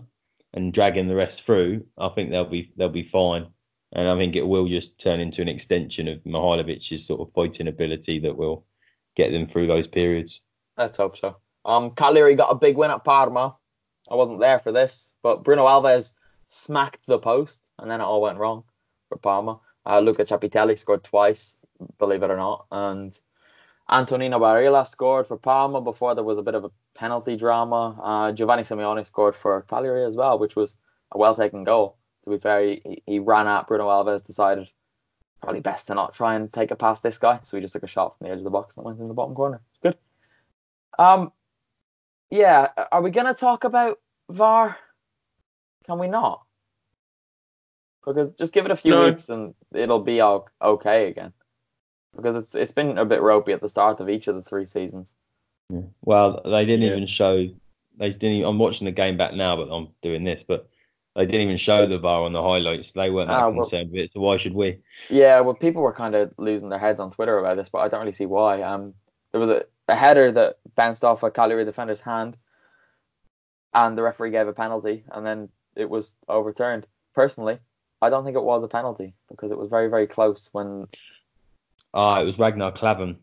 and 0.53 0.73
dragging 0.73 1.07
the 1.07 1.15
rest 1.15 1.43
through, 1.43 1.85
I 1.97 2.09
think 2.09 2.29
they'll 2.29 2.45
be 2.45 2.71
they'll 2.75 2.89
be 2.89 3.03
fine. 3.03 3.47
And 3.91 4.07
I 4.07 4.15
think 4.17 4.35
it 4.35 4.47
will 4.47 4.67
just 4.67 4.99
turn 4.99 5.19
into 5.19 5.41
an 5.41 5.47
extension 5.47 6.07
of 6.07 6.23
Mihailovic's 6.23 7.05
sort 7.05 7.21
of 7.21 7.33
fighting 7.33 7.67
ability 7.67 8.19
that 8.19 8.37
will 8.37 8.65
get 9.15 9.31
them 9.31 9.47
through 9.47 9.67
those 9.67 9.87
periods. 9.87 10.41
Let's 10.77 10.97
hope 10.97 11.17
so. 11.17 11.37
Um, 11.65 11.91
Cagliari 11.91 12.35
got 12.35 12.51
a 12.51 12.55
big 12.55 12.77
win 12.77 12.91
at 12.91 13.03
Parma. 13.03 13.57
I 14.09 14.15
wasn't 14.15 14.39
there 14.39 14.59
for 14.59 14.71
this, 14.71 15.11
but 15.23 15.43
Bruno 15.43 15.65
Alves 15.65 16.13
smacked 16.49 17.05
the 17.07 17.19
post, 17.19 17.61
and 17.77 17.89
then 17.89 18.01
it 18.01 18.03
all 18.03 18.21
went 18.21 18.37
wrong 18.37 18.63
for 19.07 19.17
Parma. 19.17 19.59
Uh, 19.85 19.99
Luca 19.99 20.25
Ceppitelli 20.25 20.77
scored 20.77 21.03
twice, 21.03 21.55
believe 21.97 22.23
it 22.23 22.31
or 22.31 22.37
not, 22.37 22.65
and 22.71 23.17
Antonino 23.89 24.39
Barilla 24.39 24.87
scored 24.87 25.27
for 25.27 25.37
Parma 25.37 25.81
before 25.81 26.13
there 26.13 26.23
was 26.23 26.37
a 26.37 26.43
bit 26.43 26.55
of 26.55 26.65
a 26.65 26.71
penalty 26.93 27.35
drama. 27.35 27.99
Uh, 28.01 28.31
Giovanni 28.31 28.63
Simeone 28.63 29.05
scored 29.05 29.35
for 29.35 29.61
Cagliari 29.63 30.05
as 30.05 30.15
well, 30.15 30.37
which 30.37 30.55
was 30.55 30.75
a 31.11 31.17
well 31.17 31.35
taken 31.35 31.63
goal. 31.63 31.97
To 32.25 32.31
be 32.31 32.37
fair, 32.37 32.61
he, 32.61 33.01
he 33.05 33.19
ran 33.19 33.47
at 33.47 33.67
Bruno 33.67 33.87
Alves, 33.87 34.23
decided 34.23 34.69
probably 35.41 35.61
best 35.61 35.87
to 35.87 35.95
not 35.95 36.13
try 36.13 36.35
and 36.35 36.51
take 36.51 36.71
it 36.71 36.75
past 36.75 37.01
this 37.01 37.17
guy, 37.17 37.39
so 37.43 37.57
he 37.57 37.61
just 37.61 37.73
took 37.73 37.83
a 37.83 37.87
shot 37.87 38.17
from 38.17 38.27
the 38.27 38.33
edge 38.33 38.39
of 38.39 38.43
the 38.43 38.49
box 38.49 38.77
and 38.77 38.85
went 38.85 38.99
in 38.99 39.07
the 39.07 39.13
bottom 39.13 39.33
corner. 39.33 39.61
It's 39.71 39.79
good. 39.79 39.97
Um, 40.99 41.31
yeah, 42.29 42.69
are 42.91 43.01
we 43.01 43.09
gonna 43.09 43.33
talk 43.33 43.63
about 43.63 43.99
VAR? 44.29 44.77
Can 45.89 45.97
we 45.97 46.07
not? 46.07 46.43
Because 48.05 48.29
just 48.37 48.53
give 48.53 48.65
it 48.65 48.71
a 48.71 48.75
few 48.75 48.91
No. 48.91 49.05
weeks 49.05 49.27
and 49.29 49.55
it'll 49.73 50.03
be 50.03 50.21
all 50.21 50.47
okay 50.61 51.07
again. 51.07 51.33
Because 52.15 52.35
it's 52.35 52.53
it's 52.53 52.71
been 52.71 52.99
a 52.99 53.05
bit 53.05 53.23
ropey 53.23 53.53
at 53.53 53.61
the 53.61 53.67
start 53.69 53.99
of 53.99 54.07
each 54.07 54.27
of 54.27 54.35
the 54.35 54.43
three 54.43 54.67
seasons. 54.67 55.15
Yeah. 55.71 55.81
Well, 56.03 56.41
they 56.45 56.63
didn't 56.65 56.83
Yeah. 56.85 56.91
even 56.91 57.07
show. 57.07 57.47
They 57.97 58.11
didn't. 58.11 58.37
Even, 58.37 58.49
I'm 58.49 58.59
watching 58.59 58.85
the 58.85 58.91
game 58.91 59.17
back 59.17 59.33
now, 59.33 59.55
but 59.55 59.69
I'm 59.75 59.89
doing 60.03 60.23
this. 60.23 60.43
But 60.43 60.69
they 61.15 61.25
didn't 61.25 61.41
even 61.41 61.57
show 61.57 61.87
the 61.87 61.97
VAR 61.97 62.21
on 62.23 62.33
the 62.33 62.41
highlights. 62.43 62.91
They 62.91 63.09
weren't 63.09 63.29
that 63.29 63.39
Ah, 63.39 63.49
well- 63.49 63.61
concerned 63.63 63.91
with 63.91 64.01
it. 64.01 64.11
So 64.11 64.19
why 64.19 64.37
should 64.37 64.53
we? 64.53 64.79
Yeah, 65.09 65.39
well, 65.41 65.55
people 65.55 65.81
were 65.81 65.93
kind 65.93 66.13
of 66.13 66.31
losing 66.37 66.69
their 66.69 66.77
heads 66.79 66.99
on 66.99 67.09
Twitter 67.11 67.39
about 67.39 67.57
this, 67.57 67.69
but 67.69 67.79
I 67.79 67.87
don't 67.87 68.01
really 68.01 68.11
see 68.11 68.27
why. 68.27 68.61
Um, 68.61 68.93
there 69.31 69.41
was 69.41 69.49
a, 69.49 69.65
a 69.87 69.95
header 69.95 70.31
that 70.33 70.59
bounced 70.75 71.03
off 71.03 71.23
a 71.23 71.31
Cagliari 71.31 71.65
defender's 71.65 72.01
hand, 72.01 72.37
and 73.73 73.97
the 73.97 74.01
referee 74.03 74.31
gave 74.31 74.47
a 74.47 74.53
penalty, 74.53 75.03
and 75.11 75.25
then 75.25 75.49
it 75.79 75.89
was 75.89 76.13
overturned. 76.27 76.85
Personally, 77.13 77.59
I 78.01 78.09
don't 78.09 78.23
think 78.23 78.35
it 78.37 78.43
was 78.43 78.63
a 78.63 78.67
penalty 78.67 79.13
because 79.29 79.51
it 79.51 79.57
was 79.57 79.69
very, 79.69 79.89
very 79.89 80.07
close. 80.07 80.49
When 80.51 80.87
Ah, 81.93 82.21
it 82.21 82.25
was 82.25 82.39
Ragnar 82.39 82.71
Klavan. 82.71 83.17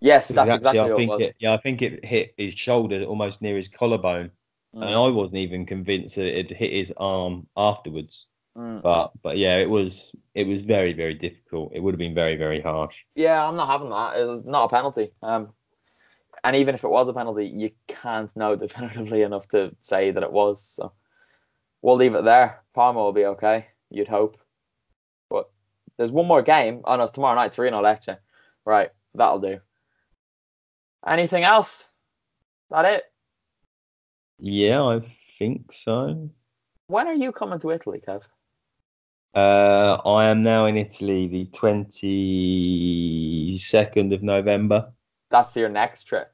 yes, 0.00 0.28
that's 0.28 0.54
exactly 0.54 0.80
I 0.80 0.88
what 0.90 0.92
it 0.92 0.96
think 0.96 1.10
was. 1.10 1.22
it. 1.22 1.36
Yeah, 1.38 1.52
I 1.54 1.58
think 1.58 1.82
it 1.82 2.04
hit 2.04 2.34
his 2.36 2.54
shoulder 2.54 3.04
almost 3.04 3.42
near 3.42 3.56
his 3.56 3.68
collarbone, 3.68 4.30
Mm, 4.74 4.82
and 4.82 4.94
I 4.94 5.08
wasn't 5.08 5.36
even 5.38 5.66
convinced 5.66 6.16
that 6.16 6.38
it 6.38 6.50
hit 6.50 6.72
his 6.72 6.92
arm 6.96 7.46
afterwards. 7.56 8.26
mm. 8.56 8.82
But 8.82 9.12
but 9.22 9.38
yeah, 9.38 9.56
it 9.58 9.68
was 9.70 10.12
it 10.34 10.46
was 10.46 10.62
very 10.62 10.92
very 10.92 11.14
difficult. 11.14 11.72
It 11.74 11.80
would 11.80 11.94
have 11.94 11.98
been 11.98 12.14
very 12.14 12.36
very 12.36 12.60
harsh. 12.60 13.04
Yeah, 13.14 13.46
I'm 13.46 13.56
not 13.56 13.68
having 13.68 13.90
that. 13.90 14.16
It's 14.16 14.46
not 14.46 14.64
a 14.64 14.68
penalty. 14.68 15.12
Um, 15.22 15.52
and 16.44 16.56
even 16.56 16.74
if 16.74 16.84
it 16.84 16.90
was 16.90 17.08
a 17.08 17.12
penalty, 17.12 17.46
you 17.46 17.70
can't 17.88 18.34
know 18.36 18.56
definitively 18.66 19.22
enough 19.22 19.48
to 19.48 19.74
say 19.82 20.10
that 20.10 20.22
it 20.22 20.32
was. 20.32 20.62
So 20.64 20.92
we'll 21.82 21.96
leave 21.96 22.14
it 22.14 22.24
there. 22.24 22.62
Parma 22.74 23.00
will 23.00 23.12
be 23.12 23.26
okay. 23.26 23.66
You'd 23.90 24.08
hope. 24.08 24.38
But 25.28 25.50
there's 25.96 26.10
one 26.10 26.26
more 26.26 26.42
game. 26.42 26.80
Oh 26.84 26.96
no, 26.96 27.04
it's 27.04 27.12
tomorrow 27.12 27.34
night. 27.34 27.52
Torino 27.52 27.82
Lecce. 27.82 28.16
Right, 28.64 28.88
that'll 29.14 29.40
do. 29.40 29.60
Anything 31.06 31.44
else? 31.44 31.86
That 32.70 32.86
it? 32.86 33.04
Yeah, 34.38 34.82
I 34.82 35.02
think 35.38 35.70
so. 35.72 36.30
When 36.86 37.06
are 37.08 37.14
you 37.14 37.32
coming 37.32 37.58
to 37.60 37.70
Italy, 37.70 38.02
Kev? 38.06 38.22
Uh, 39.34 39.96
I 40.04 40.28
am 40.28 40.42
now 40.42 40.66
in 40.66 40.76
Italy 40.76 41.26
the 41.26 41.46
22nd 41.46 44.12
of 44.14 44.22
November. 44.22 44.92
That's 45.30 45.56
your 45.56 45.70
next 45.70 46.04
trip. 46.04 46.30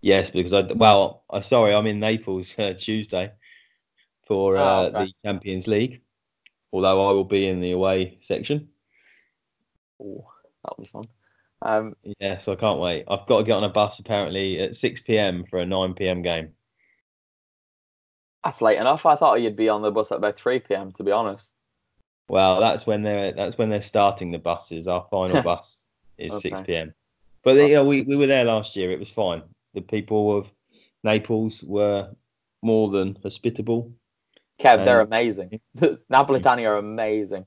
Yes, 0.00 0.30
because 0.30 0.52
I 0.52 0.60
well, 0.72 1.24
I'm 1.28 1.42
sorry, 1.42 1.74
I'm 1.74 1.86
in 1.86 1.98
Naples 1.98 2.56
uh, 2.58 2.74
Tuesday 2.74 3.32
for 4.26 4.56
uh, 4.56 4.62
Oh, 4.62 4.84
okay. 4.86 5.04
the 5.04 5.12
Champions 5.24 5.66
League. 5.66 6.02
Although 6.72 7.08
I 7.08 7.12
will 7.12 7.24
be 7.24 7.46
in 7.46 7.60
the 7.60 7.72
away 7.72 8.18
section. 8.20 8.68
Ooh, 10.02 10.24
that'll 10.62 10.82
be 10.82 10.88
fun. 10.90 11.06
Um, 11.62 11.96
Yeah, 12.20 12.38
so 12.38 12.52
I 12.52 12.56
can't 12.56 12.80
wait. 12.80 13.04
I've 13.08 13.26
got 13.26 13.38
to 13.38 13.44
get 13.44 13.52
on 13.56 13.64
a 13.64 13.68
bus 13.68 13.98
apparently 13.98 14.58
at 14.60 14.76
6 14.76 15.00
p.m. 15.00 15.44
for 15.48 15.58
a 15.58 15.66
9 15.66 15.94
p.m. 15.94 16.22
game. 16.22 16.50
that's 18.44 18.60
late 18.60 18.78
enough. 18.78 19.06
I 19.06 19.16
thought 19.16 19.40
you'd 19.40 19.56
be 19.56 19.68
on 19.68 19.82
the 19.82 19.90
bus 19.90 20.12
at 20.12 20.18
about 20.18 20.36
3 20.36 20.60
p.m. 20.60 20.92
To 20.92 21.02
be 21.02 21.12
honest. 21.12 21.52
Well, 22.28 22.60
that's 22.60 22.86
when 22.86 23.02
they're 23.02 23.32
that's 23.32 23.56
when 23.56 23.70
they're 23.70 23.80
starting 23.80 24.32
the 24.32 24.38
buses. 24.38 24.86
Our 24.88 25.06
final 25.10 25.42
bus 25.50 25.86
is 26.18 26.42
6 26.42 26.60
p.m. 26.66 26.92
But 27.42 27.56
you 27.56 27.74
know, 27.74 27.84
we, 27.84 28.02
we 28.02 28.16
were 28.16 28.26
there 28.26 28.44
last 28.44 28.76
year. 28.76 28.90
It 28.90 28.98
was 28.98 29.10
fine. 29.10 29.42
The 29.74 29.80
people 29.80 30.36
of 30.36 30.48
Naples 31.04 31.62
were 31.62 32.10
more 32.62 32.90
than 32.90 33.16
hospitable. 33.22 33.92
Kev, 34.58 34.84
they're 34.84 35.00
amazing. 35.00 35.60
The 35.74 36.00
Napoletani 36.12 36.66
are 36.68 36.76
amazing. 36.78 37.46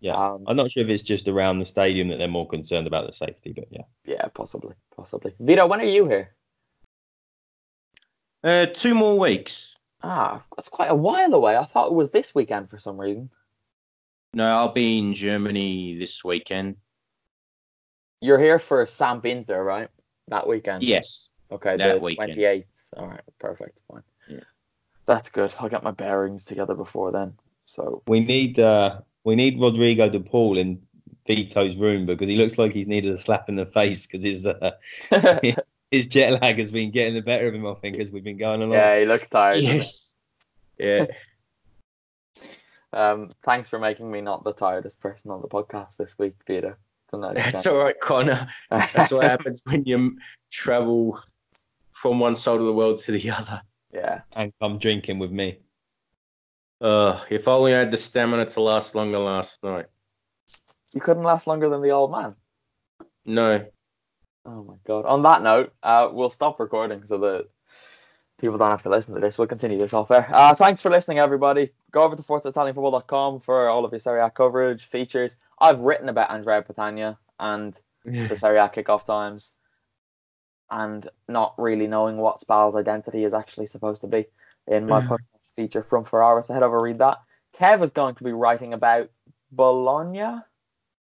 Yeah, 0.00 0.14
Um, 0.14 0.44
I'm 0.46 0.56
not 0.56 0.70
sure 0.72 0.82
if 0.82 0.88
it's 0.88 1.02
just 1.02 1.28
around 1.28 1.58
the 1.58 1.64
stadium 1.66 2.08
that 2.08 2.16
they're 2.18 2.28
more 2.28 2.48
concerned 2.48 2.86
about 2.86 3.06
the 3.06 3.12
safety, 3.12 3.52
but 3.52 3.66
yeah. 3.70 3.82
Yeah, 4.04 4.26
possibly, 4.28 4.74
possibly. 4.96 5.34
Vito, 5.38 5.66
when 5.66 5.80
are 5.80 5.84
you 5.84 6.06
here? 6.06 6.30
Uh, 8.42 8.66
two 8.66 8.94
more 8.94 9.18
weeks. 9.18 9.76
Ah, 10.02 10.42
that's 10.56 10.70
quite 10.70 10.90
a 10.90 10.94
while 10.94 11.34
away. 11.34 11.56
I 11.56 11.64
thought 11.64 11.88
it 11.90 11.94
was 11.94 12.10
this 12.10 12.34
weekend 12.34 12.70
for 12.70 12.78
some 12.78 12.98
reason. 12.98 13.28
No, 14.32 14.46
I'll 14.46 14.72
be 14.72 14.98
in 14.98 15.12
Germany 15.12 15.98
this 15.98 16.24
weekend. 16.24 16.76
You're 18.22 18.38
here 18.38 18.58
for 18.58 18.86
Samp-Inter, 18.86 19.62
right? 19.62 19.88
That 20.28 20.46
weekend. 20.46 20.82
Yes. 20.82 21.28
Okay, 21.50 21.76
that 21.76 21.94
the 21.94 22.00
weekend. 22.00 22.32
28th. 22.32 22.64
All 22.96 23.08
right, 23.08 23.20
perfect. 23.38 23.82
Fine. 23.90 24.02
Yeah. 25.06 25.14
That's 25.14 25.30
good. 25.30 25.52
I'll 25.58 25.68
get 25.68 25.82
my 25.82 25.90
bearings 25.90 26.44
together 26.44 26.74
before 26.74 27.12
then. 27.12 27.34
So 27.64 28.02
We 28.06 28.20
need 28.20 28.58
uh 28.58 29.00
we 29.24 29.36
need 29.36 29.60
Rodrigo 29.60 30.08
de 30.08 30.20
Paul 30.20 30.58
in 30.58 30.80
Vito's 31.26 31.76
room 31.76 32.06
because 32.06 32.28
he 32.28 32.36
looks 32.36 32.58
like 32.58 32.72
he's 32.72 32.88
needed 32.88 33.12
a 33.14 33.18
slap 33.18 33.48
in 33.48 33.56
the 33.56 33.66
face 33.66 34.06
because 34.06 34.22
his 34.22 34.46
uh, 34.46 34.72
his 35.90 36.06
jet 36.06 36.40
lag 36.40 36.58
has 36.58 36.70
been 36.70 36.90
getting 36.90 37.14
the 37.14 37.22
better 37.22 37.48
of 37.48 37.54
him. 37.54 37.66
I 37.66 37.74
think 37.74 37.98
as 37.98 38.10
we've 38.10 38.24
been 38.24 38.38
going 38.38 38.62
along. 38.62 38.74
yeah, 38.74 38.98
he 38.98 39.04
looks 39.04 39.28
tired. 39.28 39.58
Yes. 39.58 40.14
Yeah. 40.78 41.06
Um, 42.92 43.30
thanks 43.44 43.68
for 43.68 43.78
making 43.78 44.10
me 44.10 44.20
not 44.20 44.42
the 44.42 44.52
tiredest 44.52 44.98
person 44.98 45.30
on 45.30 45.40
the 45.42 45.46
podcast 45.46 45.96
this 45.96 46.18
week, 46.18 46.34
Peter. 46.44 46.76
It's 47.12 47.52
That's 47.52 47.66
all 47.66 47.76
right, 47.76 47.98
Connor. 48.00 48.48
That's 48.70 49.10
what 49.10 49.24
happens 49.30 49.62
when 49.64 49.84
you 49.84 50.18
travel 50.50 51.20
from 51.92 52.18
one 52.18 52.36
side 52.36 52.58
of 52.60 52.66
the 52.66 52.72
world 52.72 53.00
to 53.00 53.12
the 53.12 53.30
other. 53.30 53.62
Yeah. 53.92 54.20
And 54.32 54.52
come 54.60 54.78
drinking 54.78 55.18
with 55.18 55.30
me. 55.30 55.58
Uh, 56.80 57.22
if 57.28 57.46
only 57.46 57.74
I 57.74 57.78
had 57.80 57.90
the 57.90 57.96
stamina 57.96 58.46
to 58.46 58.60
last 58.62 58.94
longer 58.94 59.18
last 59.18 59.62
night. 59.62 59.86
You 60.92 61.00
couldn't 61.00 61.22
last 61.22 61.46
longer 61.46 61.68
than 61.68 61.82
the 61.82 61.90
old 61.90 62.10
man. 62.10 62.34
No. 63.24 63.66
Oh 64.46 64.64
my 64.64 64.74
god. 64.86 65.04
On 65.04 65.22
that 65.22 65.42
note, 65.42 65.72
uh, 65.82 66.08
we'll 66.10 66.30
stop 66.30 66.58
recording 66.58 67.04
so 67.04 67.18
that 67.18 67.48
people 68.40 68.56
don't 68.56 68.70
have 68.70 68.82
to 68.84 68.88
listen 68.88 69.14
to 69.14 69.20
this. 69.20 69.36
We'll 69.36 69.46
continue 69.46 69.78
this 69.78 69.92
off 69.92 70.10
air. 70.10 70.28
Uh, 70.32 70.54
thanks 70.54 70.80
for 70.80 70.90
listening, 70.90 71.18
everybody. 71.18 71.70
Go 71.90 72.02
over 72.02 72.16
to 72.16 72.22
ForzaItalianFootball.com 72.22 73.40
for 73.40 73.68
all 73.68 73.84
of 73.84 73.92
your 73.92 74.00
Serie 74.00 74.20
A 74.20 74.30
coverage, 74.30 74.86
features. 74.86 75.36
I've 75.58 75.80
written 75.80 76.08
about 76.08 76.30
Andrea 76.30 76.62
Petagna 76.62 77.18
and 77.38 77.74
the 78.04 78.38
Serie 78.38 78.58
A 78.58 78.68
kickoff 78.68 79.04
times 79.04 79.52
and 80.70 81.08
not 81.28 81.54
really 81.58 81.86
knowing 81.86 82.16
what 82.16 82.40
Spal's 82.40 82.76
identity 82.76 83.24
is 83.24 83.34
actually 83.34 83.66
supposed 83.66 84.02
to 84.02 84.08
be 84.08 84.26
in 84.66 84.86
my 84.86 85.00
Mm. 85.00 85.08
post 85.08 85.22
feature 85.56 85.82
from 85.82 86.04
Ferrara. 86.04 86.42
So 86.42 86.54
head 86.54 86.62
over 86.62 86.78
read 86.78 86.98
that. 86.98 87.18
Kev 87.54 87.82
is 87.82 87.90
going 87.90 88.14
to 88.16 88.24
be 88.24 88.32
writing 88.32 88.72
about 88.72 89.10
Bologna. 89.50 90.42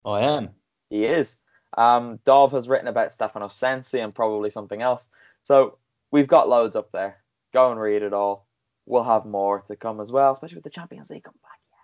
I 0.06 0.22
am. 0.22 0.50
He 0.90 1.06
is. 1.06 1.38
Um, 1.78 2.18
Dov 2.26 2.52
has 2.52 2.70
written 2.70 2.88
about 2.88 3.12
Stefano 3.12 3.48
Sensi 3.50 4.00
and 4.00 4.14
probably 4.14 4.50
something 4.50 4.82
else. 4.82 5.08
So 5.44 5.80
we've 6.12 6.28
got 6.28 6.48
loads 6.48 6.76
up 6.76 6.92
there. 6.92 7.24
Go 7.54 7.72
and 7.72 7.80
read 7.80 8.04
it 8.04 8.14
all. 8.14 8.48
We'll 8.86 9.04
have 9.04 9.26
more 9.26 9.62
to 9.62 9.76
come 9.76 10.00
as 10.00 10.12
well, 10.12 10.32
especially 10.32 10.58
with 10.58 10.64
the 10.64 10.70
Champions 10.70 11.10
League 11.10 11.24
coming 11.24 11.40
back. 11.42 11.60
Yeah, 11.72 11.78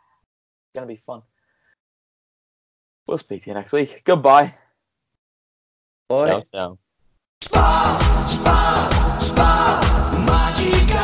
it's 0.67 0.73
gonna 0.75 0.87
be 0.87 0.97
fun. 0.97 1.23
We'll 3.07 3.17
speak 3.17 3.43
to 3.43 3.49
you 3.49 3.55
next 3.55 3.73
week. 3.73 4.03
Goodbye. 4.05 4.55
Bye. 6.07 6.29
Ciao, 6.29 6.41
ciao. 6.53 6.80
Magica 7.71 8.27
Spa, 8.27 8.89
spa, 9.19 9.79
magica 10.27 11.03